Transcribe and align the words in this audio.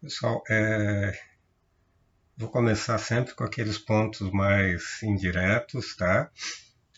Pessoal, 0.00 0.42
é... 0.48 1.12
vou 2.36 2.48
começar 2.48 2.96
sempre 2.98 3.34
com 3.34 3.44
aqueles 3.44 3.78
pontos 3.78 4.30
mais 4.30 5.02
indiretos, 5.02 5.94
tá? 5.96 6.30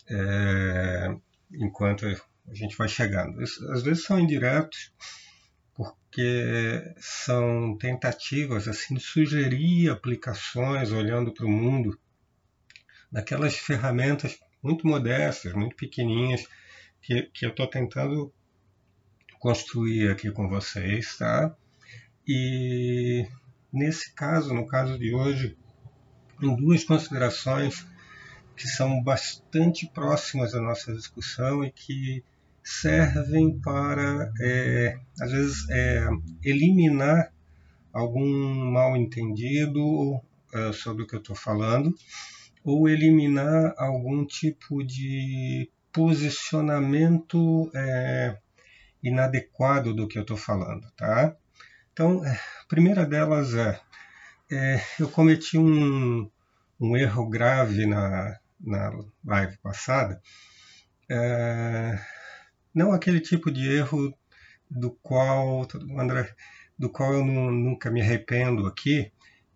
É... 0.09 1.17
Enquanto 1.53 2.07
a 2.07 2.54
gente 2.54 2.77
vai 2.77 2.88
chegando. 2.88 3.43
Às 3.43 3.83
vezes 3.83 4.04
são 4.04 4.21
indiretos 4.21 4.92
porque 5.74 6.95
são 6.99 7.77
tentativas 7.77 8.69
assim 8.69 8.95
de 8.95 9.00
sugerir 9.00 9.91
aplicações 9.91 10.92
olhando 10.92 11.32
para 11.35 11.45
o 11.45 11.50
mundo 11.50 11.99
daquelas 13.10 13.56
ferramentas 13.56 14.38
muito 14.63 14.87
modestas, 14.87 15.53
muito 15.53 15.77
pequenininhas 15.77 16.46
que, 17.02 17.24
que 17.24 17.45
eu 17.45 17.50
estou 17.50 17.66
tentando 17.66 18.32
construir 19.38 20.10
aqui 20.10 20.30
com 20.30 20.48
vocês, 20.48 21.16
tá? 21.18 21.55
E 22.26 23.26
nesse 23.72 24.12
caso, 24.12 24.52
no 24.52 24.66
caso 24.66 24.98
de 24.98 25.14
hoje, 25.14 25.56
em 26.42 26.54
duas 26.56 26.84
considerações 26.84 27.86
que 28.56 28.66
são 28.66 29.02
bastante 29.02 29.86
próximas 29.86 30.52
da 30.52 30.60
nossa 30.60 30.92
discussão 30.92 31.62
e 31.62 31.70
que 31.70 32.24
servem 32.64 33.58
para, 33.60 34.32
é, 34.40 34.98
às 35.20 35.30
vezes, 35.30 35.68
é, 35.70 36.08
eliminar 36.42 37.32
algum 37.92 38.70
mal 38.72 38.96
entendido 38.96 40.20
é, 40.52 40.72
sobre 40.72 41.04
o 41.04 41.06
que 41.06 41.14
eu 41.14 41.20
estou 41.20 41.36
falando, 41.36 41.94
ou 42.64 42.88
eliminar 42.88 43.74
algum 43.78 44.24
tipo 44.27 44.82
de 44.82 45.70
posicionamento 45.92 47.70
é, 47.74 48.36
inadequado 49.02 49.94
do 49.94 50.08
que 50.08 50.18
eu 50.18 50.22
estou 50.22 50.36
falando, 50.36 50.90
tá? 50.96 51.36
Então, 51.96 52.23
é, 52.27 52.30
a 52.30 52.64
primeira 52.69 53.06
delas 53.06 53.55
é, 53.55 53.80
é 54.52 54.83
eu 55.00 55.08
cometi 55.08 55.56
um, 55.56 56.30
um, 56.78 56.94
erro 56.94 57.27
grave 57.27 57.86
na, 57.86 58.39
na 58.61 58.92
live 59.25 59.56
passada, 59.62 60.20
é, 61.11 61.98
não 62.74 62.92
aquele 62.92 63.19
tipo 63.19 63.50
de 63.50 63.67
erro 63.67 64.14
do 64.70 64.91
qual, 65.02 65.67
André, 65.98 66.34
do 66.78 66.91
qual 66.91 67.14
eu 67.14 67.24
não, 67.24 67.50
nunca 67.50 67.91
me 67.91 68.02
arrependo 68.02 68.67
aqui, 68.67 69.11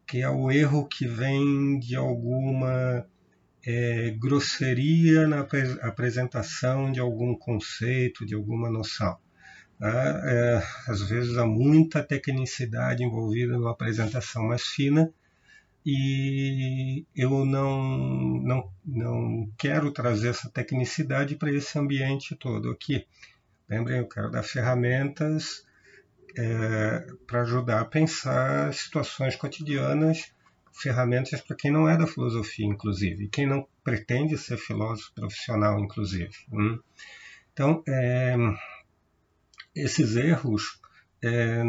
que 0.06 0.22
é 0.22 0.30
o 0.30 0.50
erro 0.50 0.88
que 0.88 1.06
vem 1.06 1.78
de 1.78 1.94
alguma 1.94 3.06
é, 3.66 4.12
grosseria 4.18 5.28
na 5.28 5.46
apresentação 5.82 6.90
de 6.90 7.00
algum 7.00 7.34
conceito, 7.36 8.24
de 8.24 8.34
alguma 8.34 8.70
noção. 8.70 9.18
Né? 9.80 10.20
É, 10.24 10.62
às 10.86 11.00
vezes 11.08 11.38
há 11.38 11.46
muita 11.46 12.02
tecnicidade 12.02 13.02
envolvida 13.02 13.54
numa 13.54 13.70
apresentação 13.70 14.44
mais 14.46 14.62
fina 14.62 15.10
e 15.84 17.06
eu 17.16 17.46
não, 17.46 17.82
não, 18.42 18.72
não 18.84 19.50
quero 19.56 19.90
trazer 19.90 20.28
essa 20.28 20.50
tecnicidade 20.50 21.36
para 21.36 21.50
esse 21.50 21.78
ambiente 21.78 22.36
todo 22.36 22.70
aqui. 22.70 23.06
Lembrem, 23.66 23.98
eu 23.98 24.08
quero 24.08 24.30
dar 24.30 24.42
ferramentas 24.42 25.64
é, 26.36 27.06
para 27.26 27.42
ajudar 27.42 27.80
a 27.80 27.84
pensar 27.86 28.74
situações 28.74 29.36
cotidianas, 29.36 30.30
ferramentas 30.72 31.40
para 31.40 31.56
quem 31.56 31.70
não 31.70 31.88
é 31.88 31.96
da 31.96 32.06
filosofia, 32.06 32.66
inclusive, 32.66 33.28
quem 33.28 33.46
não 33.46 33.66
pretende 33.82 34.36
ser 34.36 34.58
filósofo 34.58 35.14
profissional, 35.14 35.80
inclusive. 35.80 36.30
Hum? 36.52 36.78
Então, 37.52 37.82
é, 37.88 38.36
esses 39.74 40.16
erros 40.16 40.80
é, 41.22 41.62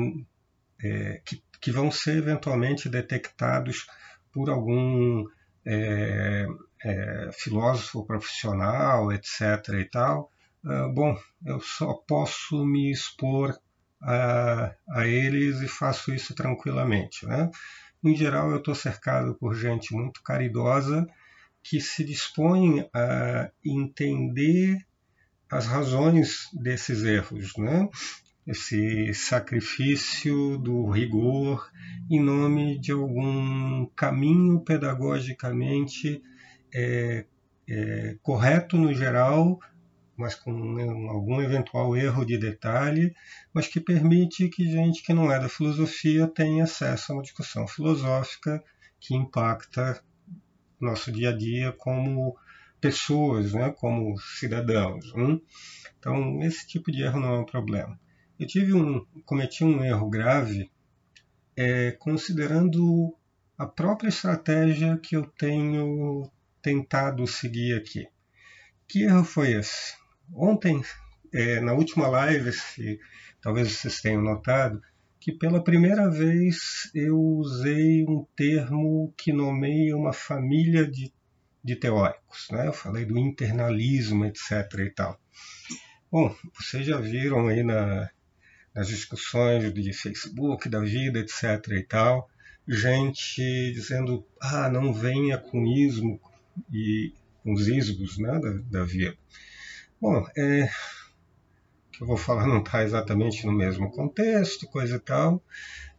é, 0.83 1.21
que, 1.25 1.44
que, 1.59 1.71
vão 1.71 1.91
ser 1.91 2.17
eventualmente 2.17 2.89
detectados 2.89 3.88
por 4.31 4.49
algum 4.49 5.26
é, 5.65 6.48
é 6.83 7.30
filósofo 7.33 8.05
profissional, 8.05 9.11
etc. 9.11 9.42
e 9.80 9.86
tal, 9.86 10.31
ah, 10.65 10.87
bom, 10.93 11.17
eu 11.45 11.59
só 11.59 11.93
posso 11.93 12.65
me 12.65 12.92
expor 12.92 13.58
a, 14.02 14.73
a 14.89 15.08
eles 15.08 15.61
e 15.61 15.67
faço 15.67 16.14
isso 16.14 16.36
tranquilamente. 16.36 17.26
Né? 17.26 17.49
Em 18.03 18.15
geral, 18.15 18.52
eu 18.52 18.58
estou 18.58 18.76
cercado 18.76 19.36
por 19.36 19.55
gente 19.55 19.93
muito 19.93 20.21
caridosa 20.23 21.08
que 21.64 21.80
se 21.80 22.03
dispõe 22.03 22.87
a 22.93 23.52
entender 23.64 24.77
as 25.52 25.66
razões 25.66 26.48
desses 26.54 27.04
erros, 27.04 27.58
né? 27.58 27.89
esse 28.48 29.14
sacrifício 29.14 30.58
do 30.58 30.89
rigor 30.89 31.70
em 32.10 32.20
nome 32.20 32.80
de 32.80 32.92
algum 32.92 33.86
caminho 33.95 34.62
pedagogicamente 34.62 36.23
é, 36.73 37.26
é, 37.70 38.17
correto 38.22 38.78
no 38.78 38.94
geral, 38.94 39.60
mas 40.17 40.36
com 40.36 40.52
algum 41.10 41.42
eventual 41.42 41.95
erro 41.95 42.26
de 42.26 42.38
detalhe, 42.38 43.14
mas 43.54 43.68
que 43.68 43.80
permite 43.80 44.50
que 44.50 44.72
gente 44.72 45.04
que 45.04 45.14
não 45.14 45.32
é 45.32 45.39
da 45.39 45.50
filosofia 45.50 46.28
tenha 46.28 46.64
acesso 46.64 47.12
a 47.12 47.16
uma 47.16 47.23
discussão 47.23 47.68
filosófica 47.68 48.64
que 49.00 49.16
impacta 49.16 50.02
nosso 50.80 51.12
dia 51.12 51.30
a 51.30 51.38
dia 51.38 51.72
como 51.72 52.36
pessoas, 52.81 53.53
né, 53.53 53.69
como 53.77 54.19
cidadãos. 54.19 55.05
Hein? 55.15 55.42
Então, 55.99 56.42
esse 56.42 56.67
tipo 56.67 56.92
de 56.92 57.03
erro 57.03 57.19
não 57.19 57.36
é 57.36 57.39
um 57.39 57.45
problema. 57.45 57.97
Eu 58.39 58.47
tive 58.47 58.73
um, 58.73 59.05
cometi 59.23 59.64
um 59.64 59.83
erro 59.83 60.09
grave 60.09 60.71
é, 61.55 61.91
considerando 61.91 63.15
a 63.55 63.67
própria 63.67 64.09
estratégia 64.09 64.97
que 64.97 65.15
eu 65.15 65.23
tenho 65.37 66.30
tentado 66.61 67.27
seguir 67.27 67.77
aqui. 67.77 68.08
Que 68.87 69.03
erro 69.03 69.23
foi 69.23 69.52
esse? 69.52 69.95
Ontem, 70.33 70.81
é, 71.31 71.59
na 71.59 71.73
última 71.73 72.08
live, 72.08 72.52
se, 72.52 72.99
talvez 73.41 73.71
vocês 73.71 74.02
tenham 74.02 74.23
notado, 74.23 74.81
que 75.20 75.31
pela 75.31 75.64
primeira 75.64 76.09
vez 76.09 76.89
eu 76.95 77.15
usei 77.15 78.03
um 78.05 78.25
termo 78.36 79.14
que 79.15 79.31
nomeia 79.31 79.95
uma 79.95 80.11
família 80.11 80.89
de 80.89 81.14
de 81.64 81.76
teóricos. 81.76 82.48
Né? 82.52 82.67
Eu 82.67 82.73
falei 82.73 83.05
do 83.05 83.17
internalismo, 83.17 84.26
etc. 84.26 84.52
e 84.80 84.89
tal. 84.89 85.20
Bom, 86.11 86.36
vocês 86.58 86.86
já 86.86 86.98
viram 86.98 87.48
aí 87.48 87.64
na, 87.64 88.10
nas 88.73 88.88
discussões 88.88 89.73
de 89.73 89.94
Facebook, 89.94 90.67
da 90.67 90.80
vida, 90.80 91.20
etc. 91.20 91.44
e 91.71 91.83
tal, 91.83 92.30
gente 92.67 93.42
dizendo, 93.73 94.26
ah, 94.39 94.70
não 94.70 94.94
venha 94.94 95.38
com 95.38 95.66
ismo 95.66 96.20
e 96.71 97.14
com 97.44 97.54
os 97.54 97.67
ismos 97.67 98.17
né, 98.17 98.39
da, 98.39 98.80
da 98.80 98.86
vida. 98.86 99.16
Bom, 100.00 100.26
é, 100.36 100.70
que 101.91 102.02
eu 102.02 102.07
vou 102.07 102.17
falar 102.17 102.47
não 102.47 102.59
está 102.59 102.83
exatamente 102.83 103.45
no 103.45 103.52
mesmo 103.52 103.91
contexto, 103.91 104.67
coisa 104.67 104.95
e 104.95 104.99
tal. 104.99 105.43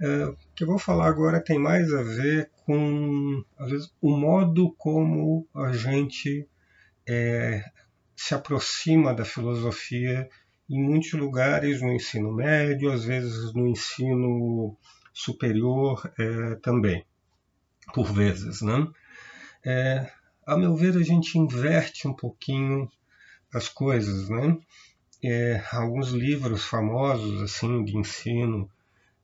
É, 0.01 0.25
o 0.27 0.37
que 0.55 0.65
eu 0.65 0.69
vou 0.69 0.79
falar 0.79 1.07
agora 1.07 1.43
tem 1.43 1.59
mais 1.59 1.93
a 1.93 2.03
ver 2.03 2.51
com, 2.65 3.45
às 3.59 3.71
vezes, 3.71 3.95
o 4.01 4.17
modo 4.17 4.75
como 4.79 5.47
a 5.55 5.73
gente 5.73 6.49
é, 7.09 7.63
se 8.17 8.35
aproxima 8.35 9.15
da 9.15 9.25
filosofia 9.25 10.29
em 10.69 10.83
muitos 10.83 11.13
lugares 11.13 11.83
no 11.83 11.93
ensino 11.93 12.33
médio, 12.33 12.91
às 12.91 13.05
vezes 13.05 13.53
no 13.53 13.67
ensino 13.67 14.77
superior 15.13 16.11
é, 16.19 16.55
também, 16.57 17.05
por 17.93 18.13
vezes, 18.13 18.63
né? 18.63 18.87
É, 19.65 20.11
a 20.47 20.57
meu 20.57 20.75
ver, 20.75 20.97
a 20.97 21.03
gente 21.03 21.39
inverte 21.39 22.09
um 22.09 22.15
pouquinho 22.15 22.91
as 23.55 23.69
coisas, 23.69 24.29
né? 24.29 24.59
É, 25.25 25.63
alguns 25.71 26.11
livros 26.11 26.65
famosos 26.65 27.43
assim 27.43 27.85
de 27.85 27.97
ensino 27.97 28.69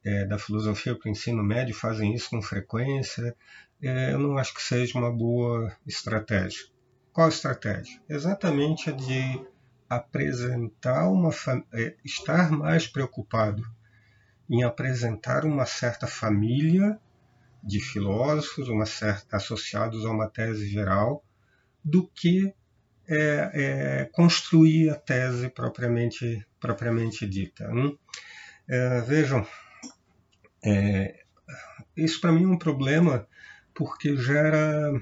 é, 0.04 0.24
da 0.24 0.38
filosofia 0.38 0.94
para 0.96 1.08
o 1.08 1.10
ensino 1.10 1.42
médio 1.42 1.74
fazem 1.74 2.14
isso 2.14 2.30
com 2.30 2.40
frequência. 2.40 3.34
É, 3.82 4.12
eu 4.12 4.18
não 4.18 4.38
acho 4.38 4.54
que 4.54 4.62
seja 4.62 4.98
uma 4.98 5.10
boa 5.10 5.72
estratégia. 5.86 6.66
Qual 7.12 7.28
estratégia? 7.28 8.00
Exatamente 8.08 8.90
a 8.90 8.92
de 8.92 9.40
apresentar 9.88 11.08
uma 11.08 11.30
é, 11.72 11.96
estar 12.04 12.50
mais 12.50 12.86
preocupado 12.86 13.62
em 14.48 14.62
apresentar 14.62 15.44
uma 15.44 15.66
certa 15.66 16.06
família 16.06 16.98
de 17.62 17.80
filósofos, 17.80 18.68
uma 18.68 18.86
certa 18.86 19.36
associados 19.36 20.04
a 20.06 20.10
uma 20.10 20.28
tese 20.28 20.68
geral, 20.68 21.24
do 21.84 22.06
que 22.06 22.54
é, 23.08 23.50
é, 23.54 24.04
construir 24.12 24.90
a 24.90 24.94
tese 24.94 25.48
propriamente, 25.48 26.46
propriamente 26.60 27.26
dita. 27.26 27.68
Hum? 27.70 27.96
É, 28.68 29.00
vejam, 29.00 29.46
é, 30.62 31.24
isso 31.96 32.20
para 32.20 32.32
mim 32.32 32.44
é 32.44 32.48
um 32.48 32.58
problema 32.58 33.26
porque 33.74 34.14
gera 34.16 34.92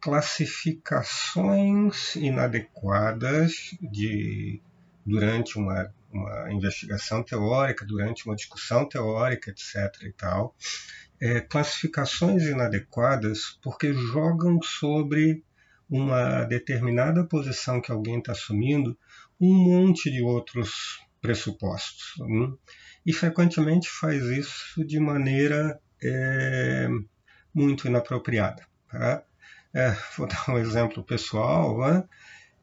classificações 0.00 2.16
inadequadas 2.16 3.76
de 3.80 4.60
durante 5.06 5.58
uma, 5.58 5.94
uma 6.10 6.52
investigação 6.52 7.22
teórica, 7.22 7.84
durante 7.84 8.26
uma 8.26 8.34
discussão 8.34 8.88
teórica, 8.88 9.50
etc. 9.50 10.02
e 10.02 10.12
tal, 10.12 10.56
é, 11.20 11.40
classificações 11.40 12.44
inadequadas 12.44 13.58
porque 13.62 13.92
jogam 13.92 14.60
sobre 14.62 15.44
uma 15.88 16.44
determinada 16.44 17.24
posição 17.24 17.80
que 17.80 17.92
alguém 17.92 18.18
está 18.18 18.32
assumindo 18.32 18.98
um 19.40 19.52
monte 19.52 20.10
de 20.10 20.22
outros 20.22 21.00
pressupostos. 21.20 22.14
Hum? 22.20 22.56
E 23.04 23.12
frequentemente 23.12 23.88
faz 23.88 24.22
isso 24.24 24.84
de 24.84 24.98
maneira 24.98 25.80
é, 26.02 26.88
muito 27.52 27.86
inapropriada. 27.86 28.66
Tá? 28.90 29.22
É, 29.72 29.96
vou 30.16 30.26
dar 30.28 30.44
um 30.48 30.58
exemplo 30.58 31.02
pessoal. 31.02 31.78
Né? 31.80 32.04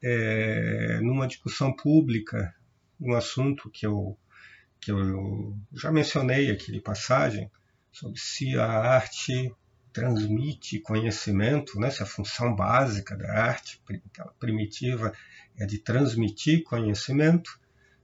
É, 0.02 1.00
numa 1.00 1.28
discussão 1.28 1.74
pública, 1.74 2.54
um 3.00 3.14
assunto 3.14 3.70
que 3.70 3.86
eu, 3.86 4.18
que 4.80 4.90
eu 4.90 5.56
já 5.72 5.92
mencionei 5.92 6.50
aqui 6.50 6.72
de 6.72 6.80
passagem, 6.80 7.50
sobre 7.92 8.18
se 8.18 8.58
a 8.58 8.66
arte 8.66 9.54
transmite 9.92 10.80
conhecimento, 10.80 11.78
né? 11.78 11.90
se 11.90 12.02
a 12.02 12.06
função 12.06 12.54
básica 12.54 13.16
da 13.16 13.32
arte, 13.32 13.82
primitiva, 14.38 15.12
é 15.56 15.66
de 15.66 15.78
transmitir 15.78 16.62
conhecimento. 16.64 17.60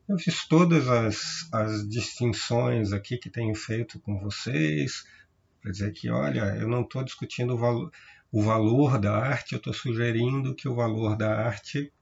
Eu 0.09 0.19
fiz 0.19 0.47
todas 0.47 0.89
as, 0.89 1.49
as 1.53 1.89
distinções 1.89 2.93
aqui 2.93 3.19
que 3.19 3.31
tenho 3.31 3.55
feito 3.55 3.99
com 4.01 4.19
vocês, 4.19 5.05
para 5.61 5.73
dizer 5.73 5.93
que, 5.93 6.11
olha, 6.11 6.57
eu 6.57 6.69
não 6.69 6.83
estou 6.83 7.05
discutindo 7.05 7.55
o 7.55 7.59
valor, 7.59 7.93
o 8.31 8.43
valor 8.43 8.99
da 8.99 9.17
arte, 9.17 9.53
eu 9.53 9.59
estou 9.59 9.73
sugerindo 9.73 10.55
que 10.55 10.69
o 10.69 10.75
valor 10.75 11.17
da 11.17 11.35
arte 11.35 11.93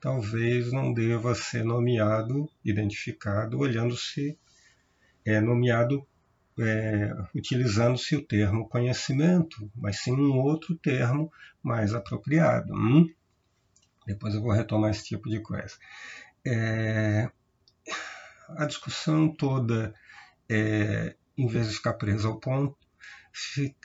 talvez 0.00 0.72
não 0.72 0.92
deva 0.92 1.34
ser 1.34 1.64
nomeado, 1.64 2.48
identificado, 2.64 3.58
olhando-se, 3.58 4.38
é 5.24 5.40
nomeado 5.40 6.06
é, 6.58 7.12
utilizando-se 7.34 8.16
o 8.16 8.24
termo 8.24 8.68
conhecimento, 8.68 9.70
mas 9.74 10.00
sim 10.00 10.12
um 10.12 10.38
outro 10.38 10.76
termo 10.76 11.30
mais 11.62 11.94
apropriado. 11.94 12.72
Hum? 12.74 13.08
Depois 14.06 14.34
eu 14.34 14.42
vou 14.42 14.52
retomar 14.52 14.90
esse 14.90 15.04
tipo 15.04 15.28
de 15.28 15.40
coisa. 15.40 15.74
É, 16.46 17.30
a 18.50 18.66
discussão 18.66 19.34
toda, 19.34 19.94
é, 20.48 21.16
em 21.36 21.46
vez 21.46 21.68
de 21.68 21.76
ficar 21.76 21.94
presa 21.94 22.28
ao 22.28 22.38
ponto, 22.38 22.76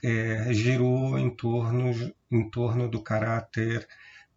é, 0.03 0.53
girou 0.53 1.17
em 1.17 1.35
torno, 1.35 2.13
em 2.29 2.49
torno 2.49 2.89
do 2.89 3.01
caráter 3.01 3.87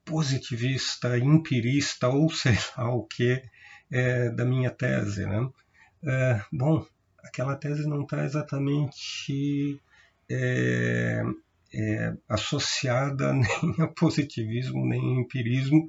positivista, 0.04 1.18
empirista 1.18 2.08
ou 2.08 2.30
sei 2.32 2.56
lá 2.76 2.90
o 2.90 3.04
que 3.04 3.42
é, 3.90 4.30
da 4.30 4.44
minha 4.44 4.70
tese. 4.70 5.26
Né? 5.26 5.48
É, 6.04 6.42
bom, 6.52 6.86
aquela 7.22 7.56
tese 7.56 7.88
não 7.88 8.02
está 8.02 8.24
exatamente 8.24 9.80
é, 10.30 11.22
é, 11.72 12.14
associada 12.28 13.32
nem 13.32 13.46
a 13.80 13.88
positivismo 13.88 14.86
nem 14.86 15.00
a 15.00 15.20
empirismo, 15.20 15.88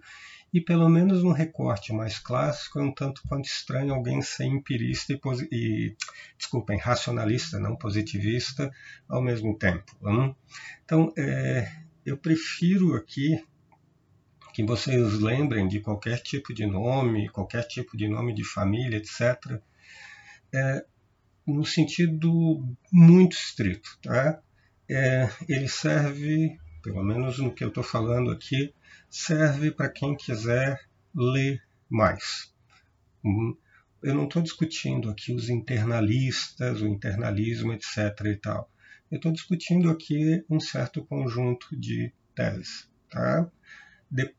e 0.53 0.62
pelo 0.62 0.88
menos 0.88 1.24
no 1.24 1.31
recorte 1.31 1.91
mais 1.91 2.19
clássico 2.19 2.80
é 2.80 2.83
um 2.83 2.94
tanto 2.94 3.24
quanto 3.27 3.45
estranho 3.45 3.94
alguém 3.94 4.21
ser 4.21 4.45
empirista 4.45 5.12
e, 5.12 5.19
e 5.51 5.95
desculpem, 6.38 6.77
racionalista, 6.77 7.59
não 7.59 7.75
positivista, 7.75 8.71
ao 9.09 9.21
mesmo 9.21 9.57
tempo. 9.57 9.91
Hum? 10.03 10.35
Então, 10.85 11.12
é, 11.18 11.71
eu 12.06 12.15
prefiro 12.15 12.94
aqui 12.95 13.44
que 14.53 14.63
vocês 14.63 15.19
lembrem 15.19 15.68
de 15.68 15.80
qualquer 15.80 16.19
tipo 16.19 16.53
de 16.53 16.68
nome, 16.68 17.30
qualquer 17.30 17.63
tipo 17.63 17.97
de 17.97 18.07
nome 18.07 18.31
de 18.35 18.44
família, 18.44 18.97
etc., 18.97 19.59
é, 20.53 20.85
no 21.45 21.66
sentido 21.66 22.63
muito 22.92 23.34
estrito. 23.34 23.98
Tá? 24.01 24.42
É, 24.90 25.30
ele 25.48 25.68
serve, 25.68 26.57
pelo 26.81 27.04
menos 27.04 27.40
no 27.40 27.54
que 27.54 27.63
eu 27.63 27.69
estou 27.69 27.84
falando 27.84 28.31
aqui, 28.31 28.74
serve 29.10 29.72
para 29.72 29.90
quem 29.90 30.16
quiser 30.16 30.80
ler 31.13 31.62
mais. 31.90 32.54
Uhum. 33.24 33.56
Eu 34.01 34.16
não 34.16 34.25
estou 34.25 34.42
discutindo 34.42 35.10
aqui 35.10 35.34
os 35.34 35.50
internalistas, 35.50 36.81
o 36.81 36.88
internalismo, 36.88 37.72
etc. 37.72 37.98
e 38.25 38.36
tal. 38.36 38.69
Eu 39.10 39.18
estou 39.18 39.31
discutindo 39.31 39.90
aqui 39.90 40.44
um 40.50 40.60
certo 40.60 41.06
conjunto 41.06 41.68
de 41.80 42.12
teses. 42.36 42.90
Tá? 43.10 43.50
De, 44.10 44.34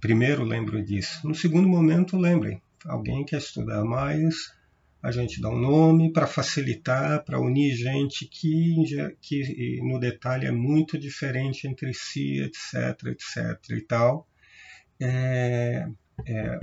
primeiro, 0.00 0.44
lembro 0.44 0.82
disso. 0.82 1.26
No 1.26 1.34
segundo 1.34 1.68
momento, 1.68 2.16
lembrem. 2.16 2.62
Alguém 2.86 3.24
quer 3.24 3.38
estudar 3.38 3.84
mais, 3.84 4.54
a 5.02 5.10
gente 5.10 5.40
dá 5.40 5.48
um 5.48 5.58
nome 5.58 6.12
para 6.12 6.26
facilitar, 6.26 7.24
para 7.24 7.40
unir 7.40 7.74
gente 7.74 8.26
que, 8.26 8.84
que 9.20 9.80
no 9.82 9.98
detalhe 9.98 10.46
é 10.46 10.50
muito 10.50 10.98
diferente 10.98 11.66
entre 11.66 11.94
si, 11.94 12.40
etc, 12.40 13.06
etc 13.06 13.70
e 13.70 13.80
tal. 13.80 14.28
É, 15.00 15.88
é, 16.26 16.60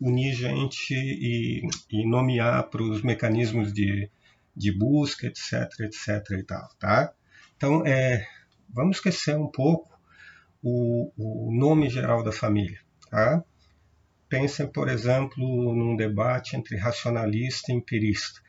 unir 0.00 0.34
gente 0.34 0.92
e, 0.92 1.62
e 1.90 2.06
nomear 2.08 2.68
para 2.68 2.82
os 2.82 3.02
mecanismos 3.02 3.72
de, 3.72 4.10
de 4.56 4.76
busca, 4.76 5.26
etc, 5.26 5.68
etc 5.80 6.38
e 6.38 6.42
tal, 6.42 6.68
tá? 6.78 7.12
Então, 7.56 7.86
é, 7.86 8.26
vamos 8.68 8.96
esquecer 8.96 9.36
um 9.36 9.46
pouco 9.46 9.96
o, 10.60 11.12
o 11.16 11.54
nome 11.54 11.88
geral 11.88 12.24
da 12.24 12.32
família, 12.32 12.80
tá? 13.08 13.44
Pensem, 14.34 14.66
por 14.66 14.88
exemplo, 14.88 15.72
num 15.72 15.94
debate 15.94 16.56
entre 16.56 16.76
racionalista 16.76 17.70
e 17.70 17.76
empirista. 17.76 18.40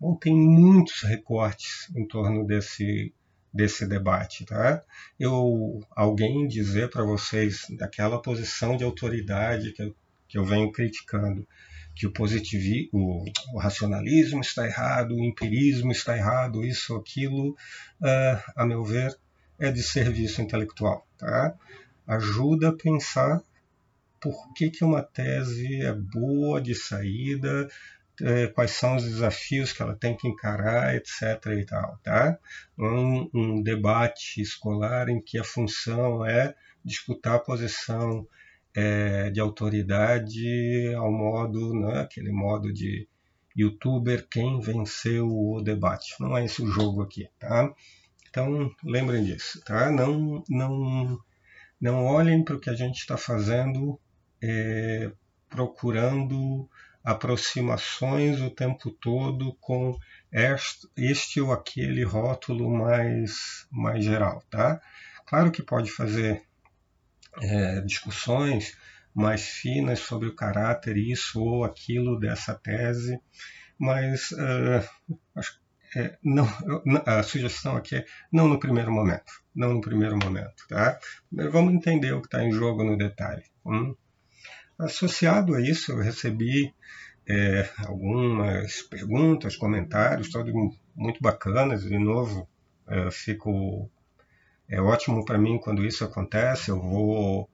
Bom, 0.00 0.16
tem 0.16 0.34
muitos 0.34 1.02
recortes 1.02 1.90
em 1.94 2.08
torno 2.08 2.46
desse, 2.46 3.12
desse 3.52 3.86
debate. 3.86 4.46
Tá? 4.46 4.82
Eu, 5.20 5.82
alguém 5.90 6.48
dizer 6.48 6.88
para 6.88 7.04
vocês, 7.04 7.66
daquela 7.76 8.22
posição 8.22 8.74
de 8.74 8.84
autoridade 8.84 9.72
que 9.72 9.82
eu, 9.82 9.94
que 10.26 10.38
eu 10.38 10.46
venho 10.46 10.72
criticando, 10.72 11.46
que 11.94 12.06
o 12.06 12.10
positivismo, 12.10 12.88
o, 12.94 13.24
o, 13.52 13.58
racionalismo 13.58 14.40
está 14.40 14.66
errado, 14.66 15.14
o 15.14 15.22
empirismo 15.22 15.92
está 15.92 16.16
errado, 16.16 16.64
isso, 16.64 16.96
aquilo, 16.96 17.50
uh, 17.50 18.52
a 18.56 18.64
meu 18.64 18.82
ver, 18.82 19.14
é 19.58 19.70
de 19.70 19.82
serviço 19.82 20.40
intelectual. 20.40 21.06
Tá? 21.18 21.54
Ajuda 22.06 22.70
a 22.70 22.74
pensar 22.74 23.42
por 24.24 24.54
que, 24.54 24.70
que 24.70 24.82
uma 24.82 25.02
tese 25.02 25.82
é 25.82 25.92
boa 25.92 26.58
de 26.58 26.74
saída, 26.74 27.68
é, 28.22 28.46
quais 28.46 28.70
são 28.70 28.96
os 28.96 29.04
desafios 29.04 29.70
que 29.70 29.82
ela 29.82 29.94
tem 29.94 30.16
que 30.16 30.26
encarar, 30.26 30.94
etc. 30.94 31.44
E 31.58 31.66
tal, 31.66 31.98
tá? 32.02 32.38
Um, 32.78 33.28
um 33.34 33.62
debate 33.62 34.40
escolar 34.40 35.10
em 35.10 35.20
que 35.20 35.38
a 35.38 35.44
função 35.44 36.24
é 36.24 36.54
disputar 36.82 37.34
a 37.34 37.38
posição 37.38 38.26
é, 38.74 39.28
de 39.30 39.40
autoridade 39.40 40.94
ao 40.96 41.12
modo, 41.12 41.74
né, 41.74 42.00
aquele 42.00 42.32
modo 42.32 42.72
de 42.72 43.06
youtuber, 43.54 44.26
quem 44.30 44.58
venceu 44.58 45.28
o 45.28 45.60
debate. 45.60 46.14
Não 46.18 46.36
é 46.36 46.46
esse 46.46 46.62
o 46.62 46.66
jogo 46.66 47.02
aqui, 47.02 47.28
tá? 47.38 47.70
Então, 48.30 48.70
lembrem 48.82 49.22
disso, 49.22 49.60
tá? 49.64 49.90
Não, 49.92 50.42
não, 50.48 51.20
não 51.80 52.06
olhem 52.06 52.42
para 52.42 52.56
o 52.56 52.60
que 52.60 52.70
a 52.70 52.74
gente 52.74 52.96
está 52.98 53.16
fazendo 53.16 54.00
é, 54.46 55.10
procurando 55.48 56.68
aproximações 57.02 58.40
o 58.40 58.50
tempo 58.50 58.90
todo 58.90 59.54
com 59.60 59.96
este, 60.96 61.40
ou 61.40 61.52
aquele 61.52 62.02
rótulo 62.04 62.70
mais, 62.70 63.66
mais 63.70 64.04
geral. 64.04 64.42
Tá? 64.50 64.80
Claro 65.26 65.50
que 65.50 65.62
pode 65.62 65.90
fazer 65.90 66.42
é, 67.40 67.80
discussões 67.80 68.76
mais 69.14 69.42
finas 69.42 70.00
sobre 70.00 70.28
o 70.28 70.34
caráter, 70.34 70.96
isso 70.96 71.40
ou 71.40 71.64
aquilo 71.64 72.18
dessa 72.18 72.54
tese, 72.54 73.18
mas 73.78 74.32
uh, 74.32 75.40
é, 75.96 76.18
não, 76.22 76.46
a 77.06 77.22
sugestão 77.22 77.76
aqui 77.76 77.96
é 77.96 78.04
não 78.32 78.48
no 78.48 78.58
primeiro 78.58 78.90
momento, 78.90 79.32
não 79.54 79.74
no 79.74 79.80
primeiro 79.80 80.16
momento, 80.16 80.66
tá? 80.68 80.98
Vamos 81.30 81.72
entender 81.72 82.12
o 82.12 82.20
que 82.20 82.26
está 82.26 82.42
em 82.42 82.50
jogo 82.50 82.82
no 82.82 82.98
detalhe. 82.98 83.44
Hum? 83.64 83.94
Associado 84.78 85.54
a 85.54 85.60
isso, 85.60 85.92
eu 85.92 85.98
recebi 85.98 86.74
é, 87.28 87.68
algumas 87.78 88.82
perguntas, 88.82 89.56
comentários, 89.56 90.30
todos 90.30 90.52
muito 90.94 91.22
bacanas. 91.22 91.82
De 91.82 91.98
novo, 91.98 92.48
é, 92.86 93.10
fico 93.10 93.90
é 94.68 94.80
ótimo 94.80 95.24
para 95.24 95.38
mim 95.38 95.58
quando 95.58 95.84
isso 95.84 96.04
acontece. 96.04 96.70
Eu 96.70 96.80
vou 96.80 97.48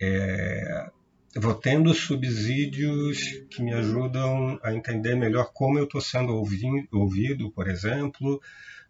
é, 0.00 0.90
vou 1.36 1.54
tendo 1.54 1.94
subsídios 1.94 3.18
que 3.50 3.62
me 3.62 3.72
ajudam 3.72 4.58
a 4.62 4.74
entender 4.74 5.14
melhor 5.14 5.52
como 5.52 5.78
eu 5.78 5.84
estou 5.84 6.00
sendo 6.00 6.34
ouvido, 6.92 7.50
por 7.52 7.68
exemplo. 7.68 8.40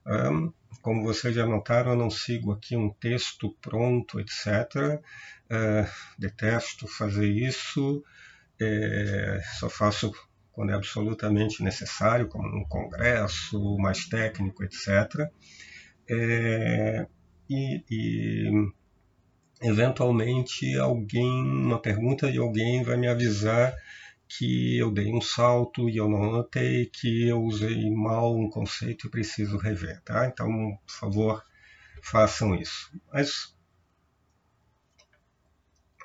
Um, 0.06 0.52
como 0.82 1.02
vocês 1.02 1.34
já 1.34 1.46
notaram, 1.46 1.92
eu 1.92 1.96
não 1.96 2.10
sigo 2.10 2.52
aqui 2.52 2.76
um 2.76 2.90
texto 2.90 3.56
pronto, 3.60 4.20
etc. 4.20 5.00
Uh, 5.50 5.90
detesto 6.18 6.86
fazer 6.86 7.28
isso. 7.28 8.02
é, 8.60 9.40
só 9.58 9.68
faço 9.68 10.12
quando 10.52 10.72
é 10.72 10.74
absolutamente 10.74 11.62
necessário, 11.62 12.28
como 12.28 12.46
um 12.46 12.64
congresso 12.64 13.76
mais 13.78 14.06
técnico, 14.06 14.62
etc. 14.62 15.30
É, 16.08 17.06
e, 17.48 17.84
e, 17.90 18.72
eventualmente 19.62 20.76
alguém, 20.78 21.30
uma 21.30 21.80
pergunta 21.80 22.30
de 22.30 22.38
alguém 22.38 22.82
vai 22.82 22.96
me 22.96 23.08
avisar 23.08 23.74
que 24.30 24.78
eu 24.78 24.92
dei 24.92 25.12
um 25.12 25.20
salto 25.20 25.88
e 25.88 25.96
eu 25.96 26.08
não 26.08 26.30
notei, 26.30 26.86
que 26.86 27.26
eu 27.26 27.42
usei 27.42 27.90
mal 27.90 28.36
um 28.36 28.48
conceito 28.48 29.06
e 29.06 29.10
preciso 29.10 29.58
rever, 29.58 30.00
tá? 30.02 30.26
Então, 30.26 30.48
por 30.86 30.94
favor, 30.94 31.44
façam 32.00 32.54
isso. 32.54 32.92
Mas, 33.12 33.52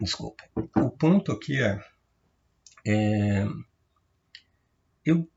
desculpa. 0.01 0.43
O 0.55 0.89
ponto 0.89 1.31
aqui 1.31 1.61
é, 1.61 1.79
é 2.87 3.45
eu 5.05 5.29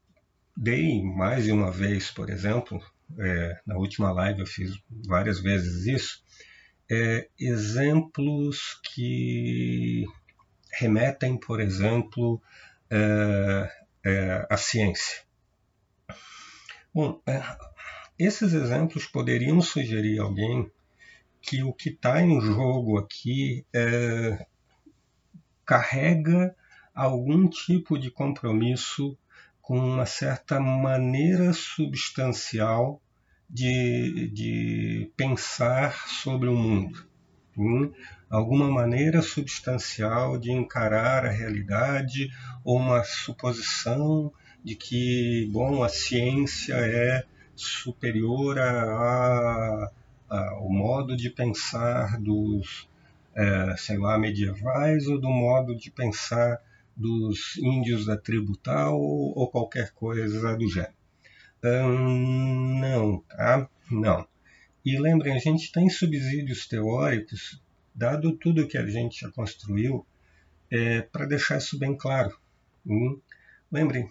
dei 0.57 1.03
mais 1.03 1.45
de 1.45 1.53
uma 1.53 1.71
vez, 1.71 2.11
por 2.11 2.31
exemplo, 2.31 2.81
é, 3.19 3.61
na 3.67 3.77
última 3.77 4.11
live 4.13 4.41
eu 4.41 4.47
fiz 4.47 4.73
várias 5.07 5.41
vezes 5.41 5.87
isso, 5.87 6.25
é, 6.91 7.29
exemplos 7.39 8.81
que 8.95 10.07
remetem, 10.73 11.39
por 11.39 11.61
exemplo, 11.61 12.41
é, 12.91 13.71
é, 14.05 14.47
à 14.49 14.57
ciência. 14.57 15.23
Bom, 16.95 17.21
é, 17.27 17.43
esses 18.19 18.53
exemplos 18.53 19.07
poderiam 19.07 19.61
sugerir 19.61 20.21
a 20.21 20.25
alguém 20.25 20.71
que 21.41 21.63
o 21.63 21.73
que 21.73 21.91
está 21.91 22.21
em 22.21 22.41
jogo 22.41 22.99
aqui 22.99 23.65
é, 23.73 24.47
carrega 25.65 26.55
algum 26.95 27.49
tipo 27.49 27.99
de 27.99 28.11
compromisso 28.11 29.17
com 29.61 29.79
uma 29.79 30.07
certa 30.07 30.59
maneira 30.59 31.53
substancial 31.53 33.01
de, 33.49 34.29
de 34.33 35.13
pensar 35.17 36.09
sobre 36.09 36.49
o 36.49 36.57
mundo, 36.57 37.07
hum? 37.57 37.93
Alguma 38.29 38.71
maneira 38.71 39.23
substancial 39.23 40.39
de 40.39 40.53
encarar 40.53 41.25
a 41.25 41.31
realidade 41.31 42.31
ou 42.65 42.77
uma 42.77 43.03
suposição 43.05 44.33
de 44.63 44.75
que, 44.75 45.49
bom, 45.53 45.83
a 45.83 45.89
ciência 45.89 46.75
é 46.75 47.25
superior 47.55 48.59
a, 48.59 49.91
ao 50.29 50.69
modo 50.69 51.17
de 51.17 51.31
pensar 51.31 52.21
dos, 52.21 52.89
é, 53.35 53.75
sei 53.77 53.99
lá, 53.99 54.19
medievais 54.19 55.07
ou 55.07 55.19
do 55.19 55.29
modo 55.29 55.75
de 55.75 55.91
pensar 55.91 56.61
dos 56.97 57.57
índios 57.57 58.07
da 58.07 58.17
tribo 58.17 58.57
tal 58.57 59.01
ou 59.01 59.49
qualquer 59.51 59.93
coisa 59.93 60.57
do 60.57 60.69
gênero. 60.69 60.93
Hum, 61.65 62.79
não, 62.81 63.19
tá? 63.21 63.69
Não. 63.91 64.27
E 64.85 64.99
lembrem, 64.99 65.35
a 65.35 65.39
gente 65.39 65.73
tem 65.73 65.89
subsídios 65.89 66.67
teóricos, 66.67 67.61
dado 67.99 68.37
tudo 68.37 68.69
que 68.69 68.79
a 68.79 68.87
gente 68.87 69.21
já 69.21 69.31
construiu, 69.31 70.07
é, 70.71 71.03
para 71.03 71.27
deixar 71.27 71.59
isso 71.59 71.79
bem 71.79 71.97
claro. 71.97 72.39
Hum? 72.87 73.21
Lembrem, 73.71 74.09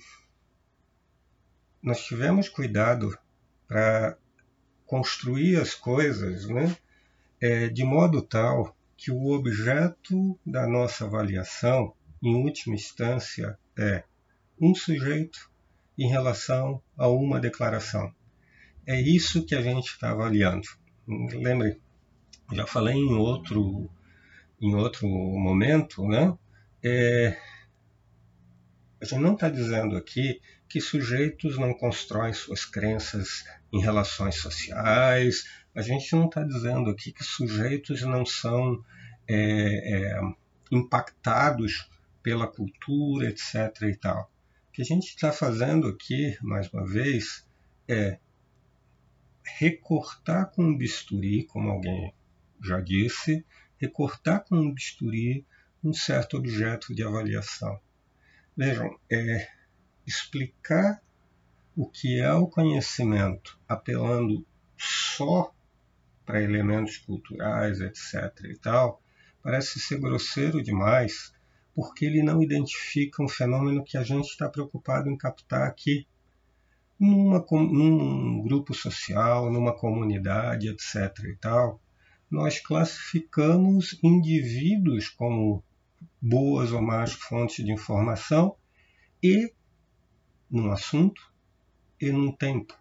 nós 1.82 2.04
tivemos 2.04 2.50
cuidado 2.50 3.18
para 3.68 4.18
construir 4.86 5.56
as 5.58 5.74
coisas 5.74 6.48
né, 6.48 6.76
é, 7.40 7.70
de 7.70 7.84
modo 7.84 8.22
tal 8.22 8.76
que 8.98 9.12
o 9.12 9.28
objeto 9.28 10.38
da 10.46 10.68
nossa 10.68 11.06
avaliação 11.06 11.94
em 12.22 12.36
última 12.36 12.76
instância, 12.76 13.58
é 13.78 14.04
um 14.60 14.74
sujeito 14.74 15.52
em 15.98 16.10
relação 16.10 16.82
a 16.98 17.08
uma 17.08 17.40
declaração. 17.40 18.14
É 18.86 19.00
isso 19.00 19.46
que 19.46 19.56
a 19.56 19.62
gente 19.62 19.88
está 19.88 20.12
avaliando. 20.12 20.68
Lembre, 21.08 21.80
já 22.52 22.66
falei 22.66 22.96
em 22.96 23.14
outro, 23.14 23.90
em 24.60 24.74
outro 24.76 25.08
momento, 25.08 26.08
né? 26.08 26.38
É, 26.84 27.38
a 29.02 29.06
gente 29.06 29.22
não 29.22 29.34
está 29.34 29.50
dizendo 29.50 29.96
aqui 29.96 30.42
que 30.70 30.82
sujeitos 30.82 31.58
não 31.58 31.74
constroem 31.74 32.34
suas 32.34 32.66
crenças 32.66 33.46
em 33.72 33.80
relações 33.80 34.36
sociais, 34.36 35.46
a 35.76 35.82
gente 35.82 36.16
não 36.16 36.26
está 36.26 36.44
dizendo 36.44 36.90
aqui 36.90 37.12
que 37.12 37.24
sujeitos 37.24 38.02
não 38.02 38.26
são 38.26 38.84
é, 39.28 40.16
é, 40.16 40.22
impactados 40.72 41.90
pela 42.24 42.48
cultura, 42.48 43.30
etc. 43.30 43.84
e 43.84 43.96
tal. 43.96 44.32
O 44.70 44.72
que 44.72 44.82
a 44.82 44.86
gente 44.86 45.08
está 45.08 45.32
fazendo 45.32 45.88
aqui, 45.88 46.38
mais 46.42 46.72
uma 46.74 46.86
vez, 46.86 47.46
é 47.88 48.20
recortar 49.60 50.52
com 50.52 50.64
um 50.64 50.78
bisturi, 50.78 51.44
como 51.44 51.70
alguém 51.70 52.14
já 52.64 52.80
disse, 52.80 53.46
recortar 53.78 54.44
com 54.44 54.56
um 54.56 54.74
bisturi 54.74 55.46
um 55.84 55.94
certo 55.94 56.38
objeto 56.38 56.94
de 56.94 57.04
avaliação. 57.04 57.80
Vejam, 58.56 58.98
é 59.10 59.48
explicar 60.06 61.02
o 61.76 61.88
que 61.88 62.20
é 62.20 62.34
o 62.34 62.48
conhecimento 62.48 63.60
apelando 63.68 64.46
só 64.78 65.54
para 66.26 66.42
elementos 66.42 66.98
culturais, 66.98 67.80
etc. 67.80 68.46
e 68.46 68.58
tal, 68.58 69.02
parece 69.42 69.80
ser 69.80 70.00
grosseiro 70.00 70.62
demais 70.62 71.32
porque 71.78 72.06
ele 72.06 72.24
não 72.24 72.42
identifica 72.42 73.24
um 73.24 73.30
fenômeno 73.30 73.84
que 73.84 73.98
a 73.98 74.04
gente 74.04 74.26
está 74.26 74.50
preocupado 74.50 75.12
em 75.12 75.16
captar 75.16 75.68
aqui, 75.68 76.08
numa, 77.00 77.46
num 77.52 78.42
grupo 78.42 78.74
social, 78.74 79.52
numa 79.52 79.76
comunidade, 79.76 80.68
etc. 80.68 81.14
e 81.26 81.36
tal. 81.36 81.80
Nós 82.30 82.60
classificamos 82.60 83.98
indivíduos 84.04 85.08
como 85.08 85.64
boas 86.22 86.74
ou 86.74 86.82
más 86.82 87.14
fontes 87.14 87.64
de 87.64 87.72
informação 87.72 88.56
e 89.24 89.54
num 90.50 90.72
assunto 90.72 91.22
e 92.02 92.12
num 92.12 92.32
tempo. 92.32 92.78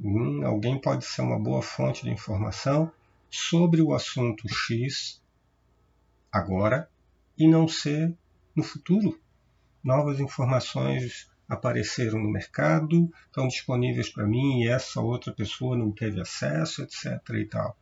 Hum, 0.00 0.44
alguém 0.46 0.80
pode 0.80 1.04
ser 1.04 1.20
uma 1.20 1.38
boa 1.38 1.60
fonte 1.60 2.04
de 2.04 2.10
informação 2.10 2.90
sobre 3.30 3.82
o 3.82 3.92
assunto 3.92 4.48
X 4.48 5.20
agora 6.32 6.88
e 7.36 7.46
não 7.46 7.68
ser 7.68 8.16
no 8.56 8.62
futuro. 8.62 9.20
Novas 9.82 10.20
informações 10.20 11.30
apareceram 11.46 12.18
no 12.18 12.30
mercado, 12.30 13.10
estão 13.26 13.46
disponíveis 13.46 14.08
para 14.08 14.26
mim 14.26 14.62
e 14.62 14.68
essa 14.68 15.00
outra 15.00 15.32
pessoa 15.32 15.76
não 15.76 15.92
teve 15.92 16.20
acesso, 16.20 16.82
etc. 16.82 17.20
e 17.34 17.44
tal. 17.44 17.76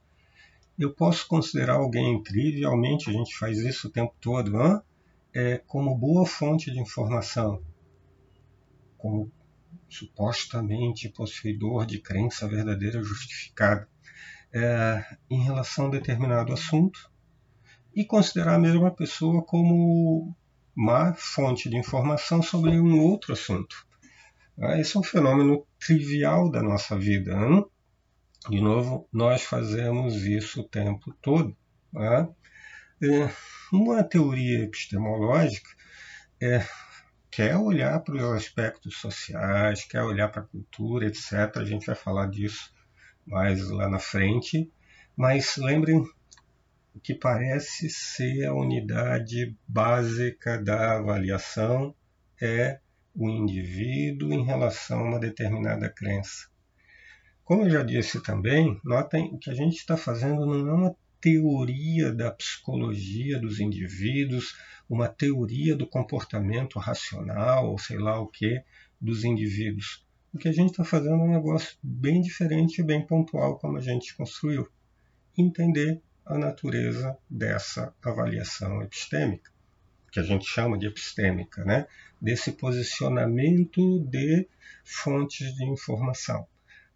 Eu 0.82 0.92
posso 0.92 1.28
considerar 1.28 1.74
alguém 1.74 2.20
trivialmente, 2.24 3.08
a 3.08 3.12
gente 3.12 3.38
faz 3.38 3.58
isso 3.58 3.86
o 3.86 3.90
tempo 3.90 4.12
todo, 4.20 4.50
não? 4.50 4.82
É, 5.32 5.58
como 5.58 5.96
boa 5.96 6.26
fonte 6.26 6.72
de 6.72 6.80
informação, 6.80 7.62
como 8.98 9.30
supostamente 9.88 11.08
possuidor 11.08 11.86
de 11.86 12.00
crença 12.00 12.48
verdadeira 12.48 13.00
justificada 13.00 13.88
é, 14.52 15.04
em 15.30 15.44
relação 15.44 15.86
a 15.86 15.90
determinado 15.90 16.52
assunto, 16.52 17.08
e 17.94 18.04
considerar 18.04 18.56
a 18.56 18.58
mesma 18.58 18.90
pessoa 18.90 19.40
como 19.40 20.34
má 20.74 21.14
fonte 21.14 21.70
de 21.70 21.76
informação 21.76 22.42
sobre 22.42 22.76
um 22.80 23.00
outro 23.00 23.34
assunto. 23.34 23.86
Ah, 24.60 24.80
esse 24.80 24.96
é 24.96 25.00
um 25.00 25.04
fenômeno 25.04 25.64
trivial 25.78 26.50
da 26.50 26.60
nossa 26.60 26.98
vida. 26.98 27.32
Hein? 27.34 27.64
De 28.48 28.60
novo, 28.60 29.08
nós 29.12 29.42
fazemos 29.42 30.24
isso 30.24 30.60
o 30.62 30.68
tempo 30.68 31.14
todo. 31.22 31.56
Né? 31.92 32.28
Uma 33.72 34.02
teoria 34.02 34.64
epistemológica 34.64 35.70
é, 36.40 36.64
quer 37.30 37.56
olhar 37.56 38.00
para 38.00 38.14
os 38.14 38.22
aspectos 38.22 38.96
sociais, 38.98 39.84
quer 39.84 40.02
olhar 40.02 40.28
para 40.28 40.42
a 40.42 40.46
cultura, 40.46 41.06
etc. 41.06 41.56
A 41.56 41.64
gente 41.64 41.86
vai 41.86 41.94
falar 41.94 42.26
disso 42.26 42.72
mais 43.26 43.68
lá 43.70 43.88
na 43.88 43.98
frente. 43.98 44.70
Mas 45.16 45.56
lembrem 45.56 46.04
que 47.02 47.14
parece 47.14 47.88
ser 47.88 48.46
a 48.46 48.54
unidade 48.54 49.56
básica 49.66 50.62
da 50.62 50.98
avaliação 50.98 51.94
é 52.40 52.80
o 53.14 53.28
indivíduo 53.28 54.32
em 54.32 54.44
relação 54.44 55.00
a 55.00 55.08
uma 55.10 55.20
determinada 55.20 55.88
crença. 55.88 56.51
Como 57.52 57.64
eu 57.64 57.70
já 57.70 57.82
disse 57.82 58.22
também, 58.22 58.80
notem 58.82 59.36
que 59.36 59.50
a 59.50 59.54
gente 59.54 59.76
está 59.76 59.94
fazendo 59.94 60.46
não 60.46 60.68
é 60.68 60.72
uma 60.72 60.96
teoria 61.20 62.10
da 62.10 62.30
psicologia 62.30 63.38
dos 63.38 63.60
indivíduos, 63.60 64.56
uma 64.88 65.06
teoria 65.06 65.76
do 65.76 65.86
comportamento 65.86 66.78
racional, 66.78 67.70
ou 67.70 67.78
sei 67.78 67.98
lá 67.98 68.18
o 68.18 68.26
que, 68.26 68.64
dos 68.98 69.22
indivíduos. 69.22 70.02
O 70.32 70.38
que 70.38 70.48
a 70.48 70.52
gente 70.52 70.70
está 70.70 70.82
fazendo 70.82 71.16
é 71.16 71.24
um 71.24 71.30
negócio 71.30 71.76
bem 71.82 72.22
diferente 72.22 72.80
e 72.80 72.82
bem 72.82 73.06
pontual, 73.06 73.58
como 73.58 73.76
a 73.76 73.82
gente 73.82 74.16
construiu. 74.16 74.66
Entender 75.36 76.00
a 76.24 76.38
natureza 76.38 77.18
dessa 77.28 77.94
avaliação 78.02 78.80
epistêmica. 78.80 79.52
que 80.10 80.20
a 80.20 80.22
gente 80.22 80.46
chama 80.46 80.78
de 80.78 80.86
epistêmica, 80.86 81.62
né? 81.66 81.86
desse 82.18 82.52
posicionamento 82.52 84.00
de 84.08 84.48
fontes 84.84 85.54
de 85.54 85.64
informação, 85.66 86.46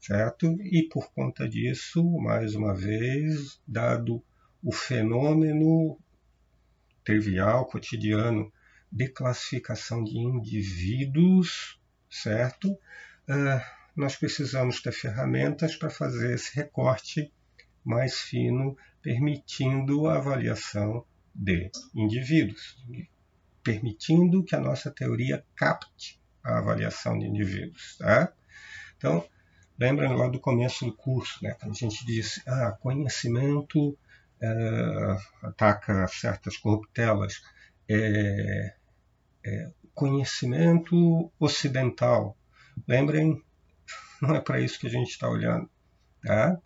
certo? 0.07 0.57
E 0.63 0.89
por 0.89 1.13
conta 1.13 1.49
disso, 1.49 2.05
mais 2.21 2.55
uma 2.55 2.73
vez, 2.75 3.61
dado 3.67 4.23
o 4.63 4.73
fenômeno 4.73 5.99
trivial, 7.05 7.67
cotidiano, 7.67 8.53
de 8.91 9.09
classificação 9.09 10.05
de 10.05 10.17
indivíduos, 10.17 11.81
certo? 12.09 12.71
Uh, 13.29 13.61
nós 13.97 14.15
precisamos 14.17 14.81
ter 14.81 14.93
ferramentas 14.93 15.75
para 15.75 15.91
fazer 15.91 16.35
esse 16.35 16.55
recorte 16.55 17.33
mais 17.85 18.21
fino, 18.21 18.77
permitindo 19.03 20.07
a 20.07 20.17
avaliação 20.17 21.05
de 21.35 21.71
indivíduos, 21.95 22.77
permitindo 23.63 24.45
que 24.45 24.55
a 24.55 24.61
nossa 24.61 24.91
teoria 24.91 25.45
capte 25.57 26.21
a 26.45 26.59
avaliação 26.59 27.19
de 27.19 27.27
indivíduos. 27.27 27.97
Tá? 27.99 28.33
Então, 28.97 29.27
lembra 29.79 30.11
lá 30.13 30.29
do 30.29 30.41
começo 30.41 30.85
do 30.85 30.93
curso, 30.93 31.43
né, 31.43 31.55
quando 31.61 31.73
a 31.73 31.75
gente 31.75 32.05
disse 32.05 32.43
ah, 32.47 32.77
conhecimento 32.81 33.97
é, 34.41 35.17
ataca 35.43 36.07
certas 36.09 36.57
corruptelas, 36.57 37.43
é, 37.89 38.75
é, 39.45 39.71
conhecimento 39.95 41.31
ocidental. 41.39 42.37
Lembrem, 42.87 43.43
não 44.21 44.35
é 44.35 44.41
para 44.41 44.61
isso 44.61 44.79
que 44.79 44.87
a 44.87 44.91
gente 44.91 45.11
está 45.11 45.29
olhando. 45.29 45.69
Tá? 46.23 46.59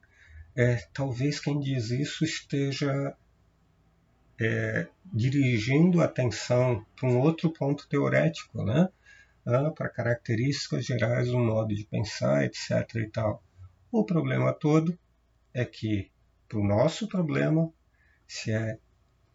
É, 0.56 0.76
talvez 0.92 1.38
quem 1.38 1.60
diz 1.60 1.90
isso 1.90 2.24
esteja 2.24 3.14
é, 4.40 4.88
dirigindo 5.04 6.00
a 6.00 6.06
atenção 6.06 6.84
para 6.96 7.08
um 7.08 7.18
outro 7.18 7.52
ponto 7.52 7.86
teorético, 7.88 8.64
né? 8.64 8.88
Para 9.74 9.88
características 9.88 10.84
gerais 10.84 11.28
do 11.28 11.38
modo 11.38 11.74
de 11.74 11.84
pensar, 11.84 12.44
etc. 12.44 12.70
E 12.96 13.10
tal. 13.10 13.42
O 13.90 14.04
problema 14.04 14.52
todo 14.52 14.98
é 15.52 15.64
que, 15.64 16.10
para 16.48 16.58
o 16.58 16.66
nosso 16.66 17.08
problema, 17.08 17.72
se 18.26 18.52
é 18.52 18.78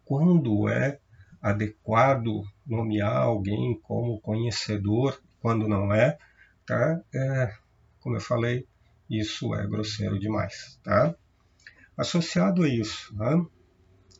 quando 0.04 0.68
é 0.68 0.98
adequado 1.42 2.42
nomear 2.66 3.22
alguém 3.22 3.78
como 3.82 4.20
conhecedor, 4.20 5.20
quando 5.40 5.68
não 5.68 5.92
é, 5.92 6.16
tá? 6.64 7.00
É, 7.14 7.54
como 8.00 8.16
eu 8.16 8.20
falei, 8.20 8.66
isso 9.10 9.54
é 9.54 9.66
grosseiro 9.66 10.18
demais, 10.18 10.80
tá? 10.82 11.14
Associado 11.96 12.62
a 12.62 12.68
isso, 12.68 13.14
né? 13.14 13.46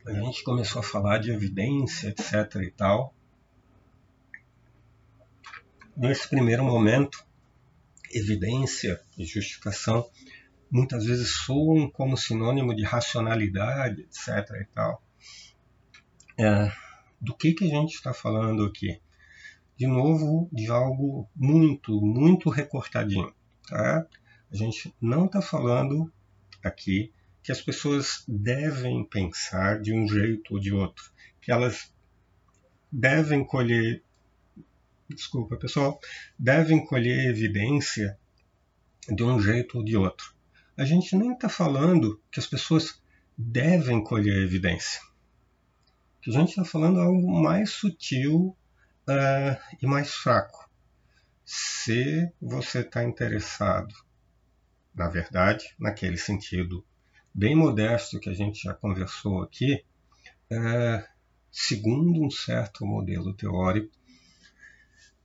a 0.07 0.13
gente 0.13 0.45
começou 0.45 0.81
a 0.81 0.85
falar 0.85 1.19
de 1.19 1.33
evidência, 1.33 2.09
etc. 2.09 2.63
e 2.63 2.71
tal. 2.71 3.13
Nesse 5.97 6.29
primeiro 6.29 6.63
momento, 6.63 7.25
evidência 8.13 9.01
e 9.17 9.25
justificação 9.25 10.09
muitas 10.71 11.07
vezes 11.07 11.31
soam 11.45 11.89
como 11.89 12.17
sinônimo 12.17 12.75
de 12.75 12.85
racionalidade, 12.85 14.03
etc. 14.03 14.29
e 14.61 14.65
tal. 14.75 15.03
É, 16.39 16.71
do 17.21 17.35
que, 17.35 17.55
que 17.55 17.65
a 17.65 17.69
gente 17.69 17.95
está 17.95 18.13
falando 18.13 18.65
aqui? 18.65 19.01
De 19.77 19.87
novo, 19.87 20.49
de 20.53 20.71
algo 20.71 21.29
muito, 21.35 22.01
muito 22.01 22.51
recortadinho. 22.51 23.33
Tá? 23.67 24.07
A 24.51 24.57
gente 24.57 24.95
não 25.01 25.27
está 25.27 25.41
falando 25.41 26.13
aqui 26.63 27.13
que 27.43 27.53
as 27.53 27.61
pessoas 27.61 28.25
devem 28.27 29.05
pensar 29.05 29.81
de 29.81 29.93
um 29.95 30.07
jeito 30.09 30.55
ou 30.55 30.61
de 30.61 30.73
outro, 30.73 31.11
que 31.41 31.53
elas 31.53 31.93
devem 32.91 33.45
colher, 33.45 34.03
desculpa 35.15 35.57
pessoal, 35.57 35.99
devem 36.39 36.85
colher 36.85 37.29
evidência 37.29 38.19
de 39.09 39.23
um 39.23 39.41
jeito 39.41 39.79
ou 39.79 39.85
de 39.85 39.97
outro. 39.97 40.35
A 40.77 40.85
gente 40.85 41.17
nem 41.17 41.33
está 41.33 41.49
falando 41.49 42.21
que 42.31 42.41
as 42.41 42.47
pessoas 42.47 43.01
devem 43.37 44.03
colher 44.03 44.43
evidência. 44.43 45.01
O 46.19 46.21
que 46.23 46.31
a 46.31 46.33
gente 46.33 46.51
está 46.51 46.65
falando 46.65 47.01
é 47.01 47.05
algo 47.05 47.43
mais 47.43 47.71
sutil 47.71 48.57
uh, 49.09 49.77
e 49.81 49.87
mais 49.87 50.13
fraco. 50.15 50.69
Se 51.45 52.31
você 52.41 52.81
está 52.81 53.05
interessado, 53.05 53.95
na 54.95 55.09
verdade, 55.09 55.75
naquele 55.79 56.17
sentido 56.17 56.85
bem 57.33 57.55
modesto 57.55 58.19
que 58.19 58.31
a 58.31 58.35
gente 58.35 58.63
já 58.63 58.75
conversou 58.75 59.43
aqui, 59.43 59.85
é, 60.51 61.07
segundo 61.53 62.25
um 62.25 62.31
certo 62.31 62.85
modelo 62.85 63.33
teórico, 63.35 63.96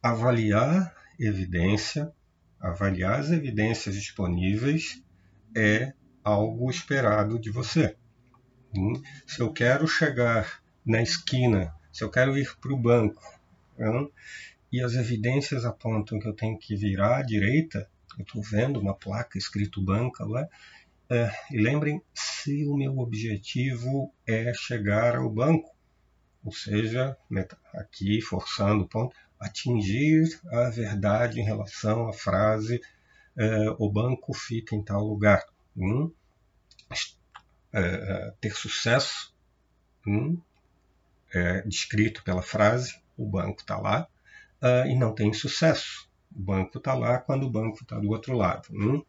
avaliar 0.02 0.96
evidência, 1.20 2.12
avaliar 2.60 3.20
as 3.20 3.32
evidências 3.32 3.96
disponíveis 3.96 5.04
é 5.56 5.94
algo 6.24 6.70
esperado 6.70 7.40
de 7.40 7.52
você. 7.52 7.96
Se 9.28 9.42
eu 9.42 9.52
quero 9.52 9.88
chegar 9.88 10.62
na 10.86 11.02
esquina, 11.02 11.74
se 11.92 12.04
eu 12.04 12.10
quero 12.10 12.38
ir 12.38 12.56
para 12.60 12.74
o 12.74 12.78
banco, 12.78 13.22
hum, 13.78 14.10
e 14.72 14.82
as 14.82 14.94
evidências 14.94 15.66
apontam 15.66 16.20
que 16.20 16.28
eu 16.28 16.34
tenho 16.34 16.58
que 16.58 16.76
virar 16.76 17.18
à 17.18 17.22
direita, 17.22 17.90
eu 18.18 18.24
estou 18.24 18.42
vendo 18.42 18.80
uma 18.80 18.96
placa 18.96 19.38
escrito 19.38 19.84
banca 19.84 20.26
lá, 20.26 20.48
é, 21.10 21.30
e 21.52 21.58
lembrem, 21.58 22.02
se 22.14 22.66
o 22.66 22.78
meu 22.78 22.98
objetivo 23.00 24.14
é 24.26 24.54
chegar 24.54 25.18
ao 25.18 25.30
banco, 25.30 25.70
ou 26.44 26.54
seja, 26.54 27.18
aqui 27.74 28.22
forçando 28.22 28.86
o 28.86 28.88
ponto, 28.88 29.14
atingir 29.42 30.40
a 30.52 30.70
verdade 30.70 31.42
em 31.42 31.44
relação 31.44 32.08
à 32.08 32.14
frase 32.14 32.80
é, 33.36 33.76
o 33.78 33.90
banco 33.90 34.34
fica 34.34 34.76
em 34.76 34.84
tal 34.84 35.04
lugar. 35.04 35.44
Hum? 35.76 36.12
É, 37.74 38.34
ter 38.42 38.54
sucesso 38.54 39.34
hum? 40.06 40.38
é 41.34 41.62
descrito 41.62 42.24
pela 42.24 42.42
frase, 42.42 43.02
o 43.18 43.26
banco 43.26 43.62
está 43.62 43.78
lá, 43.78 44.08
uh, 44.62 44.86
e 44.88 44.96
não 44.96 45.14
tem 45.16 45.32
sucesso. 45.32 46.10
O 46.36 46.40
banco 46.40 46.78
está 46.78 46.94
lá 46.94 47.20
quando 47.20 47.44
o 47.44 47.50
banco 47.50 47.80
está 47.82 47.98
do 47.98 48.10
outro 48.10 48.36
lado. 48.36 48.68
Hum? 48.72 49.04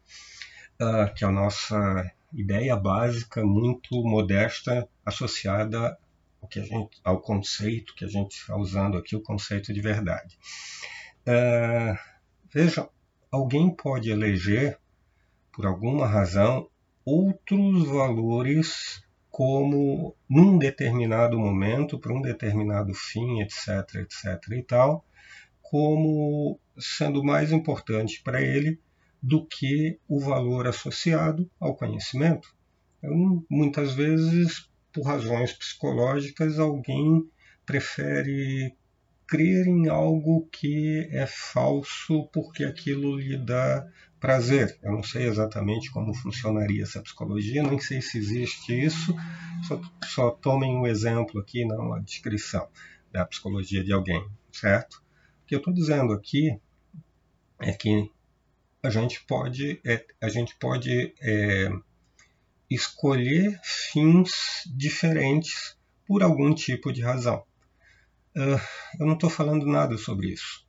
uh, 0.80 1.12
que 1.14 1.24
é 1.24 1.28
a 1.28 1.32
nossa 1.32 2.10
ideia 2.32 2.76
básica, 2.76 3.44
muito 3.44 4.02
modesta, 4.02 4.88
associada 5.04 5.98
ao, 6.42 6.48
que 6.48 6.60
a 6.60 6.64
gente, 6.64 7.00
ao 7.04 7.20
conceito 7.20 7.94
que 7.94 8.04
a 8.04 8.08
gente 8.08 8.32
está 8.32 8.56
usando 8.56 8.98
aqui, 8.98 9.14
o 9.14 9.22
conceito 9.22 9.72
de 9.72 9.80
verdade. 9.80 10.36
Uh, 11.26 11.96
veja, 12.52 12.88
alguém 13.30 13.74
pode 13.74 14.10
eleger, 14.10 14.78
por 15.52 15.66
alguma 15.66 16.06
razão, 16.06 16.68
outros 17.04 17.86
valores 17.86 19.02
como 19.30 20.14
num 20.28 20.58
determinado 20.58 21.38
momento, 21.38 21.98
para 21.98 22.12
um 22.12 22.20
determinado 22.20 22.92
fim, 22.92 23.40
etc, 23.40 23.94
etc 23.96 24.52
e 24.52 24.62
tal, 24.62 25.06
como 25.62 26.60
sendo 26.76 27.24
mais 27.24 27.50
importante 27.50 28.20
para 28.22 28.42
ele 28.42 28.78
do 29.22 29.46
que 29.46 29.98
o 30.06 30.20
valor 30.20 30.66
associado 30.66 31.50
ao 31.58 31.74
conhecimento. 31.74 32.54
Muitas 33.48 33.94
vezes, 33.94 34.68
por 34.92 35.06
razões 35.06 35.52
psicológicas, 35.52 36.58
alguém 36.58 37.28
prefere 37.64 38.74
crer 39.26 39.66
em 39.66 39.88
algo 39.88 40.46
que 40.52 41.08
é 41.10 41.26
falso 41.26 42.28
porque 42.32 42.64
aquilo 42.64 43.16
lhe 43.16 43.38
dá 43.38 43.88
prazer. 44.20 44.78
Eu 44.82 44.92
não 44.92 45.02
sei 45.02 45.26
exatamente 45.26 45.90
como 45.90 46.14
funcionaria 46.14 46.82
essa 46.82 47.00
psicologia, 47.00 47.62
nem 47.62 47.80
sei 47.80 48.02
se 48.02 48.18
existe 48.18 48.72
isso, 48.72 49.16
só, 49.66 49.80
só 50.04 50.30
tomem 50.30 50.76
um 50.76 50.86
exemplo 50.86 51.40
aqui, 51.40 51.64
não 51.64 51.94
a 51.94 52.00
descrição 52.00 52.68
da 53.10 53.24
psicologia 53.24 53.82
de 53.82 53.92
alguém, 53.92 54.24
certo? 54.52 55.02
O 55.42 55.46
que 55.46 55.54
eu 55.54 55.58
estou 55.58 55.72
dizendo 55.72 56.12
aqui 56.12 56.56
é 57.58 57.72
que 57.72 58.10
a 58.82 58.90
gente 58.90 59.24
pode, 59.24 59.80
é, 59.84 60.04
a 60.20 60.28
gente 60.28 60.56
pode 60.56 61.14
é, 61.20 61.68
escolher 62.74 63.58
fins 63.62 64.30
diferentes 64.66 65.76
por 66.06 66.22
algum 66.22 66.54
tipo 66.54 66.92
de 66.92 67.02
razão. 67.02 67.44
Uh, 68.36 68.60
eu 68.98 69.06
não 69.06 69.14
estou 69.14 69.28
falando 69.28 69.66
nada 69.66 69.96
sobre 69.98 70.28
isso, 70.32 70.66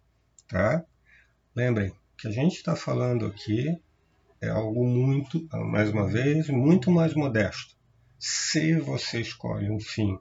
tá? 0.48 0.84
Lembrem 1.56 1.94
que 2.18 2.28
a 2.28 2.32
gente 2.32 2.56
está 2.56 2.76
falando 2.76 3.26
aqui 3.26 3.80
é 4.44 4.50
algo 4.50 4.86
muito, 4.86 5.48
mais 5.54 5.90
uma 5.90 6.06
vez, 6.06 6.50
muito 6.50 6.92
mais 6.92 7.14
modesto. 7.14 7.78
Se 8.20 8.76
você 8.76 9.22
escolhe 9.22 9.70
um 9.72 9.80
fim 9.80 10.20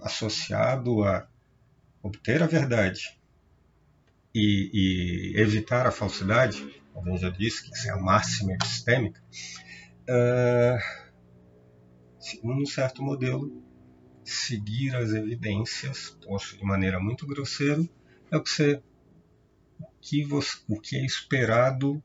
associado 0.00 1.04
a 1.04 1.26
obter 2.02 2.42
a 2.42 2.46
verdade 2.48 3.16
e, 4.34 4.70
e 5.34 5.40
evitar 5.40 5.86
a 5.86 5.92
falsidade, 5.92 6.82
alguém 6.92 7.16
já 7.16 7.30
disse 7.30 7.62
que 7.62 7.72
isso 7.72 7.88
é 7.88 7.92
a 7.92 7.96
máxima 7.96 8.54
epistêmica, 8.54 9.22
uh, 10.08 11.03
segundo 12.24 12.62
um 12.62 12.66
certo 12.66 13.02
modelo, 13.02 13.62
seguir 14.24 14.96
as 14.96 15.10
evidências, 15.10 16.16
posto 16.24 16.56
de 16.56 16.64
maneira 16.64 16.98
muito 16.98 17.26
grosseira, 17.26 17.86
é 18.30 18.36
o 18.38 18.42
que, 18.42 18.50
você, 18.50 18.82
o 19.78 19.86
que, 20.00 20.24
você, 20.24 20.58
o 20.66 20.80
que 20.80 20.96
é 20.96 21.04
esperado 21.04 22.02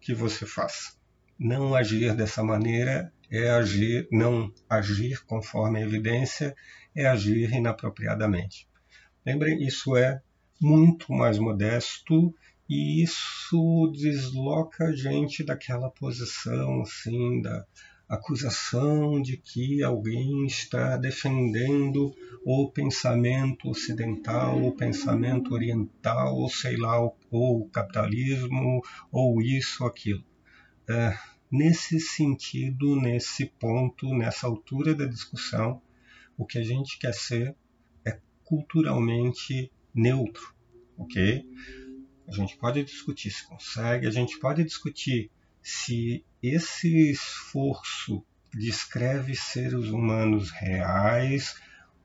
que 0.00 0.12
você 0.12 0.44
faça. 0.44 0.96
Não 1.38 1.72
agir 1.74 2.16
dessa 2.16 2.42
maneira 2.42 3.12
é 3.30 3.48
agir, 3.48 4.08
não 4.10 4.52
agir 4.68 5.24
conforme 5.24 5.78
a 5.78 5.82
evidência, 5.82 6.54
é 6.92 7.06
agir 7.06 7.52
inapropriadamente. 7.52 8.68
Lembrem, 9.24 9.64
isso 9.64 9.96
é 9.96 10.20
muito 10.60 11.12
mais 11.12 11.38
modesto 11.38 12.34
e 12.68 13.04
isso 13.04 13.92
desloca 13.94 14.86
a 14.86 14.92
gente 14.92 15.44
daquela 15.44 15.88
posição 15.90 16.82
assim 16.82 17.40
da 17.40 17.64
acusação 18.10 19.22
de 19.22 19.36
que 19.36 19.84
alguém 19.84 20.44
está 20.44 20.96
defendendo 20.96 22.12
o 22.44 22.68
pensamento 22.68 23.70
ocidental, 23.70 24.60
o 24.66 24.72
pensamento 24.72 25.54
oriental, 25.54 26.34
ou 26.34 26.50
sei 26.50 26.76
lá, 26.76 27.00
ou, 27.00 27.16
o 27.30 27.68
capitalismo, 27.68 28.82
ou 29.12 29.40
isso, 29.40 29.84
aquilo. 29.84 30.24
É, 30.88 31.16
nesse 31.48 32.00
sentido, 32.00 33.00
nesse 33.00 33.46
ponto, 33.46 34.12
nessa 34.12 34.48
altura 34.48 34.92
da 34.92 35.06
discussão, 35.06 35.80
o 36.36 36.44
que 36.44 36.58
a 36.58 36.64
gente 36.64 36.98
quer 36.98 37.14
ser 37.14 37.54
é 38.04 38.18
culturalmente 38.42 39.70
neutro, 39.94 40.52
ok? 40.98 41.46
A 42.26 42.32
gente 42.32 42.56
pode 42.56 42.82
discutir 42.82 43.30
se 43.30 43.46
consegue, 43.46 44.08
a 44.08 44.10
gente 44.10 44.36
pode 44.40 44.64
discutir 44.64 45.30
se 45.62 46.24
esse 46.42 47.10
esforço 47.10 48.24
descreve 48.52 49.34
seres 49.34 49.88
humanos 49.88 50.50
reais, 50.50 51.54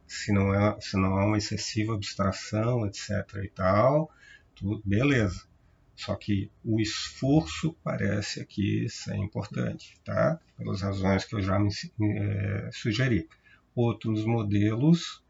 se 0.08 0.32
não 0.32 0.54
é, 0.54 0.80
se 0.80 0.98
não 0.98 1.20
é 1.20 1.26
uma 1.26 1.38
excessiva 1.38 1.96
abstração, 1.96 2.86
etc. 2.86 3.10
e 3.44 3.50
tal, 3.50 4.12
tudo 4.54 4.82
beleza. 4.86 5.44
Só 5.96 6.16
que 6.16 6.52
o 6.64 6.82
esforço 6.82 7.74
parece 7.84 8.42
aqui 8.42 8.88
ser 8.90 9.16
importante, 9.16 9.98
tá? 10.04 10.40
Pelas 10.58 10.82
razões 10.82 11.24
que 11.24 11.36
eu 11.36 11.42
já 11.42 11.58
me 11.58 11.70
é, 12.02 12.70
sugeri. 12.74 13.30
Outros 13.74 14.26
modelos, 14.26 15.24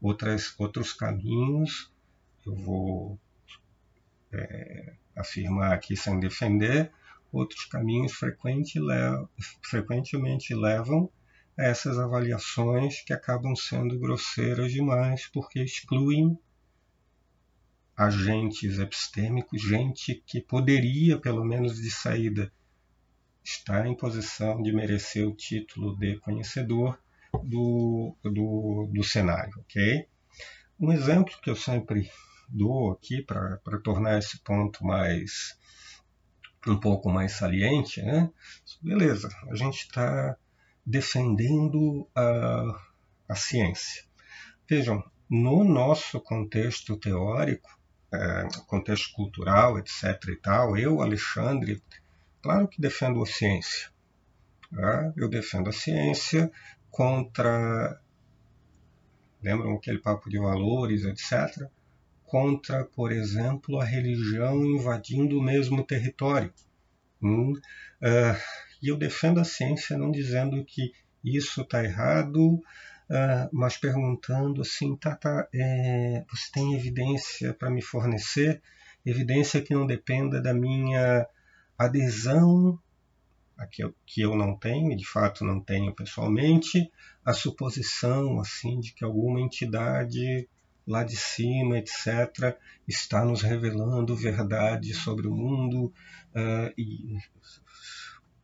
outras, 0.00 0.54
outros 0.58 0.92
caminhos, 0.92 1.90
eu 2.46 2.54
vou 2.54 3.18
é, 4.32 4.92
afirmar 5.16 5.72
aqui 5.72 5.96
sem 5.96 6.20
defender, 6.20 6.92
outros 7.32 7.64
caminhos 7.64 8.12
frequente 8.12 8.78
levam, 8.78 9.28
frequentemente 9.62 10.54
levam 10.54 11.10
a 11.58 11.64
essas 11.64 11.98
avaliações 11.98 13.02
que 13.02 13.12
acabam 13.12 13.56
sendo 13.56 13.98
grosseiras 13.98 14.72
demais 14.72 15.28
porque 15.32 15.62
excluem 15.62 16.38
agentes 17.96 18.78
epistêmicos, 18.78 19.62
gente 19.62 20.22
que 20.26 20.40
poderia, 20.40 21.18
pelo 21.18 21.44
menos 21.44 21.76
de 21.76 21.90
saída, 21.90 22.52
estar 23.44 23.86
em 23.86 23.96
posição 23.96 24.62
de 24.62 24.72
merecer 24.72 25.26
o 25.26 25.34
título 25.34 25.96
de 25.96 26.18
conhecedor 26.18 26.98
do, 27.44 28.16
do, 28.22 28.88
do 28.92 29.04
cenário, 29.04 29.52
ok? 29.58 30.06
Um 30.78 30.92
exemplo 30.92 31.34
que 31.42 31.50
eu 31.50 31.56
sempre 31.56 32.10
dou 32.48 32.92
aqui 32.92 33.22
para 33.22 33.58
tornar 33.82 34.18
esse 34.18 34.38
ponto 34.40 34.84
mais 34.84 35.56
um 36.66 36.78
pouco 36.78 37.10
mais 37.10 37.32
saliente, 37.32 38.02
né? 38.02 38.30
Beleza, 38.80 39.28
a 39.50 39.54
gente 39.54 39.80
está 39.80 40.36
defendendo 40.84 42.08
a, 42.14 42.80
a 43.28 43.34
ciência. 43.34 44.04
Vejam, 44.68 45.02
no 45.28 45.64
nosso 45.64 46.20
contexto 46.20 46.96
teórico, 46.96 47.70
é, 48.12 48.48
contexto 48.66 49.12
cultural, 49.14 49.78
etc. 49.78 50.02
e 50.28 50.36
tal, 50.36 50.76
eu, 50.76 51.00
Alexandre, 51.00 51.82
claro 52.42 52.68
que 52.68 52.80
defendo 52.80 53.22
a 53.22 53.26
ciência. 53.26 53.90
Tá? 54.70 55.12
Eu 55.16 55.28
defendo 55.28 55.68
a 55.68 55.72
ciência 55.72 56.50
contra. 56.90 58.00
Lembram 59.42 59.74
aquele 59.74 59.98
papo 59.98 60.30
de 60.30 60.38
valores, 60.38 61.04
etc 61.04 61.68
contra, 62.32 62.82
por 62.82 63.12
exemplo, 63.12 63.78
a 63.78 63.84
religião 63.84 64.64
invadindo 64.64 65.38
o 65.38 65.42
mesmo 65.42 65.84
território. 65.84 66.50
Hum, 67.22 67.52
uh, 67.52 68.40
e 68.82 68.88
eu 68.88 68.96
defendo 68.96 69.38
a 69.38 69.44
ciência 69.44 69.98
não 69.98 70.10
dizendo 70.10 70.64
que 70.64 70.94
isso 71.22 71.60
está 71.60 71.84
errado, 71.84 72.54
uh, 72.54 73.48
mas 73.52 73.76
perguntando 73.76 74.62
assim, 74.62 74.96
tá, 74.96 75.14
tá, 75.14 75.46
é, 75.54 76.24
você 76.26 76.50
tem 76.50 76.74
evidência 76.74 77.52
para 77.52 77.68
me 77.68 77.82
fornecer? 77.82 78.62
Evidência 79.04 79.60
que 79.60 79.74
não 79.74 79.86
dependa 79.86 80.40
da 80.40 80.54
minha 80.54 81.28
adesão, 81.76 82.80
que 83.70 83.84
eu, 83.84 83.94
que 84.06 84.22
eu 84.22 84.34
não 84.34 84.56
tenho, 84.56 84.96
de 84.96 85.06
fato 85.06 85.44
não 85.44 85.60
tenho 85.60 85.94
pessoalmente, 85.94 86.90
a 87.22 87.34
suposição 87.34 88.40
assim 88.40 88.80
de 88.80 88.94
que 88.94 89.04
alguma 89.04 89.38
entidade 89.38 90.48
lá 90.86 91.04
de 91.04 91.16
cima, 91.16 91.78
etc., 91.78 92.56
está 92.86 93.24
nos 93.24 93.42
revelando 93.42 94.16
verdade 94.16 94.92
sobre 94.94 95.26
o 95.26 95.34
mundo 95.34 95.92
uh, 96.34 96.72
e 96.76 97.18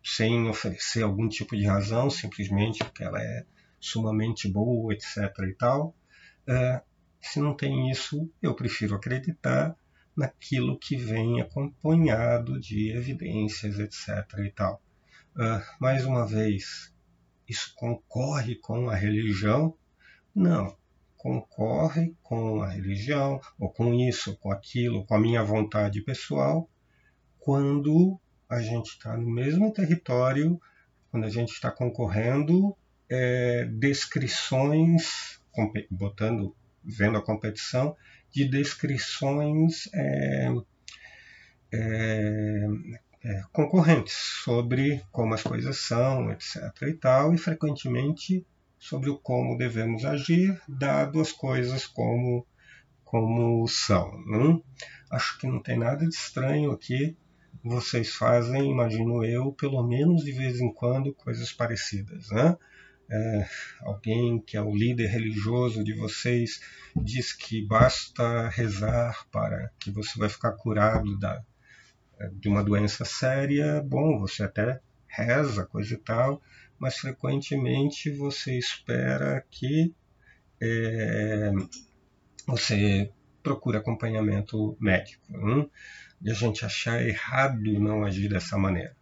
sem 0.05 0.49
oferecer 0.49 1.03
algum 1.03 1.29
tipo 1.29 1.57
de 1.57 1.67
razão, 1.67 2.09
simplesmente 2.09 2.79
porque 2.79 3.05
ela 3.05 3.21
é 3.23 3.45
sumamente 3.81 4.49
boa, 4.49 4.93
etc. 4.93 5.17
e 5.49 5.55
tal. 5.55 5.95
Uh, 6.49 6.81
se 7.21 7.41
não 7.41 7.55
tem 7.55 7.91
isso, 7.91 8.31
eu 8.41 8.55
prefiro 8.55 8.95
acreditar 8.95 9.77
naquilo 10.17 10.79
que 10.79 10.97
vem 10.97 11.41
acompanhado 11.41 12.59
de 12.59 12.91
evidências, 12.91 13.79
etc. 13.79 14.25
e 14.39 14.51
tal. 14.51 14.83
Uh, 15.37 15.63
mais 15.81 16.05
uma 16.05 16.27
vez, 16.27 16.93
isso 17.49 17.73
concorre 17.77 18.57
com 18.57 18.89
a 18.89 18.95
religião? 18.95 19.77
Não, 20.35 20.77
concorre 21.19 22.15
com 22.23 22.63
a 22.63 22.71
religião, 22.71 23.41
ou 23.59 23.69
com 23.69 23.93
isso, 23.93 24.37
com 24.39 24.51
aquilo, 24.53 25.05
com 25.05 25.15
a 25.15 25.21
minha 25.21 25.43
vontade 25.43 26.01
pessoal, 26.01 26.71
quando 27.39 28.19
a 28.49 28.61
gente 28.63 28.93
está 28.93 29.17
no 29.17 29.29
mesmo 29.29 29.73
território, 29.73 30.59
quando 31.11 31.25
a 31.25 31.29
gente 31.29 31.53
está 31.53 31.71
concorrendo, 31.71 32.75
é, 33.11 33.65
descrições, 33.65 35.41
botando, 35.91 36.55
vendo 36.85 37.19
a 37.19 37.25
competição, 37.25 37.97
de 38.31 38.49
descrições 38.49 39.89
é, 39.93 40.49
é, 41.73 42.67
é, 43.25 43.43
concorrentes 43.53 44.15
sobre 44.45 45.03
como 45.11 45.35
as 45.35 45.43
coisas 45.43 45.79
são, 45.81 46.31
etc. 46.31 46.57
e 46.83 46.95
tal, 46.95 47.35
e 47.35 47.39
frequentemente 47.39 48.47
sobre 48.79 49.11
o 49.11 49.19
como 49.19 49.59
devemos 49.59 50.05
agir, 50.05 50.61
dado 50.69 51.21
as 51.21 51.33
coisas 51.33 51.87
como, 51.87 52.47
como 53.05 53.67
são. 53.67 54.11
Né? 54.25 54.61
Acho 55.11 55.39
que 55.39 55.47
não 55.47 55.61
tem 55.63 55.79
nada 55.79 56.07
de 56.07 56.15
estranho 56.15 56.71
aqui. 56.71 57.17
Vocês 57.63 58.15
fazem, 58.15 58.71
imagino 58.71 59.25
eu, 59.25 59.53
pelo 59.53 59.83
menos 59.87 60.25
de 60.25 60.33
vez 60.33 60.61
em 60.61 60.73
quando, 60.73 61.15
coisas 61.15 61.53
parecidas. 61.53 62.31
Né? 62.31 62.57
É, 63.11 63.49
alguém 63.81 64.39
que 64.39 64.57
é 64.57 64.63
o 64.63 64.75
líder 64.75 65.07
religioso 65.07 65.83
de 65.83 65.95
vocês 65.95 66.61
diz 66.95 67.33
que 67.33 67.67
basta 67.67 68.49
rezar 68.51 69.27
para 69.33 69.71
que 69.81 69.91
você 69.91 70.19
vai 70.19 70.29
ficar 70.29 70.53
curado 70.53 71.19
da, 71.19 71.43
de 72.33 72.49
uma 72.49 72.63
doença 72.63 73.05
séria. 73.05 73.83
Bom, 73.83 74.19
você 74.19 74.45
até 74.45 74.81
reza, 75.07 75.65
coisa 75.67 75.95
e 75.95 75.97
tal, 75.97 76.41
mas 76.79 76.97
frequentemente 76.97 78.11
você 78.11 78.59
espera 78.59 79.45
que 79.51 79.95
é, 80.61 81.53
você 82.47 83.13
procure 83.43 83.77
acompanhamento 83.77 84.77
médico. 84.81 85.25
Hein? 85.31 85.71
E 86.21 86.31
a 86.31 86.35
gente 86.35 86.65
achar 86.65 87.03
errado 87.03 87.79
não 87.79 88.05
agir 88.05 88.29
dessa 88.29 88.59
maneira. 88.59 88.97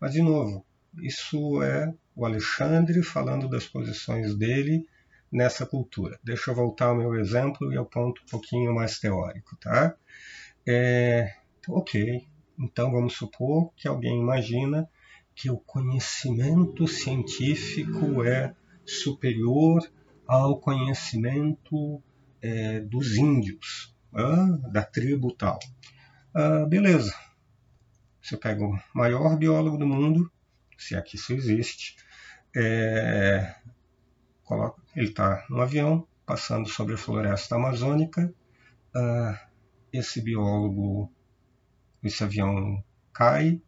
Mas, 0.00 0.12
de 0.12 0.22
novo, 0.22 0.64
isso 1.00 1.62
é 1.62 1.92
o 2.14 2.26
Alexandre 2.26 3.02
falando 3.02 3.48
das 3.48 3.66
posições 3.66 4.34
dele 4.34 4.86
nessa 5.30 5.64
cultura. 5.64 6.18
Deixa 6.22 6.50
eu 6.50 6.54
voltar 6.54 6.86
ao 6.86 6.96
meu 6.96 7.14
exemplo 7.14 7.72
e 7.72 7.76
ao 7.76 7.86
ponto 7.86 8.22
um 8.22 8.26
pouquinho 8.26 8.74
mais 8.74 8.98
teórico, 8.98 9.56
tá? 9.56 9.94
É, 10.66 11.32
ok, 11.68 12.26
então 12.58 12.90
vamos 12.90 13.14
supor 13.14 13.72
que 13.74 13.88
alguém 13.88 14.20
imagina 14.20 14.88
que 15.42 15.50
o 15.50 15.58
conhecimento 15.58 16.86
científico 16.86 18.22
é 18.22 18.54
superior 18.86 19.82
ao 20.24 20.60
conhecimento 20.60 22.00
é, 22.40 22.78
dos 22.78 23.16
índios, 23.16 23.92
ah, 24.14 24.56
da 24.70 24.84
tribo 24.84 25.34
tal. 25.34 25.58
Ah, 26.32 26.64
beleza. 26.68 27.12
Você 28.22 28.36
pega 28.36 28.64
o 28.64 28.78
maior 28.94 29.36
biólogo 29.36 29.76
do 29.76 29.84
mundo, 29.84 30.30
se 30.78 30.94
é 30.94 31.02
isso 31.12 31.32
existe, 31.32 31.96
é, 32.54 33.56
ele 34.94 35.08
está 35.08 35.44
no 35.50 35.60
avião, 35.60 36.06
passando 36.24 36.68
sobre 36.68 36.94
a 36.94 36.98
floresta 36.98 37.56
amazônica. 37.56 38.32
Uh, 38.94 39.36
esse 39.92 40.20
biólogo, 40.20 41.10
esse 42.00 42.22
avião 42.22 42.84
cai, 43.12 43.60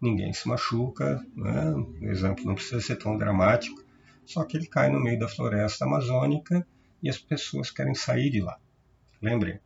ninguém 0.00 0.32
se 0.32 0.48
machuca, 0.48 1.24
né? 1.34 1.72
o 1.72 2.04
exemplo 2.06 2.44
não 2.44 2.54
precisa 2.54 2.80
ser 2.80 2.96
tão 2.96 3.16
dramático, 3.16 3.84
só 4.24 4.44
que 4.44 4.56
ele 4.56 4.66
cai 4.66 4.90
no 4.90 5.00
meio 5.00 5.18
da 5.18 5.28
floresta 5.28 5.84
amazônica 5.84 6.66
e 7.02 7.08
as 7.08 7.18
pessoas 7.18 7.70
querem 7.70 7.94
sair 7.94 8.30
de 8.30 8.40
lá. 8.40 8.58
Lembrem, 9.20 9.60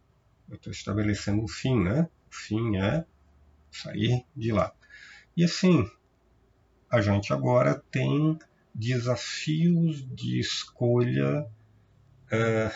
eu 0.48 0.56
estou 0.56 0.72
estabelecendo 0.72 1.42
um 1.42 1.48
fim, 1.48 1.82
né? 1.82 2.08
O 2.30 2.34
fim 2.34 2.76
é 2.76 3.04
sair 3.70 4.24
de 4.36 4.52
lá. 4.52 4.72
E 5.36 5.44
assim, 5.44 5.88
a 6.90 7.00
gente 7.00 7.32
agora 7.32 7.82
tem 7.90 8.38
desafios 8.74 10.04
de 10.14 10.40
escolha 10.40 11.46
é, 12.30 12.70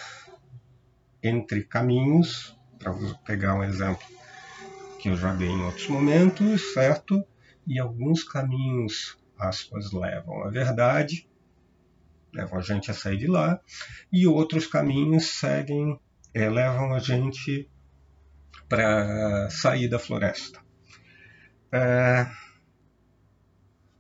entre 1.23 1.65
caminhos, 1.65 2.57
para 2.79 2.95
pegar 3.25 3.55
um 3.55 3.65
exemplo 3.65 4.07
que 5.01 5.09
eu 5.09 5.17
já 5.17 5.35
dei 5.35 5.49
em 5.49 5.63
outros 5.63 5.89
momentos, 5.89 6.73
certo? 6.73 7.25
E 7.69 7.79
alguns 7.79 8.25
caminhos, 8.25 9.19
aspas, 9.39 9.93
levam 9.93 10.43
à 10.43 10.49
verdade, 10.49 11.29
levam 12.33 12.59
a 12.59 12.63
gente 12.63 12.91
a 12.91 12.95
sair 12.95 13.19
de 13.19 13.27
lá, 13.27 13.61
e 14.11 14.27
outros 14.27 14.67
caminhos 14.67 15.27
seguem, 15.27 16.01
é, 16.33 16.49
levam 16.49 16.95
a 16.95 16.99
gente 16.99 17.69
para 18.71 19.51
sair 19.51 19.87
da 19.87 19.99
floresta. 19.99 20.61
É, 21.71 22.27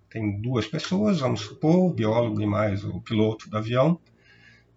tem 0.09 0.41
duas 0.41 0.67
pessoas, 0.67 1.21
vamos 1.21 1.43
supor, 1.43 1.91
o 1.91 1.93
biólogo 1.93 2.41
e 2.41 2.47
mais 2.47 2.83
o 2.85 3.03
piloto 3.03 3.51
do 3.51 3.59
avião, 3.59 4.01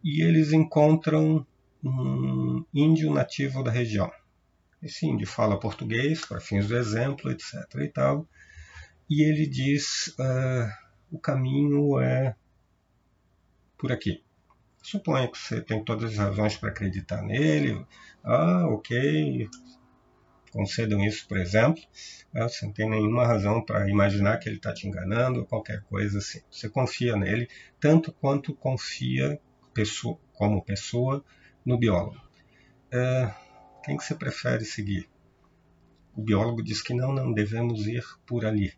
e 0.03 0.21
eles 0.21 0.51
encontram 0.51 1.47
um 1.81 2.65
índio 2.73 3.13
nativo 3.13 3.63
da 3.63 3.71
região. 3.71 4.11
Esse 4.83 5.05
índio 5.05 5.27
fala 5.27 5.57
português, 5.57 6.25
para 6.25 6.41
fins 6.41 6.67
do 6.67 6.75
exemplo, 6.75 7.31
etc. 7.31 7.53
e 7.81 7.87
tal, 7.87 8.27
e 9.11 9.23
ele 9.23 9.45
diz: 9.45 10.15
uh, 10.17 10.71
o 11.11 11.19
caminho 11.19 11.99
é 11.99 12.33
por 13.77 13.91
aqui. 13.91 14.23
Suponha 14.81 15.29
que 15.29 15.37
você 15.37 15.59
tem 15.59 15.83
todas 15.83 16.13
as 16.13 16.17
razões 16.17 16.55
para 16.55 16.69
acreditar 16.69 17.21
nele. 17.21 17.85
Ah, 18.23 18.65
ok, 18.69 19.49
concedam 20.49 21.03
isso, 21.03 21.27
por 21.27 21.37
exemplo. 21.37 21.83
Né? 22.33 22.43
Você 22.43 22.65
não 22.65 22.71
tem 22.71 22.89
nenhuma 22.89 23.27
razão 23.27 23.61
para 23.61 23.89
imaginar 23.89 24.37
que 24.37 24.47
ele 24.47 24.55
está 24.55 24.73
te 24.73 24.87
enganando 24.87 25.41
ou 25.41 25.45
qualquer 25.45 25.81
coisa 25.83 26.19
assim. 26.19 26.39
Você 26.49 26.69
confia 26.69 27.17
nele 27.17 27.49
tanto 27.81 28.13
quanto 28.13 28.55
confia 28.55 29.41
pessoa, 29.73 30.17
como 30.31 30.63
pessoa 30.63 31.21
no 31.65 31.77
biólogo. 31.77 32.21
É, 32.89 33.33
quem 33.83 33.97
que 33.97 34.05
você 34.05 34.15
prefere 34.15 34.63
seguir? 34.63 35.09
O 36.15 36.21
biólogo 36.21 36.63
diz 36.63 36.81
que 36.81 36.93
não, 36.93 37.11
não 37.11 37.33
devemos 37.33 37.85
ir 37.87 38.05
por 38.25 38.45
ali. 38.45 38.73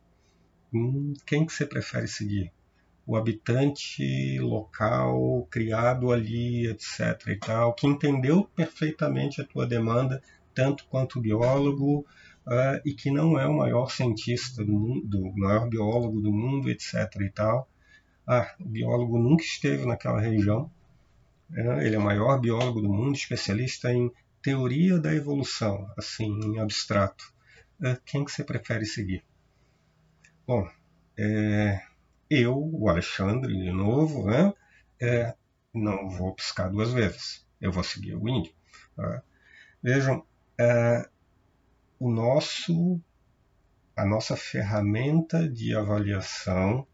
Hum, 0.73 1.13
quem 1.25 1.45
que 1.45 1.53
você 1.53 1.65
prefere 1.65 2.07
seguir? 2.07 2.51
O 3.05 3.15
habitante 3.15 4.39
local, 4.39 5.47
criado 5.51 6.11
ali, 6.11 6.67
etc. 6.67 7.27
e 7.27 7.35
tal, 7.37 7.73
que 7.73 7.85
entendeu 7.85 8.45
perfeitamente 8.55 9.41
a 9.41 9.45
tua 9.45 9.67
demanda 9.67 10.21
tanto 10.53 10.85
quanto 10.85 11.19
biólogo, 11.19 12.05
uh, 12.47 12.79
e 12.85 12.93
que 12.93 13.09
não 13.11 13.39
é 13.39 13.47
o 13.47 13.57
maior 13.57 13.89
cientista 13.91 14.63
do 14.63 14.71
mundo, 14.71 15.21
o 15.21 15.37
maior 15.37 15.67
biólogo 15.67 16.21
do 16.21 16.31
mundo, 16.31 16.69
etc. 16.69 16.93
e 17.21 17.29
tal. 17.29 17.69
Ah, 18.25 18.55
o 18.59 18.65
biólogo 18.65 19.17
nunca 19.17 19.43
esteve 19.43 19.85
naquela 19.85 20.19
região. 20.19 20.71
Né? 21.49 21.85
Ele 21.85 21.95
é 21.95 21.99
o 21.99 22.01
maior 22.01 22.39
biólogo 22.39 22.81
do 22.81 22.89
mundo, 22.89 23.15
especialista 23.15 23.91
em 23.91 24.11
teoria 24.41 24.99
da 24.99 25.13
evolução, 25.13 25.89
assim, 25.97 26.25
em 26.25 26.59
abstrato. 26.59 27.33
Uh, 27.79 27.99
quem 28.05 28.23
que 28.23 28.31
você 28.31 28.43
prefere 28.43 28.85
seguir? 28.85 29.23
Bom, 30.45 30.69
é, 31.17 31.81
eu, 32.29 32.57
o 32.57 32.89
Alexandre, 32.89 33.55
de 33.55 33.71
novo, 33.71 34.25
né, 34.25 34.53
é, 35.01 35.33
não 35.73 36.09
vou 36.09 36.35
piscar 36.35 36.69
duas 36.69 36.91
vezes. 36.91 37.47
Eu 37.61 37.71
vou 37.71 37.83
seguir 37.83 38.15
o 38.15 38.27
índio. 38.27 38.53
Tá? 38.93 39.23
Vejam, 39.81 40.25
é, 40.59 41.07
o 41.97 42.11
nosso, 42.11 42.99
a 43.95 44.05
nossa 44.05 44.35
ferramenta 44.35 45.47
de 45.47 45.73
avaliação 45.73 46.85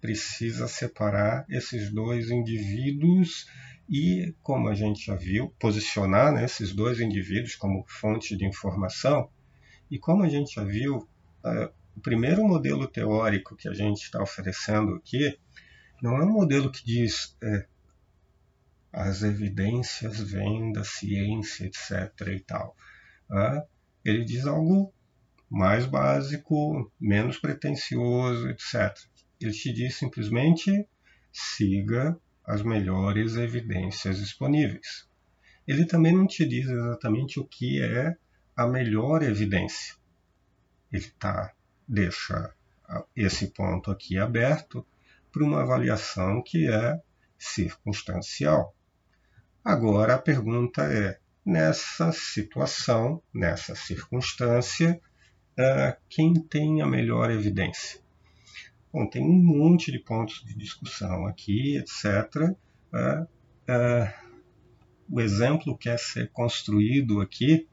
precisa 0.00 0.66
separar 0.66 1.44
esses 1.50 1.92
dois 1.92 2.30
indivíduos 2.30 3.46
e, 3.90 4.34
como 4.42 4.70
a 4.70 4.74
gente 4.74 5.04
já 5.04 5.14
viu, 5.14 5.54
posicionar 5.58 6.32
né, 6.32 6.46
esses 6.46 6.74
dois 6.74 6.98
indivíduos 6.98 7.56
como 7.56 7.84
fonte 7.86 8.34
de 8.38 8.46
informação. 8.46 9.28
E 9.90 9.98
como 9.98 10.22
a 10.22 10.28
gente 10.30 10.54
já 10.54 10.64
viu, 10.64 11.06
uh, 11.44 11.79
o 12.00 12.02
primeiro 12.02 12.42
modelo 12.42 12.88
teórico 12.88 13.54
que 13.54 13.68
a 13.68 13.74
gente 13.74 14.04
está 14.04 14.22
oferecendo 14.22 14.94
aqui 14.94 15.38
não 16.02 16.16
é 16.16 16.24
um 16.24 16.32
modelo 16.32 16.72
que 16.72 16.82
diz 16.82 17.36
é, 17.42 17.66
as 18.90 19.22
evidências 19.22 20.18
vêm 20.18 20.72
da 20.72 20.82
ciência, 20.82 21.66
etc. 21.66 22.28
e 22.28 22.40
tal. 22.40 22.74
Ah, 23.30 23.62
ele 24.02 24.24
diz 24.24 24.46
algo 24.46 24.94
mais 25.50 25.84
básico, 25.84 26.90
menos 26.98 27.38
pretensioso, 27.38 28.48
etc. 28.48 28.96
Ele 29.38 29.52
te 29.52 29.70
diz 29.70 29.96
simplesmente 29.96 30.88
siga 31.30 32.18
as 32.46 32.62
melhores 32.62 33.36
evidências 33.36 34.16
disponíveis. 34.16 35.06
Ele 35.68 35.84
também 35.84 36.16
não 36.16 36.26
te 36.26 36.46
diz 36.46 36.66
exatamente 36.66 37.38
o 37.38 37.44
que 37.44 37.82
é 37.82 38.16
a 38.56 38.66
melhor 38.66 39.22
evidência. 39.22 39.94
Ele 40.90 41.10
tá, 41.18 41.52
deixa 41.90 42.54
esse 43.16 43.48
ponto 43.48 43.90
aqui 43.90 44.16
aberto 44.16 44.86
para 45.32 45.44
uma 45.44 45.62
avaliação 45.62 46.40
que 46.40 46.68
é 46.70 47.00
circunstancial. 47.36 48.74
Agora 49.64 50.14
a 50.14 50.18
pergunta 50.18 50.82
é: 50.82 51.18
nessa 51.44 52.12
situação, 52.12 53.20
nessa 53.34 53.74
circunstância, 53.74 55.00
uh, 55.58 56.00
quem 56.08 56.34
tem 56.34 56.80
a 56.80 56.86
melhor 56.86 57.30
evidência? 57.30 58.00
Bom, 58.92 59.08
tem 59.08 59.22
um 59.22 59.42
monte 59.42 59.90
de 59.90 59.98
pontos 59.98 60.44
de 60.44 60.54
discussão 60.54 61.26
aqui, 61.26 61.76
etc. 61.76 62.56
Uh, 62.92 63.22
uh, 63.22 64.30
o 65.10 65.20
exemplo 65.20 65.76
quer 65.76 65.98
ser 65.98 66.30
construído 66.30 67.20
aqui 67.20 67.68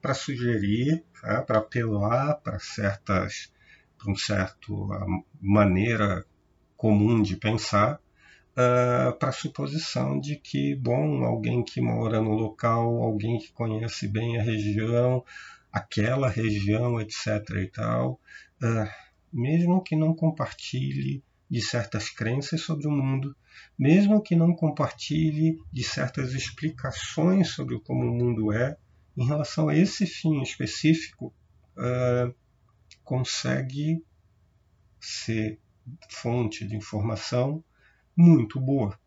para 0.00 0.14
sugerir, 0.14 1.04
para 1.46 1.58
apelar 1.58 2.34
para 2.36 2.60
certas, 2.60 3.52
para 3.98 4.12
um 4.12 4.16
certo 4.16 4.88
maneira 5.40 6.24
comum 6.76 7.22
de 7.22 7.36
pensar, 7.36 7.98
uh, 8.56 9.16
para 9.18 9.28
a 9.28 9.32
suposição 9.32 10.18
de 10.18 10.36
que, 10.36 10.74
bom, 10.74 11.24
alguém 11.24 11.62
que 11.62 11.80
mora 11.80 12.20
no 12.20 12.32
local, 12.32 13.02
alguém 13.02 13.38
que 13.38 13.52
conhece 13.52 14.08
bem 14.08 14.38
a 14.38 14.42
região, 14.42 15.24
aquela 15.72 16.28
região, 16.28 17.00
etc. 17.00 17.26
e 17.62 17.66
tal, 17.66 18.20
uh, 18.62 18.88
mesmo 19.32 19.82
que 19.82 19.94
não 19.94 20.14
compartilhe 20.14 21.22
de 21.48 21.60
certas 21.60 22.08
crenças 22.08 22.62
sobre 22.62 22.88
o 22.88 22.90
mundo, 22.90 23.36
mesmo 23.78 24.20
que 24.20 24.34
não 24.34 24.54
compartilhe 24.54 25.60
de 25.72 25.84
certas 25.84 26.32
explicações 26.32 27.50
sobre 27.50 27.78
como 27.80 28.04
o 28.04 28.14
mundo 28.14 28.52
é, 28.52 28.76
em 29.16 29.26
relação 29.26 29.68
a 29.68 29.76
esse 29.76 30.06
fim 30.06 30.42
específico, 30.42 31.32
uh, 31.76 32.34
consegue 33.06 34.04
ser 35.00 35.60
fonte 36.10 36.66
de 36.66 36.76
informação 36.76 37.62
muito 38.16 38.60
boa. 38.60 38.98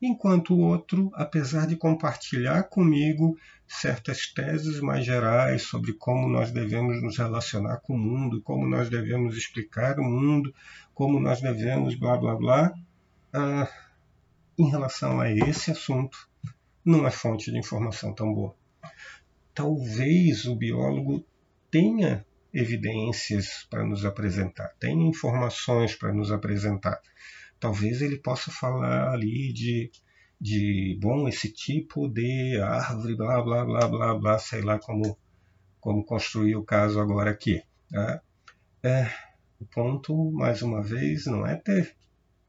Enquanto 0.00 0.54
o 0.54 0.60
outro, 0.60 1.10
apesar 1.14 1.66
de 1.66 1.74
compartilhar 1.74 2.64
comigo 2.64 3.36
certas 3.66 4.32
teses 4.32 4.80
mais 4.80 5.04
gerais 5.04 5.62
sobre 5.62 5.94
como 5.94 6.28
nós 6.28 6.52
devemos 6.52 7.02
nos 7.02 7.16
relacionar 7.16 7.78
com 7.78 7.94
o 7.94 7.98
mundo, 7.98 8.42
como 8.42 8.68
nós 8.68 8.90
devemos 8.90 9.34
explicar 9.36 9.98
o 9.98 10.04
mundo, 10.04 10.54
como 10.94 11.18
nós 11.18 11.40
devemos 11.40 11.94
blá 11.94 12.18
blá 12.18 12.36
blá, 12.36 12.72
ah, 13.32 13.68
em 14.58 14.68
relação 14.68 15.20
a 15.20 15.32
esse 15.32 15.70
assunto, 15.70 16.28
não 16.84 17.06
é 17.06 17.10
fonte 17.10 17.50
de 17.50 17.58
informação 17.58 18.14
tão 18.14 18.32
boa. 18.32 18.54
Talvez 19.54 20.44
o 20.44 20.54
biólogo 20.54 21.24
tenha 21.70 22.26
evidências 22.58 23.66
para 23.70 23.84
nos 23.84 24.04
apresentar, 24.04 24.74
tenha 24.78 25.08
informações 25.08 25.94
para 25.94 26.12
nos 26.12 26.32
apresentar, 26.32 27.00
talvez 27.60 28.02
ele 28.02 28.18
possa 28.18 28.50
falar 28.50 29.12
ali 29.12 29.52
de, 29.52 29.90
de 30.40 30.98
bom, 31.00 31.28
esse 31.28 31.52
tipo 31.52 32.08
de 32.08 32.60
árvore, 32.60 33.16
blá, 33.16 33.42
blá, 33.42 33.64
blá, 33.64 33.88
blá, 33.88 34.14
blá, 34.14 34.38
sei 34.38 34.62
lá 34.62 34.78
como, 34.78 35.18
como 35.80 36.04
construir 36.04 36.56
o 36.56 36.64
caso 36.64 37.00
agora 37.00 37.30
aqui. 37.30 37.62
Tá? 37.90 38.22
É, 38.82 39.10
o 39.60 39.66
ponto, 39.66 40.30
mais 40.32 40.62
uma 40.62 40.82
vez, 40.82 41.26
não 41.26 41.46
é 41.46 41.56
ter 41.56 41.96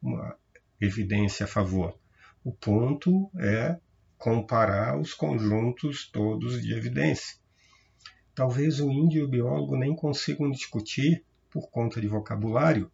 uma 0.01 0.37
evidência 0.79 1.45
a 1.45 1.47
favor. 1.47 1.97
O 2.43 2.51
ponto 2.51 3.29
é 3.39 3.77
comparar 4.17 4.99
os 4.99 5.13
conjuntos 5.13 6.09
todos 6.11 6.61
de 6.61 6.73
evidência. 6.73 7.38
Talvez 8.39 8.79
o 8.79 8.89
índio 8.89 9.19
e 9.19 9.25
o 9.25 9.27
biólogo 9.27 9.75
nem 9.75 9.93
consigam 9.93 10.49
discutir 10.49 11.25
por 11.49 11.69
conta 11.69 11.99
de 11.99 12.07
vocabulário, 12.07 12.89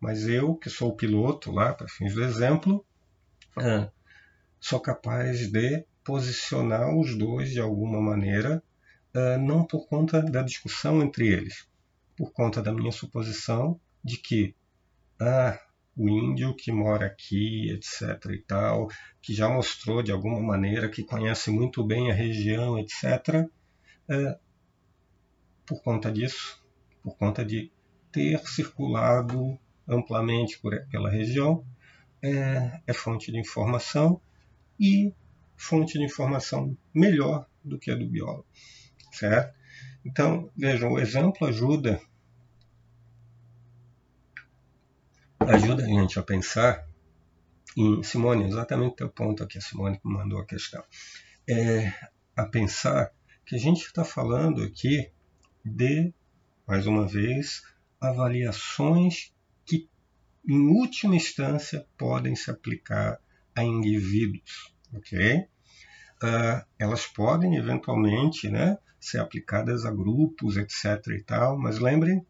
mas 0.00 0.26
eu, 0.26 0.56
que 0.56 0.68
sou 0.68 0.96
piloto 0.96 1.52
lá, 1.52 1.72
para 1.72 1.86
fins 1.86 2.14
do 2.14 2.24
exemplo, 2.24 2.84
ah, 3.56 3.92
sou 4.58 4.80
capaz 4.80 5.52
de 5.52 5.84
posicionar 6.02 6.92
os 6.98 7.16
dois 7.16 7.52
de 7.52 7.60
alguma 7.60 8.00
maneira, 8.00 8.60
ah, 9.14 9.38
não 9.38 9.64
por 9.64 9.86
conta 9.86 10.20
da 10.20 10.42
discussão 10.42 11.00
entre 11.00 11.28
eles, 11.28 11.68
por 12.16 12.32
conta 12.32 12.60
da 12.60 12.72
minha 12.72 12.90
suposição 12.90 13.80
de 14.02 14.16
que 14.16 14.52
ah, 15.20 15.56
o 15.96 16.08
índio 16.08 16.56
que 16.56 16.72
mora 16.72 17.06
aqui, 17.06 17.70
etc. 17.70 18.32
e 18.32 18.38
tal, 18.38 18.88
que 19.22 19.32
já 19.32 19.48
mostrou 19.48 20.02
de 20.02 20.10
alguma 20.10 20.40
maneira 20.40 20.88
que 20.88 21.04
conhece 21.04 21.52
muito 21.52 21.86
bem 21.86 22.10
a 22.10 22.14
região, 22.14 22.76
etc. 22.76 23.48
Por 25.68 25.82
conta 25.82 26.10
disso, 26.10 26.62
por 27.02 27.16
conta 27.16 27.44
de 27.44 27.70
ter 28.10 28.40
circulado 28.46 29.58
amplamente 29.86 30.58
por, 30.58 30.74
pela 30.88 31.10
região, 31.10 31.64
é, 32.22 32.80
é 32.86 32.92
fonte 32.92 33.30
de 33.30 33.38
informação 33.38 34.20
e 34.80 35.12
fonte 35.56 35.98
de 35.98 36.04
informação 36.04 36.76
melhor 36.94 37.46
do 37.62 37.78
que 37.78 37.90
a 37.90 37.94
do 37.94 38.06
biólogo, 38.06 38.46
certo? 39.12 39.54
Então, 40.04 40.50
vejam, 40.56 40.92
o 40.92 40.98
exemplo 40.98 41.46
ajuda 41.46 42.00
ajuda 45.40 45.84
a 45.84 45.88
gente 45.88 46.18
a 46.18 46.22
pensar 46.22 46.86
em 47.76 48.02
Simone, 48.02 48.44
exatamente 48.44 48.92
o 48.92 48.96
teu 48.96 49.08
ponto 49.10 49.42
aqui, 49.42 49.58
a 49.58 49.60
Simone 49.60 49.98
que 49.98 50.08
mandou 50.08 50.40
a 50.40 50.46
questão, 50.46 50.82
é, 51.48 51.92
a 52.36 52.46
pensar 52.46 53.12
que 53.44 53.54
a 53.54 53.58
gente 53.58 53.82
está 53.82 54.04
falando 54.04 54.62
aqui 54.62 55.10
de, 55.64 56.12
mais 56.66 56.86
uma 56.86 57.06
vez, 57.06 57.62
avaliações 58.00 59.32
que, 59.64 59.88
em 60.48 60.68
última 60.68 61.16
instância, 61.16 61.86
podem 61.96 62.34
se 62.36 62.50
aplicar 62.50 63.18
a 63.54 63.62
indivíduos, 63.62 64.74
ok? 64.92 65.46
Uh, 66.22 66.66
elas 66.78 67.06
podem, 67.06 67.56
eventualmente, 67.56 68.48
né, 68.48 68.78
ser 69.00 69.18
aplicadas 69.18 69.84
a 69.84 69.90
grupos, 69.90 70.56
etc. 70.56 71.06
e 71.08 71.22
tal, 71.22 71.58
mas 71.58 71.78
lembrem, 71.78 72.26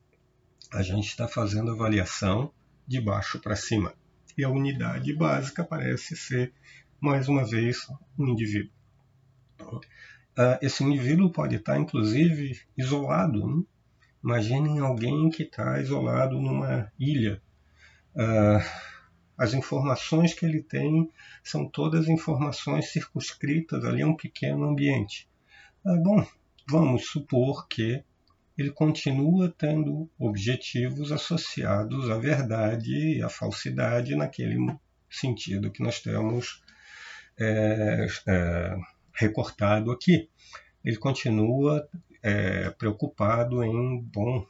a 0.73 0.83
gente 0.83 1.09
está 1.09 1.27
fazendo 1.27 1.73
avaliação 1.73 2.53
de 2.87 3.01
baixo 3.01 3.41
para 3.41 3.57
cima. 3.57 3.95
E 4.37 4.45
a 4.45 4.51
unidade 4.51 5.15
básica 5.15 5.65
parece 5.65 6.17
ser, 6.17 6.53
mais 7.01 7.29
uma 7.29 7.45
vez, 7.45 7.87
um 8.19 8.29
indivíduo. 8.29 8.73
Uh, 10.39 10.57
esse 10.63 10.85
indivíduo 10.85 11.33
pode 11.33 11.57
estar, 11.57 11.77
inclusive, 11.77 12.61
isolado. 12.77 13.45
Né? 13.45 13.65
Imaginem 14.23 14.79
alguém 14.79 15.31
que 15.31 15.43
está 15.43 15.81
isolado 15.81 16.41
numa 16.41 16.93
ilha. 16.97 17.43
Uh, 18.15 18.63
as 19.37 19.53
informações 19.53 20.35
que 20.35 20.47
ele 20.47 20.63
tem 20.63 21.11
são 21.43 21.69
todas 21.69 22.09
informações 22.09 22.93
circunscritas 22.93 23.85
ali 23.85 24.01
a 24.03 24.07
um 24.07 24.17
pequeno 24.17 24.65
ambiente. 24.65 25.29
Uh, 25.85 26.01
bom, 26.01 26.25
vamos 26.71 27.07
supor 27.07 27.67
que 27.67 28.05
ele 28.57 28.71
continua 28.71 29.53
tendo 29.57 30.09
objetivos 30.17 31.11
associados 31.11 32.11
à 32.11 32.19
verdade 32.19 33.17
e 33.17 33.23
à 33.23 33.29
falsidade 33.29 34.15
naquele 34.15 34.57
sentido 35.11 35.71
que 35.71 35.83
nós 35.83 36.01
temos 36.01 36.63
é, 37.39 38.07
é, 38.27 38.77
recortado 39.19 39.91
aqui. 39.91 40.29
Ele 40.85 40.97
continua 40.97 41.89
é, 42.23 42.71
preocupado 42.71 43.63
em, 43.63 44.01
bom, 44.03 44.47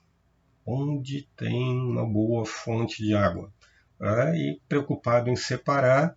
onde 0.64 1.28
tem 1.37 1.78
uma 1.81 2.07
boa 2.07 2.44
fonte 2.44 3.02
de 3.02 3.14
água, 3.14 3.52
é, 4.00 4.37
e 4.37 4.61
preocupado 4.68 5.31
em 5.31 5.37
separar 5.37 6.16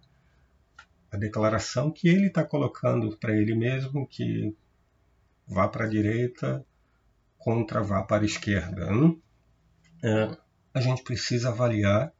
a 1.12 1.18
declaração 1.18 1.92
que 1.92 2.08
ele 2.08 2.28
está 2.28 2.44
colocando 2.44 3.18
para 3.18 3.36
ele 3.36 3.56
mesmo, 3.56 4.08
que 4.08 4.56
vá 5.48 5.68
para 5.68 5.86
a 5.86 5.90
direita 5.90 6.66
contra 7.38 7.82
vá 7.82 8.04
para 8.04 8.24
a 8.24 8.26
esquerda. 8.26 8.90
É, 10.04 10.38
a 10.74 10.80
gente 10.80 11.04
precisa 11.04 11.50
avaliar 11.50 12.14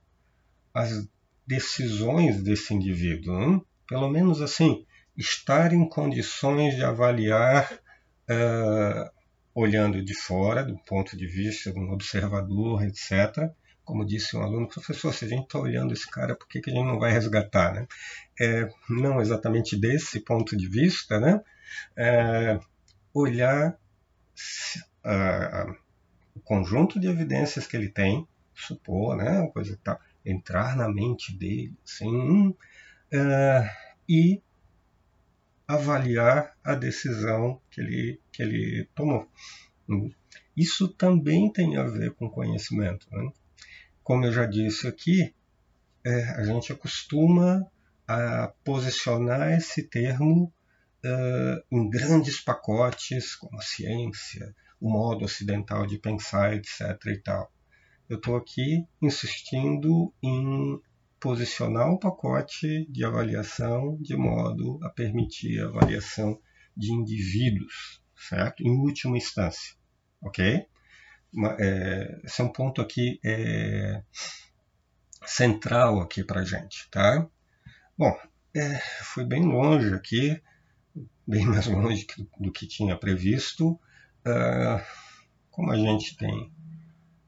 as 0.74 1.08
decisões 1.46 2.42
desse 2.42 2.74
indivíduo. 2.74 3.66
Pelo 3.88 4.10
menos 4.10 4.42
assim, 4.42 4.86
estar 5.22 5.72
em 5.72 5.88
condições 5.88 6.76
de 6.76 6.84
avaliar 6.84 7.80
é, 8.28 9.12
olhando 9.54 10.04
de 10.04 10.14
fora, 10.14 10.64
do 10.64 10.78
ponto 10.80 11.16
de 11.16 11.28
vista 11.28 11.72
de 11.72 11.80
um 11.80 11.92
observador, 11.92 12.84
etc. 12.84 13.52
Como 13.84 14.06
disse 14.06 14.36
um 14.36 14.42
aluno, 14.42 14.68
professor, 14.68 15.14
se 15.14 15.26
a 15.26 15.28
gente 15.28 15.44
está 15.44 15.60
olhando 15.60 15.94
esse 15.94 16.10
cara, 16.10 16.36
por 16.36 16.48
que, 16.48 16.62
que 16.62 16.70
a 16.70 16.74
gente 16.74 16.86
não 16.86 17.00
vai 17.00 17.12
resgatar? 17.12 17.74
Né? 17.74 17.88
É, 18.40 18.70
não 18.90 19.22
exatamente 19.22 19.80
desse 19.80 20.20
ponto 20.20 20.56
de 20.56 20.68
vista, 20.68 21.20
né? 21.20 21.42
É, 21.96 22.60
olhar 23.14 23.78
uh, 25.06 25.76
o 26.36 26.40
conjunto 26.40 27.00
de 27.00 27.08
evidências 27.08 27.68
que 27.68 27.76
ele 27.76 27.90
tem, 27.90 28.28
supor, 28.54 29.18
né, 29.18 29.50
coisa 29.54 29.76
que 29.76 29.82
tá, 29.82 30.00
entrar 30.26 30.76
na 30.76 30.88
mente 30.88 31.36
dele, 31.36 31.74
assim, 31.84 32.50
uh, 32.50 33.70
e 34.08 34.42
avaliar 35.76 36.54
a 36.64 36.76
decisão 36.76 37.62
que 37.70 37.82
ele, 37.82 38.22
que 38.32 38.42
ele 38.42 38.90
tomou. 38.96 39.30
Isso 40.56 40.88
também 40.88 41.52
tem 41.52 41.78
a 41.78 41.84
ver 41.84 42.14
com 42.14 42.30
conhecimento. 42.30 43.08
Né? 43.12 43.32
Como 44.04 44.26
eu 44.26 44.32
já 44.32 44.46
disse 44.46 44.88
aqui, 44.88 45.34
é, 46.04 46.24
a 46.32 46.44
gente 46.44 46.72
acostuma 46.72 47.66
a 48.08 48.52
posicionar 48.64 49.54
esse 49.54 49.84
termo 49.84 50.54
uh, 51.06 51.64
em 51.72 51.90
grandes 51.90 52.42
pacotes, 52.42 53.36
como 53.36 53.58
a 53.58 53.62
ciência, 53.62 54.54
o 54.80 54.92
modo 54.92 55.26
ocidental 55.26 55.86
de 55.86 55.98
pensar, 55.98 56.54
etc. 56.56 56.82
e 57.06 57.18
tal. 57.18 57.52
Eu 58.10 58.18
estou 58.18 58.36
aqui 58.36 58.86
insistindo 59.02 60.14
em 60.22 60.82
posicionar 61.22 61.88
um 61.88 62.00
pacote 62.00 62.88
de 62.90 63.06
avaliação 63.06 63.96
de 64.02 64.18
modo 64.18 64.80
a 64.84 64.90
permitir 64.90 65.62
a 65.62 65.68
avaliação 65.68 66.42
de 66.76 66.92
indivíduos, 66.92 68.02
certo? 68.16 68.62
Em 68.64 68.72
última 68.72 69.16
instância, 69.16 69.76
ok? 70.20 70.66
É, 71.60 72.22
esse 72.24 72.42
é 72.42 72.44
um 72.44 72.52
ponto 72.52 72.82
aqui 72.82 73.20
é, 73.24 74.04
central 75.24 76.02
aqui 76.02 76.24
para 76.24 76.44
gente, 76.44 76.90
tá? 76.90 77.30
Bom, 77.96 78.18
é, 78.56 78.80
fui 79.04 79.24
bem 79.24 79.46
longe 79.46 79.94
aqui, 79.94 80.42
bem 81.28 81.46
mais 81.46 81.68
longe 81.68 82.08
do 82.40 82.52
que 82.52 82.68
tinha 82.68 82.98
previsto. 82.98 83.80
Uh, 84.26 84.82
como 85.52 85.72
a 85.72 85.78
gente 85.78 86.18
tem, 86.18 86.52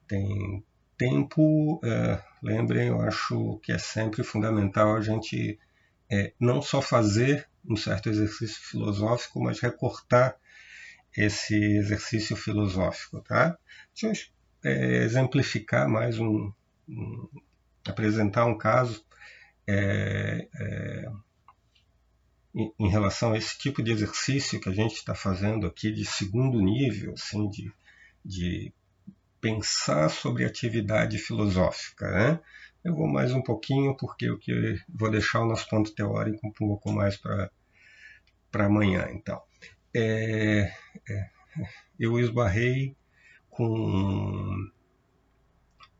tem 0.07 0.65
tempo, 1.03 1.81
uh, 1.83 2.23
lembrem, 2.41 2.87
eu 2.87 3.01
acho 3.01 3.59
que 3.61 3.73
é 3.73 3.77
sempre 3.77 4.23
fundamental 4.23 4.95
a 4.95 5.01
gente 5.01 5.59
é, 6.09 6.31
não 6.39 6.61
só 6.61 6.81
fazer 6.81 7.45
um 7.67 7.75
certo 7.75 8.07
exercício 8.07 8.61
filosófico, 8.61 9.43
mas 9.43 9.59
recortar 9.59 10.37
esse 11.15 11.55
exercício 11.55 12.37
filosófico. 12.37 13.19
Tá? 13.19 13.57
Deixa 13.93 14.29
eu 14.63 14.71
é, 14.71 15.03
exemplificar 15.03 15.89
mais 15.89 16.19
um, 16.19 16.53
um, 16.87 17.27
apresentar 17.85 18.45
um 18.45 18.57
caso 18.57 19.03
é, 19.67 20.47
é 20.55 21.11
em, 22.55 22.89
relação 22.89 23.33
a 23.33 23.37
esse 23.37 23.57
tipo 23.57 23.83
de 23.83 23.91
exercício 23.91 24.59
que 24.59 24.69
a 24.69 24.73
gente 24.73 24.93
está 24.93 25.13
fazendo 25.13 25.67
aqui 25.67 25.91
de 25.91 26.05
segundo 26.05 26.61
nível, 26.61 27.13
assim, 27.13 27.49
de, 27.49 27.73
de 28.23 28.73
pensar 29.43 30.09
sobre 30.09 30.45
atividade 30.45 31.17
filosófica. 31.17 32.09
Né? 32.09 32.39
Eu 32.81 32.95
vou 32.95 33.09
mais 33.09 33.33
um 33.33 33.41
pouquinho, 33.43 33.93
porque 33.97 34.25
eu 34.29 34.39
que 34.39 34.79
vou 34.87 35.11
deixar 35.11 35.41
o 35.41 35.45
nosso 35.45 35.67
ponto 35.67 35.93
teórico 35.93 36.47
um 36.47 36.51
pouco 36.51 36.89
mais 36.93 37.17
para 37.17 37.51
amanhã. 38.53 39.05
Então, 39.11 39.41
é, 39.93 40.71
é, 41.09 41.29
eu 41.99 42.17
esbarrei 42.21 42.95
com 43.49 44.71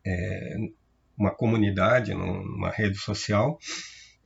é, 0.05 0.55
uma 1.17 1.31
comunidade 1.31 2.13
numa 2.13 2.69
rede 2.69 2.97
social 2.97 3.59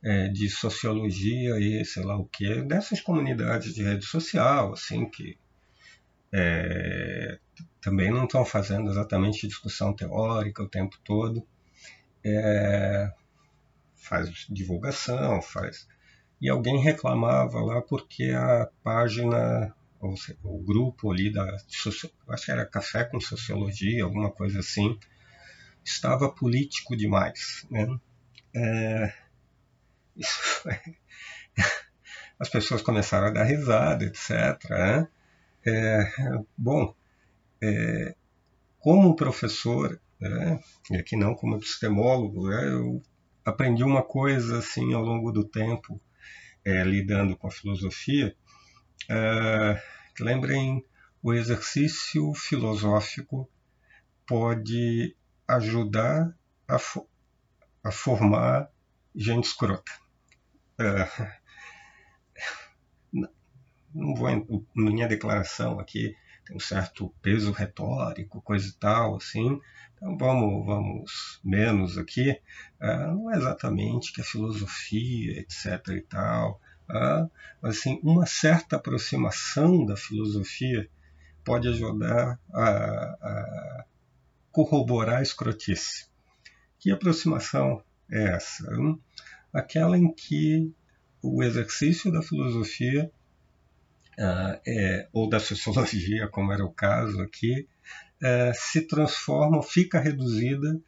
é, 0.00 0.28
de 0.28 0.48
sociologia 0.48 1.58
e 1.58 1.84
sei 1.84 2.04
lá 2.04 2.16
o 2.16 2.24
que, 2.24 2.62
dessas 2.62 3.00
comunidades 3.00 3.74
de 3.74 3.82
rede 3.82 4.06
social, 4.06 4.74
assim, 4.74 5.10
que 5.10 5.36
é, 6.32 7.40
também 7.80 8.10
não 8.10 8.24
estão 8.24 8.44
fazendo 8.44 8.90
exatamente 8.90 9.46
discussão 9.46 9.94
teórica 9.94 10.62
o 10.62 10.68
tempo 10.68 10.98
todo. 11.04 11.46
É, 12.24 13.12
faz 13.94 14.46
divulgação, 14.50 15.40
faz 15.40 15.86
e 16.40 16.48
alguém 16.48 16.80
reclamava 16.80 17.60
lá 17.60 17.82
porque 17.82 18.30
a 18.30 18.68
página, 18.82 19.74
ou 20.00 20.14
o 20.44 20.62
grupo 20.62 21.10
ali 21.10 21.32
da, 21.32 21.44
acho 22.28 22.44
que 22.44 22.50
era 22.52 22.64
Café 22.64 23.04
com 23.04 23.20
Sociologia, 23.20 24.04
alguma 24.04 24.30
coisa 24.30 24.60
assim, 24.60 24.98
estava 25.84 26.30
político 26.30 26.96
demais, 26.96 27.66
né? 27.70 27.98
É, 28.54 29.12
isso, 30.16 30.68
as 32.38 32.48
pessoas 32.48 32.82
começaram 32.82 33.26
a 33.28 33.30
dar 33.30 33.44
risada, 33.44 34.04
etc. 34.04 34.30
Né? 34.70 35.08
É, 35.66 36.12
bom, 36.56 36.94
é, 37.62 38.14
como 38.78 39.16
professor, 39.16 40.00
né, 40.20 40.60
e 40.90 40.96
aqui 40.96 41.16
não 41.16 41.34
como 41.34 41.56
epistemólogo, 41.56 42.48
né, 42.48 42.68
eu 42.70 43.02
aprendi 43.44 43.82
uma 43.82 44.02
coisa 44.02 44.58
assim 44.58 44.92
ao 44.94 45.02
longo 45.02 45.32
do 45.32 45.44
tempo, 45.44 46.00
é, 46.64 46.82
lidando 46.84 47.36
com 47.36 47.48
a 47.48 47.50
filosofia. 47.50 48.34
É, 49.08 49.82
lembrem, 50.20 50.84
o 51.22 51.32
exercício 51.32 52.32
filosófico 52.34 53.48
pode 54.26 55.16
ajudar 55.46 56.36
a, 56.66 56.78
fo 56.78 57.08
a 57.82 57.90
formar 57.90 58.70
gente 59.14 59.44
escrota. 59.44 59.90
É, 60.78 61.38
não 63.94 64.14
vou 64.14 64.66
minha 64.74 65.08
declaração 65.08 65.80
aqui 65.80 66.14
tem 66.48 66.56
um 66.56 66.60
certo 66.60 67.14
peso 67.20 67.52
retórico, 67.52 68.40
coisa 68.40 68.66
e 68.66 68.72
tal, 68.72 69.16
assim. 69.16 69.60
Então 69.94 70.16
vamos, 70.16 70.64
vamos 70.64 71.40
menos 71.44 71.98
aqui. 71.98 72.40
Ah, 72.80 73.08
não 73.08 73.30
é 73.30 73.36
exatamente 73.36 74.12
que 74.12 74.22
a 74.22 74.24
filosofia, 74.24 75.38
etc. 75.40 75.88
e 75.88 76.00
tal. 76.00 76.58
Ah, 76.88 77.28
mas 77.60 77.78
assim, 77.78 78.00
uma 78.02 78.24
certa 78.24 78.76
aproximação 78.76 79.84
da 79.84 79.94
filosofia 79.94 80.88
pode 81.44 81.68
ajudar 81.68 82.38
a, 82.50 82.62
a 82.62 83.84
corroborar 84.50 85.18
a 85.18 85.22
escrotice. 85.22 86.06
Que 86.78 86.90
aproximação 86.90 87.82
é 88.10 88.36
essa? 88.36 88.64
Aquela 89.52 89.98
em 89.98 90.12
que 90.14 90.72
o 91.20 91.42
exercício 91.42 92.10
da 92.10 92.22
filosofia 92.22 93.10
uh, 94.18 94.60
é, 94.66 95.08
ou 95.12 95.28
da 95.28 95.38
sociologia, 95.38 96.26
como 96.28 96.52
era 96.52 96.64
o 96.64 96.72
caso 96.72 97.20
aqui, 97.22 97.66
uh, 98.22 98.52
se 98.54 98.82
transforma, 98.82 99.62
fica 99.62 100.00
reduzida 100.00 100.80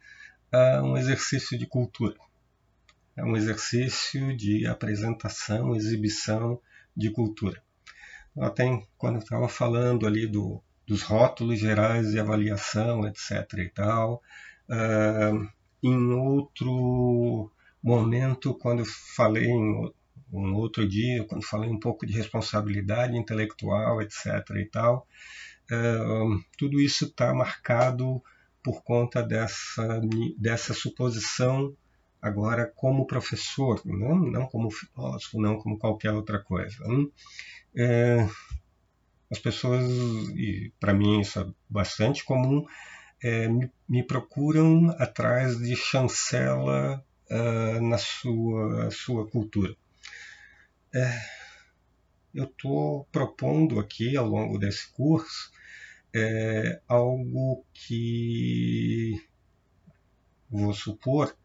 a 0.51 0.83
um 0.83 0.97
exercício 0.97 1.57
de 1.57 1.65
cultura. 1.65 2.15
É 3.15 3.23
um 3.23 3.35
exercício 3.35 4.35
de 4.35 4.65
apresentação, 4.65 5.75
exibição 5.75 6.59
de 6.95 7.09
cultura. 7.09 7.61
Tem, 8.55 8.87
quando 8.97 9.15
eu 9.15 9.21
estava 9.21 9.49
falando 9.49 10.07
ali 10.07 10.25
do, 10.25 10.61
dos 10.87 11.01
rótulos 11.03 11.59
gerais 11.59 12.11
de 12.11 12.19
avaliação, 12.19 13.05
etc. 13.05 13.31
e 13.57 13.69
tal, 13.69 14.21
uh, 14.69 15.47
em 15.83 16.13
outro 16.13 17.51
momento, 17.83 18.53
quando 18.53 18.79
eu 18.79 18.85
falei 18.85 19.45
em 19.45 19.93
um 20.31 20.53
outro 20.55 20.87
dia, 20.87 21.23
quando 21.25 21.45
falei 21.45 21.69
um 21.69 21.79
pouco 21.79 22.05
de 22.05 22.13
responsabilidade 22.13 23.17
intelectual, 23.17 24.01
etc. 24.01 24.25
e 24.57 24.65
tal. 24.65 25.07
Tudo 26.57 26.81
isso 26.81 27.05
está 27.05 27.33
marcado 27.33 28.21
por 28.63 28.83
conta 28.83 29.23
dessa, 29.23 30.01
dessa 30.37 30.73
suposição 30.73 31.75
agora 32.21 32.71
como 32.75 33.07
professor, 33.07 33.81
não, 33.83 34.15
não 34.15 34.45
como 34.45 34.69
filósofo, 34.69 35.41
não 35.41 35.57
como 35.57 35.79
qualquer 35.79 36.11
outra 36.11 36.39
coisa. 36.39 36.77
É, 37.75 38.27
as 39.31 39.39
pessoas, 39.39 39.83
e 40.35 40.71
para 40.79 40.93
mim 40.93 41.21
isso 41.21 41.39
é 41.39 41.47
bastante 41.67 42.23
comum, 42.23 42.65
é, 43.23 43.47
me, 43.47 43.71
me, 43.87 44.03
procuram 44.03 44.89
atrás 44.99 45.57
de 45.57 45.75
chancela 45.75 47.03
uh, 47.29 47.81
na 47.81 47.97
sua, 47.97 48.91
sua 48.91 49.27
cultura. 49.27 49.75
É, 50.93 51.21
eu 52.33 52.45
estou 52.45 53.05
propondo 53.11 53.79
aqui 53.79 54.17
ao 54.17 54.27
longo 54.27 54.57
desse 54.57 54.91
curso 54.91 55.51
é, 56.13 56.81
algo 56.87 57.65
que 57.73 59.13
vou 60.49 60.73
supor 60.73 61.35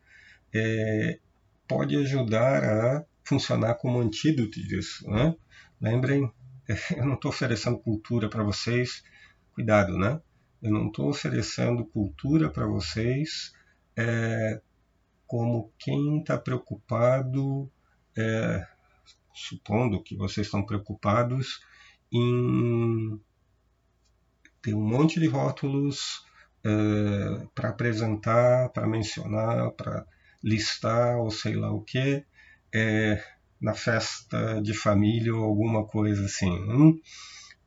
é, 0.53 1.21
pode 1.69 1.97
ajudar 1.97 2.65
a 2.65 3.05
funcionar 3.25 3.75
como 3.75 4.01
antídoto 4.01 4.61
disso. 4.61 5.09
Né? 5.09 5.37
Lembrem, 5.81 6.33
eu 6.97 7.05
não 7.05 7.15
estou 7.15 7.31
oferecendo 7.31 7.79
cultura 7.79 8.29
para 8.29 8.43
vocês, 8.43 9.05
cuidado, 9.53 9.97
né? 9.97 10.21
Eu 10.63 10.73
não 10.73 10.89
estou 10.89 11.11
oferecendo 11.11 11.85
cultura 11.85 12.51
para 12.51 12.67
vocês 12.67 13.53
é, 13.97 14.61
como 15.27 15.73
quem 15.79 16.21
está 16.21 16.39
preocupado 16.39 17.71
é, 18.17 18.67
supondo 19.37 20.03
que 20.03 20.17
vocês 20.17 20.47
estão 20.47 20.65
preocupados 20.65 21.61
em 22.11 23.21
ter 24.63 24.75
um 24.75 24.83
monte 24.83 25.21
de 25.21 25.29
rótulos 25.29 26.25
é, 26.65 27.47
para 27.55 27.69
apresentar, 27.69 28.71
para 28.71 28.87
mencionar, 28.87 29.71
para 29.73 30.07
listar 30.43 31.19
ou 31.19 31.31
sei 31.31 31.55
lá 31.55 31.71
o 31.71 31.83
que 31.83 32.25
é, 32.75 33.23
na 33.61 33.75
festa 33.75 34.61
de 34.63 34.75
família 34.75 35.35
ou 35.35 35.45
alguma 35.45 35.87
coisa 35.87 36.25
assim. 36.25 36.51
Hum? 36.51 36.99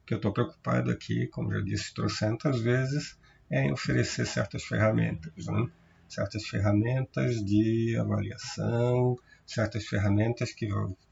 O 0.02 0.06
que 0.06 0.14
eu 0.14 0.18
estou 0.18 0.34
preocupado 0.34 0.90
aqui, 0.90 1.28
como 1.28 1.54
já 1.54 1.62
disse 1.62 1.94
trocentas 1.94 2.60
vezes, 2.60 3.18
é 3.50 3.64
em 3.64 3.72
oferecer 3.72 4.26
certas 4.26 4.64
ferramentas. 4.64 5.46
Né? 5.46 5.68
Certas 6.08 6.48
ferramentas 6.48 7.44
de 7.46 7.96
avaliação, 8.00 9.16
certas 9.46 9.86
ferramentas 9.86 10.52
que 10.52 10.68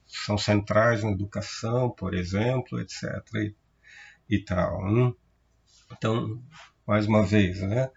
são 0.07 0.37
centrais 0.37 1.03
na 1.03 1.11
educação, 1.11 1.89
por 1.89 2.13
exemplo, 2.13 2.79
etc. 2.79 3.03
E, 3.35 3.55
e 4.29 4.39
tal. 4.39 4.91
Né? 4.91 5.13
Então, 5.91 6.41
mais 6.85 7.05
uma 7.05 7.25
vez, 7.25 7.61
né, 7.61 7.89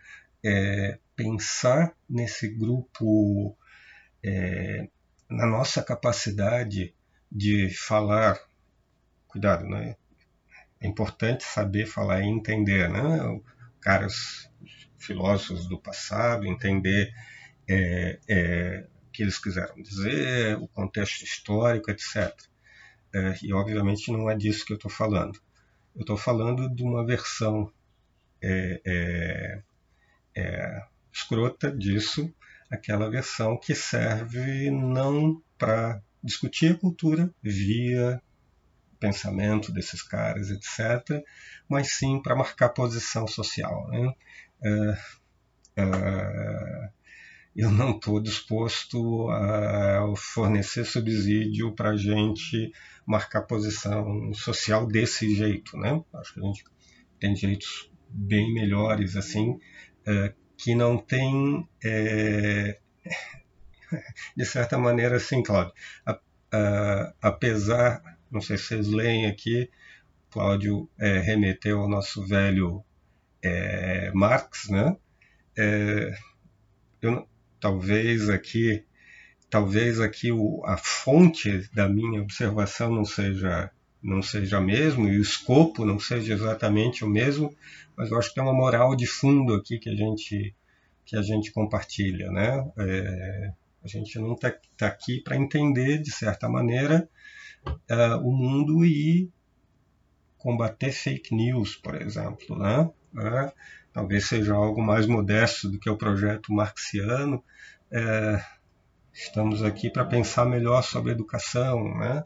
é, 0.45 0.99
pensar 1.15 1.95
nesse 2.09 2.49
grupo, 2.49 3.57
é, 4.23 4.89
na 5.29 5.47
nossa 5.47 5.83
capacidade 5.83 6.95
de 7.31 7.71
falar, 7.71 8.39
cuidado, 9.29 9.65
né? 9.65 9.97
É 10.81 10.89
importante 10.89 11.45
saber 11.45 11.87
falar 11.87 12.23
e 12.23 12.27
entender, 12.27 12.89
né? 12.89 13.41
Caras 13.81 14.51
filósofos 14.99 15.69
do 15.69 15.79
passado, 15.79 16.47
entender 16.47 17.13
é, 17.69 18.19
é, 18.29 18.87
que 19.13 19.23
eles 19.23 19.39
quiseram 19.39 19.75
dizer, 19.83 20.57
o 20.59 20.69
contexto 20.69 21.23
histórico, 21.23 21.91
etc. 21.91 22.35
É, 23.13 23.35
e 23.43 23.53
obviamente 23.53 24.13
não 24.13 24.31
é 24.31 24.37
disso 24.37 24.65
que 24.65 24.73
eu 24.73 24.77
estou 24.77 24.91
falando. 24.91 25.41
Eu 25.95 26.03
estou 26.03 26.17
falando 26.17 26.73
de 26.73 26.83
uma 26.83 27.05
versão 27.05 27.73
é, 28.43 28.81
é, 28.85 29.63
é, 30.37 30.83
escrota 31.13 31.71
disso, 31.71 32.33
aquela 32.71 33.11
versão 33.11 33.59
que 33.59 33.75
serve 33.75 34.71
não 34.71 35.43
para 35.59 36.01
discutir 36.23 36.73
a 36.73 36.79
cultura 36.79 37.33
via 37.43 38.23
pensamento 39.01 39.73
desses 39.73 40.03
caras, 40.03 40.51
etc., 40.51 41.25
mas 41.69 41.93
sim 41.95 42.21
para 42.23 42.37
marcar 42.37 42.69
posição 42.69 43.27
social. 43.27 43.89
Né? 43.89 44.15
É, 44.63 44.99
é, 45.77 46.91
eu 47.55 47.71
não 47.71 47.91
estou 47.91 48.21
disposto 48.21 49.29
a 49.31 50.15
fornecer 50.17 50.85
subsídio 50.85 51.73
para 51.75 51.91
a 51.91 51.97
gente 51.97 52.73
marcar 53.07 53.43
posição 53.43 54.33
social 54.33 54.87
desse 54.87 55.35
jeito, 55.35 55.77
né? 55.77 56.03
Acho 56.15 56.35
que 56.35 56.41
a 56.41 56.45
gente 56.45 56.65
tem 57.19 57.35
jeitos 57.35 57.91
bem 58.09 58.53
melhores, 58.55 59.17
assim, 59.17 59.59
é, 60.07 60.33
que 60.57 60.75
não 60.75 60.97
tem, 60.97 61.69
é, 61.85 62.79
de 64.37 64.45
certa 64.45 64.79
maneira, 64.79 65.17
assim, 65.17 65.43
Cláudio, 65.43 65.75
a, 66.07 66.19
a, 66.53 67.15
apesar, 67.21 68.03
não 68.31 68.41
sei 68.41 68.57
se 68.57 68.65
vocês 68.65 68.89
leem 68.89 69.27
aqui, 69.27 69.69
Cláudio 70.31 70.89
é, 70.99 71.19
remeteu 71.19 71.81
ao 71.81 71.89
nosso 71.89 72.25
velho 72.27 72.85
é, 73.43 74.13
Marx, 74.13 74.69
né? 74.69 74.97
É, 75.59 76.15
eu, 77.03 77.29
talvez 77.61 78.29
aqui 78.29 78.85
talvez 79.49 80.01
aqui 80.01 80.31
o, 80.33 80.63
a 80.65 80.77
fonte 80.77 81.69
da 81.75 81.89
minha 81.89 82.23
observação 82.23 82.93
não 82.93 83.05
seja 83.05 83.71
não 84.03 84.23
seja 84.23 84.59
a 84.59 84.61
mesma 84.61 85.09
e 85.09 85.19
o 85.19 85.23
escopo 85.23 85.85
não 85.85 85.99
seja 85.99 86.33
exatamente 86.33 87.05
o 87.05 87.09
mesmo, 87.09 87.55
mas 87.95 88.11
eu 88.11 88.19
acho 88.19 88.31
que 88.31 88.37
tem 88.37 88.43
uma 88.43 88.55
moral 88.55 88.97
de 88.97 89.07
fundo 89.07 89.55
aqui 89.55 89.79
que 89.79 89.91
a 89.91 89.95
gente 89.95 90.55
que 91.05 91.17
a 91.17 91.23
gente 91.23 91.53
compartilha, 91.53 92.31
né? 92.31 92.73
É, 92.79 93.53
A 93.83 93.89
gente 93.89 94.19
não 94.19 94.35
está 94.35 94.55
tá 94.77 94.87
aqui 94.87 95.21
para 95.21 95.37
entender, 95.37 95.99
de 95.99 96.11
certa 96.13 96.49
maneira, 96.49 97.09
uh, 97.67 98.19
o 98.23 98.33
mundo 98.33 98.85
e 98.85 99.31
combater 100.39 100.93
fake 100.93 101.35
news, 101.35 101.77
por 101.77 102.01
exemplo. 102.01 102.57
Né? 102.59 102.83
Uh, 103.15 103.53
talvez 103.93 104.27
seja 104.27 104.55
algo 104.55 104.83
mais 104.83 105.07
modesto 105.07 105.69
do 105.69 105.79
que 105.79 105.91
o 105.91 105.97
projeto 105.97 106.53
marxiano. 106.53 107.43
Uh, 107.93 108.43
estamos 109.13 109.63
aqui 109.63 109.91
para 109.91 110.05
pensar 110.05 110.45
melhor 110.45 110.83
sobre 110.83 111.13
educação, 111.13 111.83
né? 111.99 112.25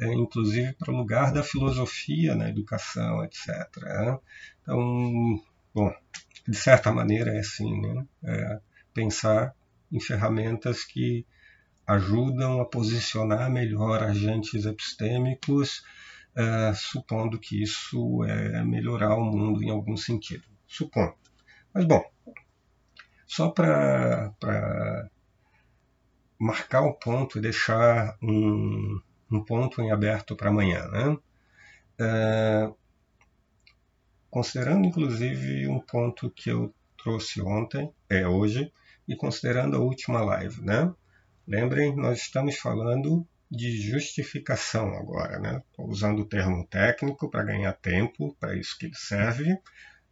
É, 0.00 0.12
inclusive 0.14 0.72
para 0.72 0.90
o 0.92 0.96
lugar 0.96 1.32
da 1.32 1.42
filosofia 1.42 2.34
na 2.34 2.48
educação, 2.48 3.22
etc. 3.24 3.48
Né? 3.76 4.18
Então, 4.62 5.40
bom, 5.74 5.94
de 6.48 6.56
certa 6.56 6.90
maneira 6.90 7.30
é 7.34 7.40
assim, 7.40 7.80
né? 7.80 8.06
É 8.24 8.60
pensar 8.94 9.54
em 9.90 10.00
ferramentas 10.00 10.82
que 10.84 11.26
ajudam 11.86 12.60
a 12.60 12.64
posicionar 12.64 13.50
melhor 13.50 14.02
agentes 14.02 14.64
epistêmicos, 14.64 15.82
uh, 16.36 16.74
supondo 16.74 17.38
que 17.38 17.62
isso 17.62 18.24
é 18.24 18.64
melhorar 18.64 19.16
o 19.16 19.24
mundo 19.24 19.62
em 19.62 19.70
algum 19.70 19.96
sentido. 19.96 20.51
Supondo. 20.72 21.14
Mas, 21.74 21.84
bom, 21.84 22.02
só 23.26 23.50
para 23.50 24.32
marcar 26.38 26.80
o 26.80 26.94
ponto 26.94 27.38
e 27.38 27.42
deixar 27.42 28.16
um, 28.22 28.98
um 29.30 29.44
ponto 29.44 29.82
em 29.82 29.90
aberto 29.90 30.34
para 30.34 30.48
amanhã. 30.48 30.88
Né? 30.88 31.18
Uh, 32.00 32.76
considerando, 34.30 34.86
inclusive, 34.86 35.68
um 35.68 35.78
ponto 35.78 36.30
que 36.30 36.50
eu 36.50 36.74
trouxe 36.96 37.42
ontem, 37.42 37.92
é 38.08 38.26
hoje, 38.26 38.72
e 39.06 39.14
considerando 39.14 39.76
a 39.76 39.80
última 39.80 40.22
live, 40.22 40.62
né? 40.62 40.90
Lembrem, 41.46 41.94
nós 41.94 42.20
estamos 42.20 42.56
falando 42.56 43.26
de 43.50 43.78
justificação 43.78 44.94
agora, 44.94 45.38
né? 45.38 45.62
Estou 45.70 45.86
usando 45.88 46.20
o 46.20 46.24
termo 46.24 46.66
técnico 46.66 47.28
para 47.28 47.44
ganhar 47.44 47.74
tempo, 47.74 48.34
para 48.40 48.56
isso 48.56 48.78
que 48.78 48.86
ele 48.86 48.94
serve. 48.94 49.58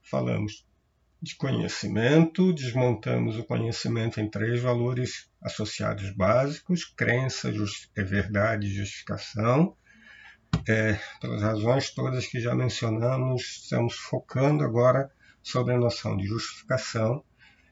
Falamos 0.03 0.67
de 1.23 1.37
conhecimento, 1.37 2.53
desmontamos 2.53 3.37
o 3.37 3.45
conhecimento 3.45 4.21
em 4.21 4.29
três 4.29 4.61
valores 4.61 5.31
associados 5.43 6.11
básicos: 6.15 6.85
crença, 6.85 7.53
é 7.97 8.03
verdade 8.03 8.67
e 8.67 8.75
justificação. 8.75 9.77
É, 10.69 10.99
pelas 11.21 11.43
razões 11.43 11.91
todas 11.91 12.27
que 12.27 12.41
já 12.41 12.55
mencionamos, 12.55 13.63
estamos 13.63 13.95
focando 13.95 14.65
agora 14.65 15.11
sobre 15.43 15.75
a 15.75 15.79
noção 15.79 16.17
de 16.17 16.27
justificação 16.27 17.25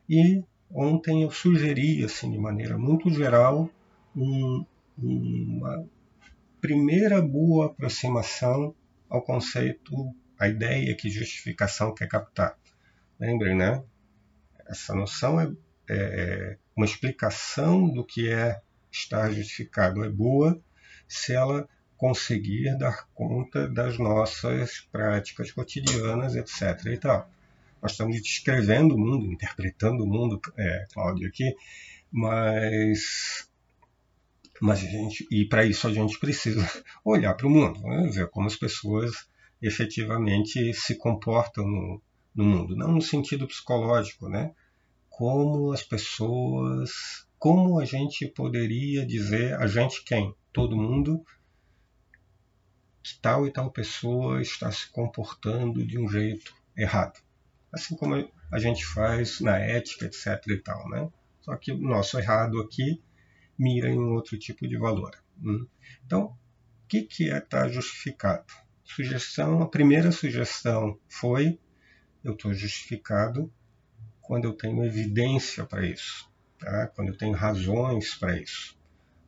e 0.08 0.42
Ontem 0.70 1.22
eu 1.22 1.30
sugeri, 1.30 2.04
assim, 2.04 2.30
de 2.30 2.38
maneira 2.38 2.76
muito 2.76 3.08
geral, 3.10 3.70
um, 4.14 4.64
uma 4.98 5.86
primeira 6.60 7.22
boa 7.22 7.66
aproximação 7.66 8.74
ao 9.08 9.22
conceito, 9.22 10.14
à 10.38 10.48
ideia 10.48 10.94
que 10.94 11.10
justificação 11.10 11.94
quer 11.94 12.08
captar. 12.08 12.56
Lembrem, 13.18 13.56
né? 13.56 13.82
Essa 14.66 14.94
noção 14.94 15.40
é, 15.40 15.50
é, 15.88 15.96
é 15.96 16.58
uma 16.76 16.86
explicação 16.86 17.88
do 17.88 18.04
que 18.04 18.30
é 18.30 18.60
estar 18.90 19.30
justificado 19.32 20.04
é 20.04 20.08
boa 20.08 20.60
se 21.06 21.34
ela 21.34 21.68
conseguir 21.96 22.76
dar 22.78 23.08
conta 23.12 23.66
das 23.68 23.98
nossas 23.98 24.80
práticas 24.92 25.50
cotidianas, 25.50 26.36
etc. 26.36 26.86
E 26.86 26.98
tal 26.98 27.30
nós 27.80 27.92
estamos 27.92 28.20
descrevendo 28.20 28.94
o 28.94 28.98
mundo, 28.98 29.32
interpretando 29.32 30.04
o 30.04 30.06
mundo, 30.06 30.40
é, 30.56 30.86
Cláudio, 30.92 31.28
aqui, 31.28 31.54
mas, 32.10 33.48
mas 34.60 34.80
a 34.80 34.86
gente, 34.86 35.26
e 35.30 35.44
para 35.44 35.64
isso 35.64 35.86
a 35.86 35.92
gente 35.92 36.18
precisa 36.18 36.68
olhar 37.04 37.34
para 37.34 37.46
o 37.46 37.50
mundo, 37.50 37.80
né? 37.80 38.10
ver 38.12 38.28
como 38.30 38.46
as 38.46 38.56
pessoas 38.56 39.28
efetivamente 39.60 40.72
se 40.74 40.96
comportam 40.96 41.66
no, 41.66 42.02
no 42.34 42.44
mundo, 42.44 42.76
não 42.76 42.92
no 42.92 43.02
sentido 43.02 43.46
psicológico, 43.46 44.28
né? 44.28 44.54
Como 45.08 45.72
as 45.72 45.82
pessoas, 45.82 46.90
como 47.38 47.80
a 47.80 47.84
gente 47.84 48.26
poderia 48.28 49.04
dizer, 49.04 49.54
a 49.54 49.66
gente 49.66 50.04
quem? 50.04 50.34
Todo 50.52 50.76
mundo, 50.76 51.24
que 53.02 53.18
tal 53.20 53.46
e 53.46 53.52
tal 53.52 53.70
pessoa 53.70 54.40
está 54.40 54.70
se 54.70 54.90
comportando 54.90 55.84
de 55.84 55.98
um 55.98 56.08
jeito 56.08 56.54
errado 56.76 57.20
assim 57.72 57.96
como 57.96 58.30
a 58.50 58.58
gente 58.58 58.84
faz 58.84 59.40
na 59.40 59.58
ética, 59.58 60.06
etc. 60.06 60.42
e 60.48 60.58
tal, 60.58 60.88
né? 60.88 61.10
Só 61.40 61.56
que 61.56 61.72
o 61.72 61.78
nosso 61.78 62.18
errado 62.18 62.60
aqui 62.60 63.02
mira 63.58 63.88
em 63.88 63.98
um 63.98 64.12
outro 64.14 64.38
tipo 64.38 64.66
de 64.66 64.76
valor. 64.76 65.12
Hum? 65.42 65.66
Então, 66.04 66.24
o 66.24 66.36
que, 66.88 67.02
que 67.02 67.30
é 67.30 67.38
estar 67.38 67.62
tá 67.62 67.68
justificado? 67.68 68.46
Sugestão, 68.88 69.62
a 69.62 69.68
primeira 69.68 70.10
sugestão 70.10 70.98
foi 71.08 71.58
eu 72.24 72.32
estou 72.32 72.52
justificado 72.52 73.52
quando 74.20 74.44
eu 74.44 74.52
tenho 74.52 74.84
evidência 74.84 75.64
para 75.64 75.86
isso, 75.86 76.28
tá? 76.58 76.88
quando 76.88 77.08
eu 77.08 77.16
tenho 77.16 77.34
razões 77.34 78.14
para 78.14 78.36
isso. 78.40 78.76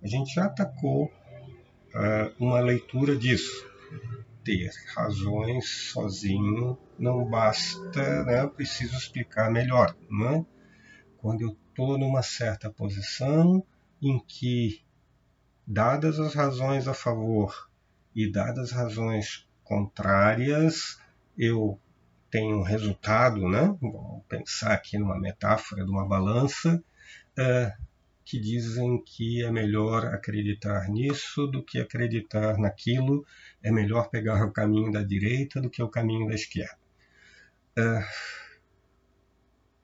A 0.03 0.07
gente 0.07 0.35
já 0.35 0.47
atacou 0.47 1.05
uh, 1.07 2.35
uma 2.39 2.61
leitura 2.61 3.17
disso 3.17 3.71
ter 4.45 4.71
razões 4.95 5.91
sozinho 5.93 6.79
não 6.99 7.25
basta, 7.29 8.25
né? 8.25 8.43
eu 8.43 8.51
preciso 8.51 8.97
explicar 8.97 9.51
melhor. 9.51 9.95
Né? 10.11 10.45
Quando 11.19 11.43
eu 11.43 11.57
estou 11.69 11.99
numa 11.99 12.23
certa 12.23 12.71
posição 12.71 13.65
em 14.03 14.19
que, 14.19 14.83
dadas 15.67 16.19
as 16.19 16.35
razões 16.35 16.89
a 16.89 16.95
favor 16.95 17.71
e 18.15 18.31
dadas 18.31 18.71
as 18.71 18.73
razões 18.73 19.47
contrárias, 19.71 21.01
eu 21.39 21.79
tenho 22.29 22.59
um 22.59 22.62
resultado, 22.62 23.49
né? 23.49 23.73
vamos 23.81 24.25
pensar 24.29 24.73
aqui 24.73 24.99
numa 24.99 25.16
metáfora 25.16 25.85
de 25.85 25.91
uma 25.91 26.05
balança, 26.09 26.83
uh, 27.39 27.85
que 28.25 28.41
dizem 28.41 29.01
que 29.05 29.45
é 29.45 29.51
melhor 29.51 30.07
acreditar 30.07 30.89
nisso 30.89 31.47
do 31.47 31.62
que 31.64 31.79
acreditar 31.79 32.59
naquilo, 32.59 33.25
é 33.62 33.71
melhor 33.71 34.11
pegar 34.11 34.45
o 34.45 34.53
caminho 34.53 34.91
da 34.91 35.05
direita 35.05 35.61
do 35.61 35.71
que 35.71 35.81
o 35.81 35.89
caminho 35.89 36.27
da 36.27 36.35
esquerda. 36.35 36.77
É, 37.79 38.05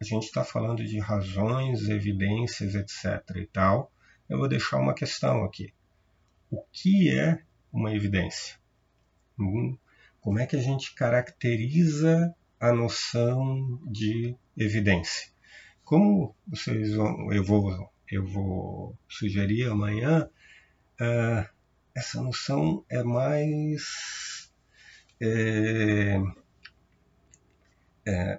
a 0.01 0.05
gente 0.05 0.24
está 0.24 0.43
falando 0.43 0.84
de 0.84 0.99
razões, 0.99 1.89
evidências, 1.89 2.74
etc. 2.74 3.37
e 3.37 3.47
tal. 3.47 3.93
Eu 4.28 4.39
vou 4.39 4.49
deixar 4.49 4.78
uma 4.78 4.95
questão 4.95 5.45
aqui. 5.45 5.72
O 6.51 6.62
que 6.72 7.16
é 7.16 7.41
uma 7.72 7.95
evidência? 7.95 8.66
Hum, 9.39 9.76
como 10.20 10.39
é 10.39 10.47
que 10.47 10.57
a 10.57 10.62
gente 10.62 10.95
caracteriza 10.95 12.34
a 12.59 12.72
noção 12.72 13.80
de 13.84 14.37
evidência? 14.57 15.30
Como 15.84 16.34
vocês 16.47 16.95
vão, 16.95 17.32
eu 17.32 17.45
vou 17.45 17.91
eu 18.11 18.24
vou 18.24 18.97
sugerir 19.09 19.68
amanhã, 19.68 20.28
uh, 21.01 21.49
essa 21.95 22.22
noção 22.22 22.84
é 22.89 23.03
mais. 23.03 24.51
É, 25.20 26.20
é, 28.07 28.39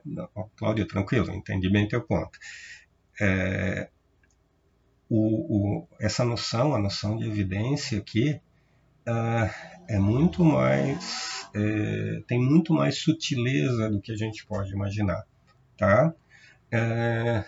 Cláudio, 0.55 0.87
tranquilo, 0.87 1.33
entendi 1.33 1.69
bem 1.69 1.87
teu 1.87 2.01
ponto. 2.01 2.39
É, 3.19 3.89
o, 5.09 5.79
o, 5.79 5.87
essa 5.99 6.23
noção, 6.23 6.73
a 6.73 6.79
noção 6.79 7.17
de 7.17 7.27
evidência 7.27 7.97
aqui, 7.97 8.39
é 9.87 9.99
muito 9.99 10.43
mais. 10.43 11.47
É, 11.53 12.21
tem 12.27 12.39
muito 12.39 12.73
mais 12.73 12.99
sutileza 12.99 13.89
do 13.89 14.01
que 14.01 14.11
a 14.11 14.17
gente 14.17 14.45
pode 14.45 14.71
imaginar. 14.71 15.25
Tá? 15.77 16.13
É, 16.71 17.45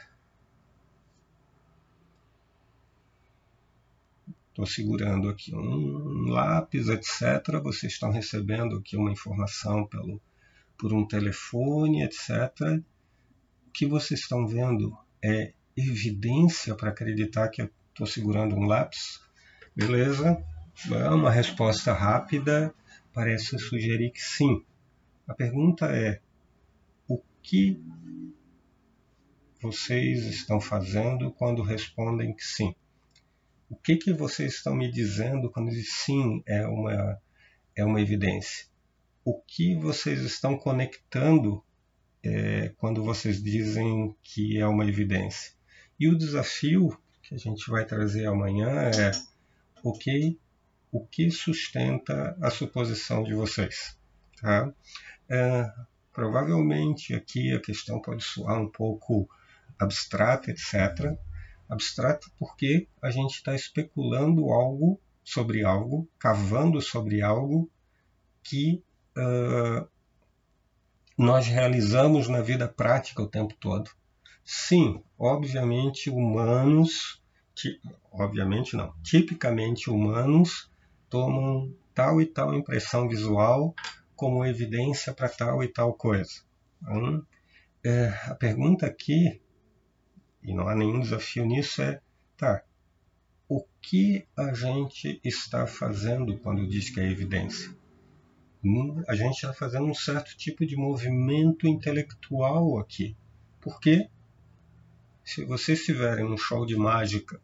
estou 4.50 4.66
segurando 4.66 5.30
aqui 5.30 5.56
um 5.56 6.30
lápis, 6.30 6.90
etc. 6.90 7.62
Vocês 7.64 7.94
estão 7.94 8.12
recebendo 8.12 8.78
aqui 8.78 8.98
uma 8.98 9.12
informação 9.12 9.86
pelo, 9.86 10.22
por 10.78 10.94
um 10.94 11.06
telefone, 11.06 12.04
etc. 12.04 12.82
O 13.68 13.72
que 13.72 13.86
vocês 13.86 14.22
estão 14.22 14.48
vendo 14.48 14.98
é 15.24 15.54
evidência 15.78 16.76
para 16.76 16.90
acreditar 16.90 17.48
que 17.50 17.62
eu 17.62 17.70
estou 17.90 18.06
segurando 18.06 18.56
um 18.56 18.66
lápis? 18.66 19.22
Beleza? 19.76 20.44
É 20.88 21.10
uma 21.10 21.30
resposta 21.30 21.92
rápida 21.92 22.74
parece 23.14 23.60
sugerir 23.60 24.12
que 24.12 24.22
sim. 24.22 24.64
A 25.28 25.34
pergunta 25.34 25.88
é: 25.88 26.22
o 27.08 27.22
que 27.42 27.82
vocês 29.62 30.26
estão 30.26 30.62
fazendo 30.62 31.32
quando 31.32 31.62
respondem 31.62 32.34
que 32.34 32.46
sim? 32.46 32.74
O 33.70 33.76
que, 33.76 33.98
que 33.98 34.14
vocês 34.14 34.56
estão 34.56 34.74
me 34.74 34.90
dizendo 34.90 35.52
quando 35.52 35.72
sim 35.84 36.42
é 36.48 36.66
uma, 36.66 37.22
é 37.76 37.84
uma 37.84 38.02
evidência? 38.02 38.66
O 39.24 39.40
que 39.40 39.76
vocês 39.76 40.22
estão 40.22 40.58
conectando 40.58 41.64
é, 42.24 42.70
quando 42.78 43.04
vocês 43.04 43.44
dizem 43.44 44.16
que 44.24 44.58
é 44.58 44.66
uma 44.66 44.86
evidência? 44.86 45.52
E 46.00 46.08
o 46.08 46.18
desafio 46.18 46.98
que 47.22 47.36
a 47.36 47.38
gente 47.38 47.70
vai 47.70 47.86
trazer 47.86 48.26
amanhã 48.26 48.70
é 48.70 49.12
o 49.84 49.92
que, 49.92 50.40
o 50.92 51.06
que 51.06 51.30
sustenta 51.30 52.38
a 52.42 52.50
suposição 52.50 53.24
de 53.24 53.34
vocês. 53.34 53.98
Tá? 54.42 54.72
É, 55.30 55.72
provavelmente 56.12 57.14
aqui 57.14 57.54
a 57.54 57.62
questão 57.62 58.02
pode 58.02 58.24
soar 58.24 58.60
um 58.60 58.70
pouco 58.70 59.30
abstrata, 59.78 60.52
etc. 60.52 61.18
Abstrata 61.70 62.28
porque 62.38 62.88
a 63.02 63.12
gente 63.12 63.36
está 63.36 63.54
especulando 63.54 64.52
algo 64.52 65.00
sobre 65.24 65.64
algo, 65.64 66.10
cavando 66.18 66.82
sobre 66.82 67.22
algo 67.22 67.70
que 68.44 68.84
uh, 69.16 69.88
nós 71.18 71.48
realizamos 71.48 72.28
na 72.28 72.42
vida 72.42 72.68
prática 72.68 73.22
o 73.22 73.28
tempo 73.28 73.54
todo. 73.60 73.92
Sim, 74.44 75.04
obviamente 75.18 76.10
humanos, 76.10 77.22
obviamente 78.12 78.76
não, 78.76 78.94
tipicamente 79.04 79.90
humanos 79.90 80.69
tomam 81.10 81.74
tal 81.94 82.22
e 82.22 82.26
tal 82.26 82.54
impressão 82.54 83.08
visual 83.08 83.74
como 84.16 84.46
evidência 84.46 85.14
para 85.14 85.30
tal 85.30 85.64
e 85.64 85.68
tal 85.68 85.94
coisa. 85.94 86.42
Então, 86.82 87.26
é, 87.84 88.08
a 88.26 88.36
pergunta 88.36 88.86
aqui, 88.86 89.42
e 90.44 90.54
não 90.54 90.68
há 90.68 90.76
nenhum 90.76 91.00
desafio 91.00 91.46
nisso, 91.46 91.82
é: 91.82 92.02
tá, 92.38 92.64
o 93.48 93.64
que 93.82 94.28
a 94.36 94.54
gente 94.54 95.20
está 95.24 95.66
fazendo 95.66 96.38
quando 96.40 96.68
diz 96.68 96.90
que 96.90 97.00
é 97.00 97.10
evidência? 97.10 97.74
Hum, 98.64 99.02
a 99.08 99.16
gente 99.16 99.36
está 99.36 99.54
fazendo 99.54 99.86
um 99.86 99.94
certo 99.94 100.36
tipo 100.36 100.66
de 100.66 100.76
movimento 100.76 101.66
intelectual 101.66 102.78
aqui. 102.78 103.16
Porque 103.62 104.10
se 105.24 105.46
vocês 105.46 105.84
tiverem 105.86 106.26
um 106.26 106.38
show 106.38 106.66
de 106.66 106.76
mágica 106.76 107.42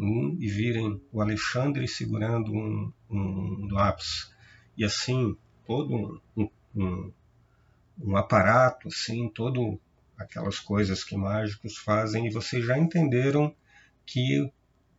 hum, 0.00 0.36
e 0.40 0.48
virem 0.48 1.00
o 1.12 1.20
Alexandre 1.20 1.86
segurando 1.86 2.52
um, 2.52 2.92
um 3.10 3.68
lápis 3.70 4.32
e 4.76 4.84
assim 4.84 5.36
todo 5.66 6.20
um, 6.36 6.50
um, 6.74 7.12
um 8.00 8.16
aparato, 8.16 8.88
assim, 8.88 9.28
todo 9.28 9.78
aquelas 10.18 10.58
coisas 10.58 11.04
que 11.04 11.16
mágicos 11.16 11.76
fazem, 11.76 12.26
e 12.26 12.32
vocês 12.32 12.64
já 12.64 12.78
entenderam 12.78 13.54
que 14.04 14.50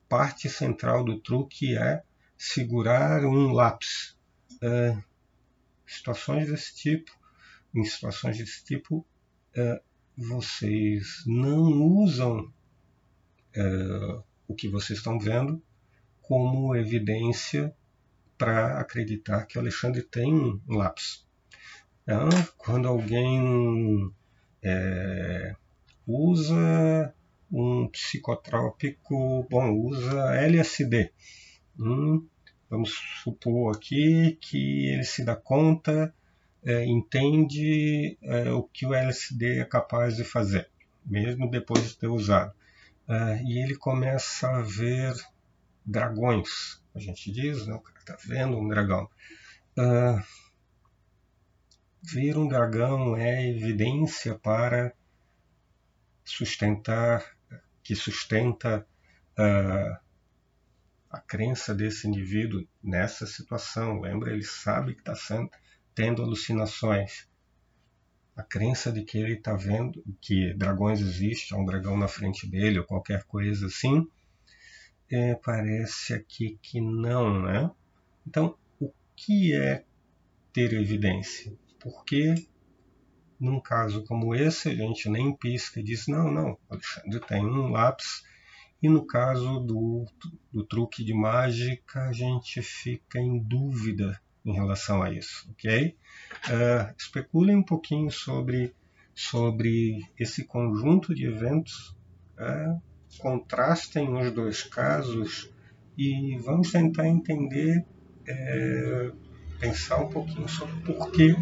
parte 0.07 0.49
central 0.49 1.03
do 1.03 1.19
truque 1.19 1.77
é 1.77 2.03
segurar 2.37 3.25
um 3.25 3.51
lápis. 3.51 4.17
É, 4.61 4.97
situações 5.85 6.47
desse 6.47 6.75
tipo, 6.75 7.11
em 7.73 7.83
situações 7.83 8.37
desse 8.37 8.63
tipo, 8.63 9.05
é, 9.55 9.81
vocês 10.17 11.23
não 11.25 11.63
usam 11.83 12.51
é, 13.53 13.61
o 14.51 14.55
que 14.55 14.67
vocês 14.67 14.99
estão 14.99 15.17
vendo 15.17 15.61
como 16.21 16.75
evidência 16.75 17.73
para 18.37 18.79
acreditar 18.79 19.45
que 19.45 19.57
o 19.57 19.61
Alexandre 19.61 20.01
tem 20.01 20.33
um 20.33 20.75
lápis. 20.75 21.25
Então, 22.03 22.29
quando 22.57 22.87
alguém 22.87 24.11
é, 24.61 25.55
usa 26.05 27.13
um 27.51 27.87
psicotrópico, 27.87 29.47
bom, 29.49 29.71
usa 29.71 30.35
LSD. 30.35 31.11
Hum, 31.79 32.27
vamos 32.69 32.91
supor 33.23 33.75
aqui 33.75 34.37
que 34.41 34.87
ele 34.87 35.03
se 35.03 35.23
dá 35.23 35.35
conta, 35.35 36.13
é, 36.63 36.85
entende 36.85 38.17
é, 38.21 38.51
o 38.51 38.63
que 38.63 38.85
o 38.85 38.93
LSD 38.93 39.59
é 39.59 39.65
capaz 39.65 40.15
de 40.15 40.23
fazer, 40.23 40.69
mesmo 41.05 41.49
depois 41.49 41.87
de 41.87 41.97
ter 41.97 42.07
usado. 42.07 42.53
É, 43.11 43.43
e 43.43 43.61
ele 43.61 43.75
começa 43.75 44.47
a 44.47 44.61
ver 44.61 45.13
dragões, 45.85 46.81
a 46.95 46.99
gente 46.99 47.29
diz, 47.29 47.67
né? 47.67 47.73
o 47.73 47.81
cara 47.81 47.99
está 47.99 48.17
vendo 48.25 48.57
um 48.57 48.69
dragão. 48.69 49.09
Uh, 49.77 50.23
ver 52.01 52.37
um 52.37 52.47
dragão 52.47 53.17
é 53.17 53.49
evidência 53.49 54.39
para 54.39 54.93
sustentar, 56.23 57.35
que 57.83 57.95
sustenta 57.95 58.87
uh, 59.37 59.99
a 61.09 61.19
crença 61.19 61.75
desse 61.75 62.07
indivíduo 62.07 62.65
nessa 62.81 63.25
situação. 63.25 63.99
Lembra, 63.99 64.31
ele 64.31 64.45
sabe 64.45 64.95
que 64.95 65.01
está 65.01 65.15
tendo 65.93 66.23
alucinações. 66.23 67.27
A 68.41 68.43
crença 68.43 68.91
de 68.91 69.03
que 69.03 69.19
ele 69.19 69.33
está 69.33 69.53
vendo 69.53 70.03
que 70.19 70.51
dragões 70.55 70.99
existem, 70.99 71.55
há 71.55 71.61
um 71.61 71.63
dragão 71.63 71.95
na 71.95 72.07
frente 72.07 72.49
dele 72.49 72.79
ou 72.79 72.85
qualquer 72.85 73.23
coisa 73.25 73.67
assim, 73.67 74.07
é, 75.11 75.35
parece 75.35 76.15
aqui 76.15 76.57
que 76.59 76.81
não, 76.81 77.43
né? 77.43 77.69
Então, 78.25 78.57
o 78.79 78.91
que 79.15 79.53
é 79.53 79.85
ter 80.51 80.73
evidência? 80.73 81.53
Porque 81.79 82.33
num 83.39 83.59
caso 83.59 84.03
como 84.05 84.33
esse, 84.33 84.69
a 84.69 84.73
gente 84.73 85.07
nem 85.07 85.37
pisca 85.37 85.79
e 85.79 85.83
diz, 85.83 86.07
não, 86.07 86.31
não, 86.31 86.57
Alexandre 86.67 87.19
tem 87.19 87.45
um 87.45 87.69
lápis, 87.69 88.23
e 88.81 88.89
no 88.89 89.05
caso 89.05 89.59
do, 89.59 90.03
do 90.51 90.65
truque 90.65 91.03
de 91.03 91.13
mágica, 91.13 92.07
a 92.07 92.11
gente 92.11 92.59
fica 92.63 93.19
em 93.19 93.37
dúvida 93.37 94.19
em 94.45 94.53
relação 94.53 95.01
a 95.01 95.11
isso, 95.11 95.47
ok? 95.51 95.95
Uh, 96.47 96.93
especulem 96.97 97.55
um 97.55 97.63
pouquinho 97.63 98.09
sobre, 98.09 98.73
sobre 99.13 100.01
esse 100.17 100.43
conjunto 100.43 101.13
de 101.13 101.25
eventos 101.25 101.95
uh, 102.39 102.81
contrastem 103.19 104.13
os 104.15 104.31
dois 104.31 104.63
casos 104.63 105.51
e 105.97 106.37
vamos 106.39 106.71
tentar 106.71 107.07
entender, 107.07 107.85
é, 108.27 109.11
pensar 109.59 109.97
um 109.97 110.09
pouquinho 110.09 110.47
sobre 110.47 110.75
por 110.81 111.11
que 111.11 111.35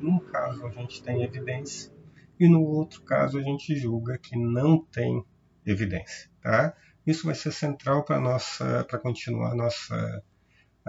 num 0.00 0.18
caso 0.18 0.66
a 0.66 0.70
gente 0.70 1.02
tem 1.02 1.22
evidência 1.22 1.92
e 2.40 2.48
no 2.48 2.62
outro 2.62 3.02
caso 3.02 3.38
a 3.38 3.42
gente 3.42 3.76
julga 3.76 4.16
que 4.16 4.36
não 4.36 4.78
tem 4.78 5.24
evidência, 5.66 6.30
tá? 6.40 6.74
Isso 7.06 7.26
vai 7.26 7.34
ser 7.34 7.52
central 7.52 8.04
para 8.04 8.20
nossa, 8.20 8.84
para 8.84 8.98
continuar 8.98 9.54
nossa 9.54 10.22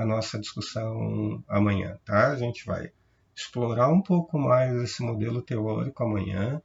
a 0.02 0.06
nossa 0.06 0.40
discussão 0.40 1.44
amanhã, 1.48 1.98
tá? 2.06 2.32
A 2.32 2.36
gente 2.36 2.66
vai 2.66 2.92
explorar 3.36 3.90
um 3.90 4.02
pouco 4.02 4.38
mais 4.38 4.74
esse 4.78 5.02
modelo 5.02 5.42
teórico 5.42 6.04
amanhã 6.04 6.62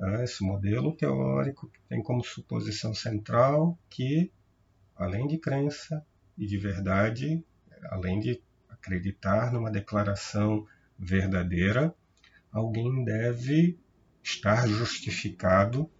né, 0.00 0.24
esse 0.24 0.42
modelo 0.42 0.96
teórico 0.96 1.70
tem 1.86 2.02
como 2.02 2.24
suposição 2.24 2.94
central 2.94 3.78
que, 3.90 4.32
além 4.96 5.26
de 5.26 5.36
crença 5.36 6.04
e 6.38 6.46
de 6.46 6.56
verdade, 6.56 7.44
além 7.90 8.18
de 8.18 8.42
acreditar 8.70 9.52
numa 9.52 9.70
declaração 9.70 10.66
verdadeira, 10.98 11.94
alguém 12.50 13.04
deve 13.04 13.78
estar 14.22 14.66
justificado 14.66 15.90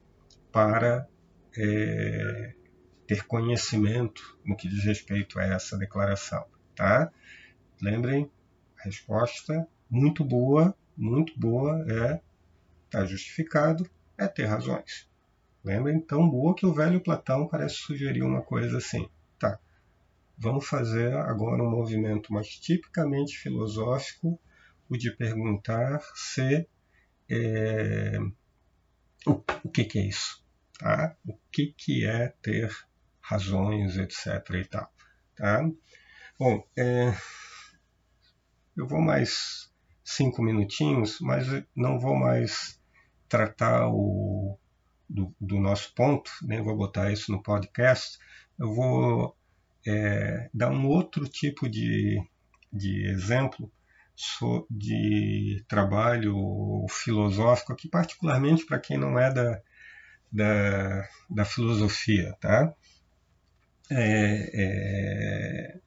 para 0.50 1.06
é, 1.54 2.54
ter 3.06 3.26
conhecimento 3.26 4.38
no 4.42 4.56
que 4.56 4.66
diz 4.66 4.82
respeito 4.84 5.38
a 5.38 5.44
essa 5.44 5.76
declaração. 5.76 6.46
Tá? 6.74 7.10
Lembrem, 7.80 8.30
a 8.78 8.84
resposta 8.84 9.66
muito 9.88 10.24
boa, 10.24 10.74
muito 10.96 11.38
boa 11.38 11.84
é 11.88 12.20
está 12.84 13.04
justificado, 13.04 13.88
é 14.18 14.26
ter 14.26 14.46
razões. 14.46 15.08
Lembrem 15.64 16.00
tão 16.00 16.28
boa 16.28 16.54
que 16.54 16.66
o 16.66 16.72
velho 16.72 17.00
Platão 17.00 17.46
parece 17.46 17.76
sugerir 17.76 18.22
uma 18.22 18.42
coisa 18.42 18.78
assim. 18.78 19.08
Tá, 19.38 19.58
vamos 20.36 20.66
fazer 20.66 21.14
agora 21.14 21.62
um 21.62 21.70
movimento 21.70 22.32
mais 22.32 22.48
tipicamente 22.48 23.36
filosófico, 23.36 24.40
o 24.88 24.96
de 24.96 25.10
perguntar 25.14 26.00
se 26.14 26.66
é, 27.30 28.18
o, 29.26 29.32
o 29.62 29.68
que, 29.70 29.84
que, 29.84 29.98
é 29.98 30.06
isso, 30.06 30.42
tá? 30.78 31.14
O 31.24 31.36
que, 31.52 31.72
que 31.76 32.04
é 32.04 32.28
ter 32.42 32.74
razões, 33.20 33.96
etc. 33.96 34.26
e 34.54 34.64
tal, 34.64 34.92
tá? 35.36 35.70
Bom, 36.40 36.66
é, 36.74 37.14
eu 38.74 38.86
vou 38.86 38.98
mais 38.98 39.70
cinco 40.02 40.42
minutinhos, 40.42 41.20
mas 41.20 41.46
não 41.76 41.98
vou 41.98 42.16
mais 42.16 42.80
tratar 43.28 43.90
o, 43.90 44.58
do, 45.06 45.34
do, 45.38 45.60
nosso 45.60 45.94
ponto, 45.94 46.30
nem 46.40 46.62
vou 46.62 46.74
botar 46.74 47.12
isso 47.12 47.30
no 47.30 47.42
podcast, 47.42 48.18
eu 48.58 48.74
vou 48.74 49.36
é, 49.86 50.48
dar 50.54 50.70
um 50.70 50.86
outro 50.88 51.28
tipo 51.28 51.68
de, 51.68 52.18
de 52.72 53.06
exemplo 53.10 53.70
de 54.70 55.62
trabalho 55.68 56.86
filosófico 56.88 57.74
aqui, 57.74 57.86
particularmente 57.86 58.64
para 58.64 58.80
quem 58.80 58.96
não 58.96 59.18
é 59.18 59.30
da, 59.30 59.60
da, 60.32 61.08
da 61.28 61.44
filosofia, 61.44 62.34
tá? 62.40 62.74
É, 63.90 64.50
é, 64.54 65.80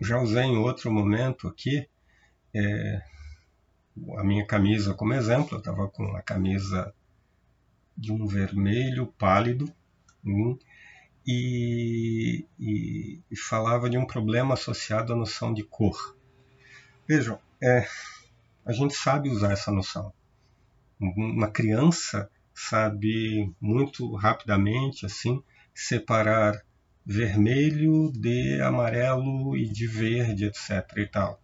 já 0.00 0.18
usei 0.20 0.44
em 0.44 0.56
outro 0.56 0.90
momento 0.90 1.48
aqui 1.48 1.88
é, 2.54 3.02
a 4.16 4.24
minha 4.24 4.46
camisa 4.46 4.94
como 4.94 5.12
exemplo, 5.12 5.56
eu 5.56 5.58
estava 5.58 5.88
com 5.88 6.04
a 6.16 6.22
camisa 6.22 6.94
de 7.96 8.12
um 8.12 8.26
vermelho 8.26 9.06
pálido? 9.18 9.72
E, 11.26 12.46
e, 12.58 13.20
e, 13.30 13.36
falava 13.36 13.90
de 13.90 13.98
um 13.98 14.06
problema 14.06 14.54
associado 14.54 15.12
à 15.12 15.16
noção 15.16 15.52
de 15.52 15.62
cor. 15.62 16.16
Vejam, 17.06 17.38
é, 17.60 17.86
a 18.64 18.72
gente 18.72 18.94
sabe 18.94 19.28
usar 19.28 19.52
essa 19.52 19.70
noção. 19.70 20.12
Uma 21.00 21.50
criança 21.50 22.30
sabe 22.54 23.52
muito 23.60 24.14
rapidamente 24.14 25.06
assim 25.06 25.42
separar 25.74 26.62
vermelho 27.08 28.12
de 28.12 28.60
amarelo 28.60 29.56
e 29.56 29.66
de 29.66 29.86
verde, 29.86 30.44
etc. 30.44 30.86
E 30.98 31.06
tal. 31.06 31.42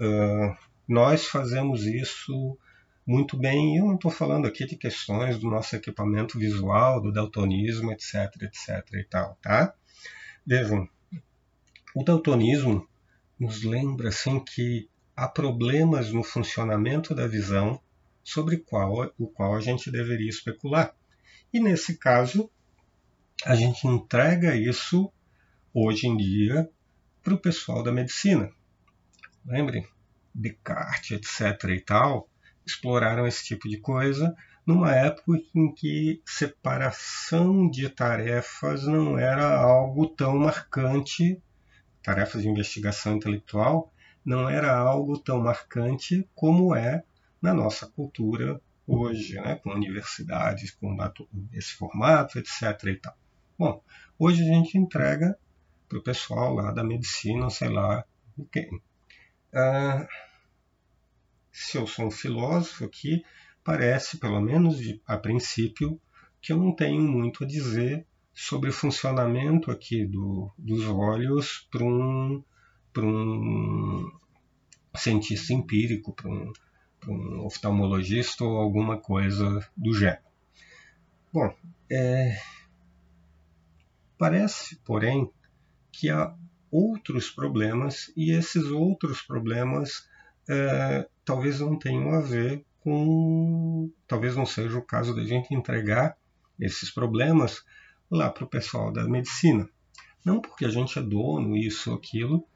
Uh, 0.00 0.56
nós 0.88 1.26
fazemos 1.26 1.84
isso 1.84 2.58
muito 3.06 3.36
bem. 3.36 3.76
Eu 3.76 3.84
não 3.84 3.96
estou 3.96 4.10
falando 4.10 4.46
aqui 4.46 4.64
de 4.64 4.74
questões 4.74 5.38
do 5.38 5.50
nosso 5.50 5.76
equipamento 5.76 6.38
visual, 6.38 6.98
do 6.98 7.12
daltonismo, 7.12 7.92
etc, 7.92 8.14
etc 8.40 8.88
e 8.94 9.04
tal, 9.04 9.38
tá? 9.42 9.74
Vejam, 10.46 10.88
o 11.94 12.02
daltonismo 12.02 12.88
nos 13.38 13.64
lembra 13.64 14.08
assim 14.08 14.40
que 14.40 14.88
há 15.14 15.28
problemas 15.28 16.10
no 16.10 16.24
funcionamento 16.24 17.14
da 17.14 17.26
visão 17.26 17.78
sobre 18.24 18.56
qual, 18.56 19.12
o 19.18 19.26
qual 19.26 19.54
a 19.56 19.60
gente 19.60 19.90
deveria 19.90 20.30
especular. 20.30 20.94
E 21.52 21.60
nesse 21.60 21.98
caso, 21.98 22.50
a 23.44 23.54
gente 23.54 23.86
entrega 23.86 24.54
isso 24.54 25.12
hoje 25.74 26.06
em 26.06 26.16
dia 26.16 26.70
para 27.22 27.34
o 27.34 27.38
pessoal 27.38 27.82
da 27.82 27.92
medicina. 27.92 28.50
Lembrem, 29.44 29.86
Descartes, 30.34 31.10
etc. 31.10 31.70
e 31.70 31.80
tal, 31.80 32.28
exploraram 32.64 33.26
esse 33.26 33.44
tipo 33.44 33.68
de 33.68 33.78
coisa 33.78 34.34
numa 34.64 34.94
época 34.94 35.40
em 35.54 35.74
que 35.74 36.22
separação 36.24 37.68
de 37.68 37.88
tarefas 37.88 38.84
não 38.84 39.18
era 39.18 39.58
algo 39.58 40.06
tão 40.06 40.38
marcante, 40.38 41.42
tarefas 42.02 42.42
de 42.42 42.48
investigação 42.48 43.16
intelectual 43.16 43.92
não 44.24 44.48
era 44.48 44.72
algo 44.72 45.18
tão 45.18 45.40
marcante 45.40 46.28
como 46.34 46.76
é 46.76 47.02
na 47.40 47.52
nossa 47.52 47.88
cultura 47.88 48.60
hoje, 48.86 49.34
né, 49.34 49.56
com 49.56 49.70
universidades, 49.70 50.70
com 50.70 50.96
esse 51.52 51.72
formato, 51.72 52.38
etc. 52.38 52.84
E 52.84 52.96
tal. 52.96 53.21
Bom, 53.58 53.82
hoje 54.18 54.42
a 54.42 54.46
gente 54.46 54.78
entrega 54.78 55.38
para 55.88 55.98
o 55.98 56.02
pessoal 56.02 56.54
lá 56.54 56.72
da 56.72 56.82
medicina, 56.82 57.50
sei 57.50 57.68
lá, 57.68 58.04
quem. 58.50 58.80
Ah, 59.54 60.06
se 61.52 61.76
eu 61.76 61.86
sou 61.86 62.06
um 62.06 62.10
filósofo 62.10 62.84
aqui, 62.84 63.22
parece, 63.62 64.18
pelo 64.18 64.40
menos 64.40 64.78
a 65.06 65.18
princípio, 65.18 66.00
que 66.40 66.52
eu 66.52 66.56
não 66.56 66.74
tenho 66.74 67.02
muito 67.02 67.44
a 67.44 67.46
dizer 67.46 68.06
sobre 68.34 68.70
o 68.70 68.72
funcionamento 68.72 69.70
aqui 69.70 70.06
do, 70.06 70.50
dos 70.56 70.86
olhos 70.88 71.68
para 71.70 71.84
um, 71.84 72.42
um 72.96 74.10
cientista 74.96 75.52
empírico, 75.52 76.14
para 76.14 76.30
um, 76.30 76.52
um 77.06 77.44
oftalmologista 77.44 78.44
ou 78.44 78.56
alguma 78.56 78.98
coisa 78.98 79.60
do 79.76 79.94
gênero. 79.94 80.22
Bom, 81.30 81.54
é, 81.90 82.36
parece, 84.22 84.76
porém, 84.84 85.28
que 85.90 86.08
há 86.08 86.32
outros 86.70 87.28
problemas 87.28 88.12
e 88.16 88.30
esses 88.30 88.66
outros 88.66 89.20
problemas 89.20 90.08
é, 90.48 91.08
talvez 91.24 91.58
não 91.58 91.76
tenham 91.76 92.14
a 92.14 92.20
ver 92.20 92.64
com. 92.78 93.90
Talvez 94.06 94.36
não 94.36 94.46
seja 94.46 94.78
o 94.78 94.86
caso 94.86 95.12
da 95.12 95.24
gente 95.24 95.52
entregar 95.52 96.16
esses 96.56 96.88
problemas 96.88 97.64
lá 98.08 98.30
para 98.30 98.44
o 98.44 98.48
pessoal 98.48 98.92
da 98.92 99.08
medicina. 99.08 99.68
Não 100.24 100.40
porque 100.40 100.66
a 100.66 100.70
gente 100.70 100.96
é 101.00 101.02
dono, 101.02 101.56
isso 101.56 101.90
ou 101.90 101.96
aquilo, 101.96 102.46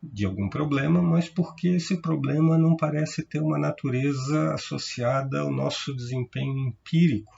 de 0.00 0.24
algum 0.24 0.48
problema, 0.48 1.02
mas 1.02 1.28
porque 1.28 1.70
esse 1.70 2.00
problema 2.00 2.56
não 2.56 2.76
parece 2.76 3.24
ter 3.24 3.40
uma 3.40 3.58
natureza 3.58 4.54
associada 4.54 5.40
ao 5.40 5.50
nosso 5.50 5.92
desempenho 5.92 6.68
empírico, 6.68 7.32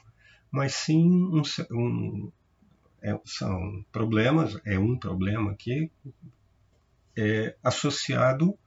mas 0.51 0.75
sim 0.75 1.03
um, 1.03 1.41
um 1.71 2.31
é, 3.01 3.19
são 3.25 3.85
problemas, 3.91 4.59
é 4.65 4.77
um 4.77 4.97
problema 4.97 5.51
aqui, 5.51 5.91
é, 7.17 7.55
associado 7.63 8.57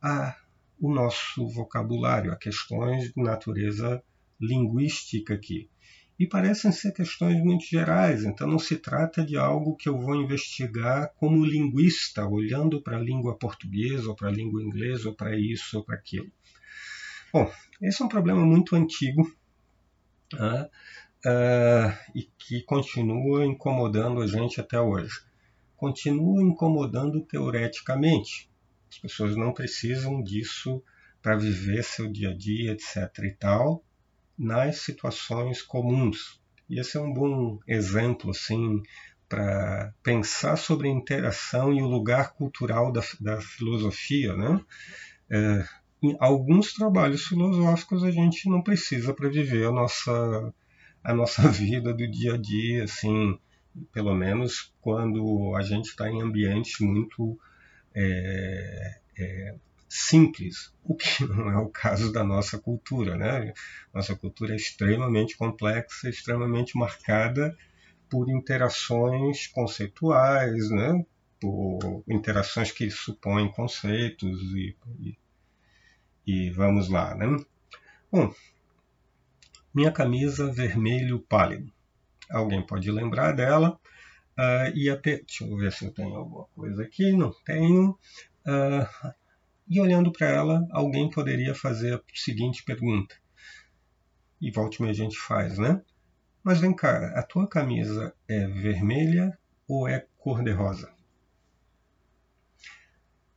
a 0.00 0.36
o 0.82 0.92
nosso 0.92 1.46
vocabulário, 1.48 2.32
a 2.32 2.36
questões 2.36 3.12
de 3.12 3.22
natureza 3.22 4.02
linguística 4.40 5.32
aqui. 5.32 5.70
E 6.18 6.26
parecem 6.26 6.72
ser 6.72 6.92
questões 6.92 7.40
muito 7.40 7.64
gerais, 7.64 8.24
então 8.24 8.48
não 8.48 8.58
se 8.58 8.76
trata 8.76 9.24
de 9.24 9.36
algo 9.36 9.76
que 9.76 9.88
eu 9.88 9.96
vou 9.96 10.16
investigar 10.16 11.12
como 11.16 11.46
linguista, 11.46 12.26
olhando 12.26 12.82
para 12.82 12.96
a 12.96 13.00
língua 13.00 13.38
portuguesa, 13.38 14.08
ou 14.08 14.16
para 14.16 14.28
a 14.28 14.32
língua 14.32 14.60
inglesa, 14.60 15.08
ou 15.08 15.14
para 15.14 15.38
isso, 15.38 15.78
ou 15.78 15.84
para 15.84 15.94
aquilo. 15.94 16.30
Bom, 17.32 17.48
esse 17.80 18.02
é 18.02 18.04
um 18.04 18.08
problema 18.08 18.44
muito 18.44 18.74
antigo 18.74 19.22
uh, 21.26 21.96
e 22.14 22.22
que 22.38 22.62
continua 22.62 23.44
incomodando 23.46 24.20
a 24.20 24.26
gente 24.26 24.60
até 24.60 24.80
hoje. 24.80 25.12
Continua 25.76 26.42
incomodando 26.42 27.20
teoreticamente, 27.22 28.48
as 28.90 28.98
pessoas 28.98 29.36
não 29.36 29.52
precisam 29.52 30.22
disso 30.22 30.82
para 31.20 31.36
viver 31.36 31.82
seu 31.82 32.10
dia 32.10 32.30
a 32.30 32.34
dia, 32.36 32.72
etc. 32.72 32.96
e 33.24 33.32
tal, 33.32 33.82
nas 34.36 34.78
situações 34.78 35.62
comuns. 35.62 36.40
E 36.68 36.80
esse 36.80 36.96
é 36.96 37.00
um 37.00 37.12
bom 37.12 37.58
exemplo, 37.66 38.30
assim, 38.30 38.82
para 39.28 39.94
pensar 40.02 40.56
sobre 40.56 40.88
a 40.88 40.92
interação 40.92 41.72
e 41.72 41.80
o 41.80 41.88
lugar 41.88 42.34
cultural 42.34 42.92
da, 42.92 43.02
da 43.20 43.40
filosofia, 43.40 44.36
né? 44.36 44.60
É, 45.30 45.64
em 46.02 46.16
alguns 46.18 46.74
trabalhos 46.74 47.24
filosóficos 47.24 48.04
a 48.04 48.10
gente 48.10 48.48
não 48.50 48.60
precisa 48.60 49.14
para 49.14 49.28
viver 49.28 49.66
a 49.66 49.72
nossa 49.72 50.52
a 51.02 51.12
nossa 51.12 51.48
vida 51.50 51.92
do 51.92 52.10
dia 52.10 52.34
a 52.34 52.36
dia, 52.36 52.84
assim, 52.84 53.38
pelo 53.92 54.14
menos 54.14 54.72
quando 54.80 55.54
a 55.56 55.62
gente 55.62 55.86
está 55.86 56.08
em 56.08 56.20
ambientes 56.20 56.80
muito 56.80 57.38
é, 57.94 58.98
é, 59.18 59.54
simples, 59.88 60.72
o 60.84 60.94
que 60.94 61.24
não 61.26 61.50
é 61.50 61.58
o 61.58 61.68
caso 61.68 62.12
da 62.12 62.24
nossa 62.24 62.58
cultura. 62.58 63.16
Né? 63.16 63.52
Nossa 63.92 64.14
cultura 64.16 64.52
é 64.52 64.56
extremamente 64.56 65.36
complexa, 65.36 66.08
extremamente 66.08 66.76
marcada 66.76 67.56
por 68.08 68.28
interações 68.28 69.46
conceituais, 69.46 70.70
né? 70.70 71.04
por 71.40 72.04
interações 72.08 72.70
que 72.70 72.90
supõem 72.90 73.50
conceitos 73.50 74.40
e, 74.54 74.76
e, 75.00 75.18
e 76.26 76.50
vamos 76.50 76.88
lá. 76.88 77.14
Né? 77.14 77.26
Bom, 78.10 78.32
minha 79.74 79.90
camisa 79.90 80.50
vermelho 80.50 81.20
pálido. 81.20 81.72
Alguém 82.30 82.64
pode 82.64 82.90
lembrar 82.90 83.32
dela? 83.32 83.78
Uh, 84.38 84.74
e 84.74 84.88
a, 84.90 84.96
deixa 84.96 85.44
eu 85.44 85.56
ver 85.56 85.72
se 85.72 85.84
eu 85.84 85.92
tenho 85.92 86.14
alguma 86.14 86.46
coisa 86.54 86.82
aqui. 86.82 87.12
Não 87.12 87.32
tenho. 87.44 87.98
Uh, 88.46 89.12
e 89.68 89.80
olhando 89.80 90.12
para 90.12 90.28
ela, 90.28 90.66
alguém 90.70 91.08
poderia 91.08 91.54
fazer 91.54 91.94
a 91.94 92.00
seguinte 92.14 92.64
pergunta. 92.64 93.14
E 94.40 94.50
volte-me 94.50 94.90
a 94.90 94.92
gente 94.92 95.18
faz, 95.18 95.58
né? 95.58 95.80
Mas 96.42 96.60
vem 96.60 96.74
cá, 96.74 97.12
a 97.18 97.22
tua 97.22 97.46
camisa 97.46 98.12
é 98.26 98.46
vermelha 98.46 99.38
ou 99.68 99.86
é 99.86 100.06
cor-de-rosa? 100.18 100.91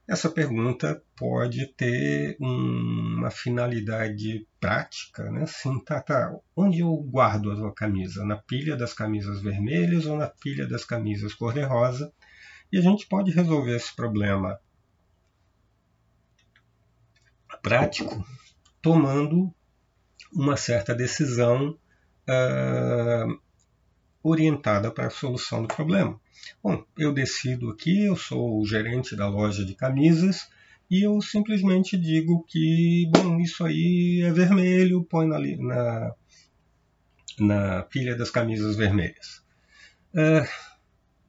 Essa 0.07 0.29
pergunta 0.29 1.01
pode 1.15 1.65
ter 1.73 2.37
uma 2.39 3.31
finalidade 3.31 4.47
prática, 4.59 5.31
né? 5.31 5.43
Assim, 5.43 5.83
tá, 5.83 5.99
tá, 5.99 6.31
onde 6.55 6.81
eu 6.81 6.95
guardo 6.95 7.51
a 7.51 7.55
tua 7.55 7.73
camisa? 7.73 8.23
Na 8.23 8.37
pilha 8.37 8.75
das 8.75 8.93
camisas 8.93 9.41
vermelhas 9.41 10.05
ou 10.05 10.15
na 10.15 10.27
pilha 10.27 10.67
das 10.67 10.85
camisas 10.85 11.33
cor-de-rosa? 11.33 12.13
E 12.71 12.77
a 12.77 12.81
gente 12.81 13.07
pode 13.07 13.31
resolver 13.31 13.75
esse 13.75 13.95
problema 13.95 14.59
prático 17.63 18.23
tomando 18.81 19.51
uma 20.31 20.55
certa 20.55 20.93
decisão 20.93 21.75
uh, 22.29 23.41
orientada 24.21 24.91
para 24.91 25.07
a 25.07 25.09
solução 25.09 25.63
do 25.63 25.67
problema. 25.67 26.19
Bom, 26.63 26.83
eu 26.97 27.13
decido 27.13 27.69
aqui, 27.69 28.05
eu 28.05 28.15
sou 28.15 28.59
o 28.59 28.65
gerente 28.65 29.15
da 29.15 29.27
loja 29.27 29.65
de 29.65 29.75
camisas 29.75 30.47
e 30.89 31.03
eu 31.03 31.19
simplesmente 31.21 31.97
digo 31.97 32.43
que, 32.47 33.09
bom, 33.11 33.39
isso 33.39 33.63
aí 33.63 34.21
é 34.23 34.31
vermelho, 34.31 35.03
põe 35.03 35.27
na, 35.27 35.39
na, 35.39 36.13
na 37.39 37.83
pilha 37.83 38.15
das 38.15 38.29
camisas 38.29 38.75
vermelhas. 38.75 39.43
Uh, 40.13 40.47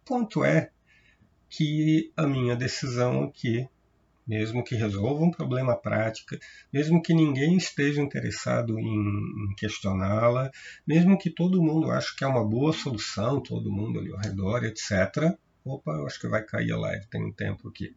ponto 0.05 0.45
é 0.45 0.71
que 1.49 2.13
a 2.17 2.27
minha 2.27 2.55
decisão 2.55 3.25
aqui 3.25 3.69
mesmo 4.27 4.65
que 4.65 4.75
resolva 4.75 5.25
um 5.25 5.31
problema 5.31 5.77
prático, 5.77 6.37
mesmo 6.73 7.01
que 7.01 7.15
ninguém 7.15 7.57
esteja 7.57 8.03
interessado 8.03 8.79
em, 8.79 9.55
questioná-la, 9.57 10.51
mesmo 10.87 11.17
que 11.17 11.31
todo 11.31 11.63
mundo 11.63 11.91
ache 11.91 12.17
que 12.17 12.25
é 12.25 12.27
uma 12.27 12.45
boa 12.45 12.73
solução, 12.73 13.41
todo 13.41 13.71
mundo 13.71 14.01
ali 14.01 14.13
ao 14.13 14.19
redor, 14.19 14.65
etc. 14.65 15.37
Opa, 15.65 15.93
eu 15.93 16.07
acho 16.07 16.21
que 16.21 16.29
vai 16.29 16.43
cair 16.43 16.73
a 16.73 16.79
live, 16.79 17.07
tem 17.07 17.25
um 17.25 17.33
tempo 17.33 17.69
aqui. 17.69 17.95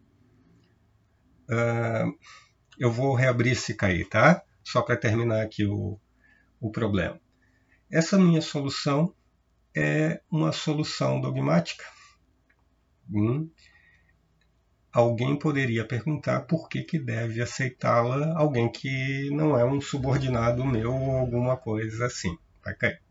Uh, 1.49 2.15
eu 2.77 2.91
vou 2.91 3.15
reabrir 3.15 3.55
se 3.55 3.73
cair, 3.73 4.07
tá? 4.07 4.43
Só 4.63 4.81
para 4.83 4.95
terminar 4.95 5.41
aqui 5.41 5.65
o, 5.65 5.99
o 6.59 6.71
problema. 6.71 7.19
Essa 7.91 8.19
minha 8.19 8.41
solução 8.41 9.13
é 9.75 10.21
uma 10.29 10.51
solução 10.51 11.19
dogmática. 11.19 11.83
Hum, 13.11 13.49
alguém 14.91 15.37
poderia 15.37 15.85
perguntar 15.85 16.41
por 16.41 16.67
que, 16.67 16.83
que 16.83 16.99
deve 16.99 17.41
aceitá-la 17.41 18.37
alguém 18.37 18.71
que 18.71 19.29
não 19.31 19.57
é 19.57 19.65
um 19.65 19.79
subordinado 19.79 20.65
meu 20.65 20.93
ou 20.93 21.17
alguma 21.17 21.57
coisa 21.57 22.05
assim. 22.05 22.37
Cair. 22.79 23.08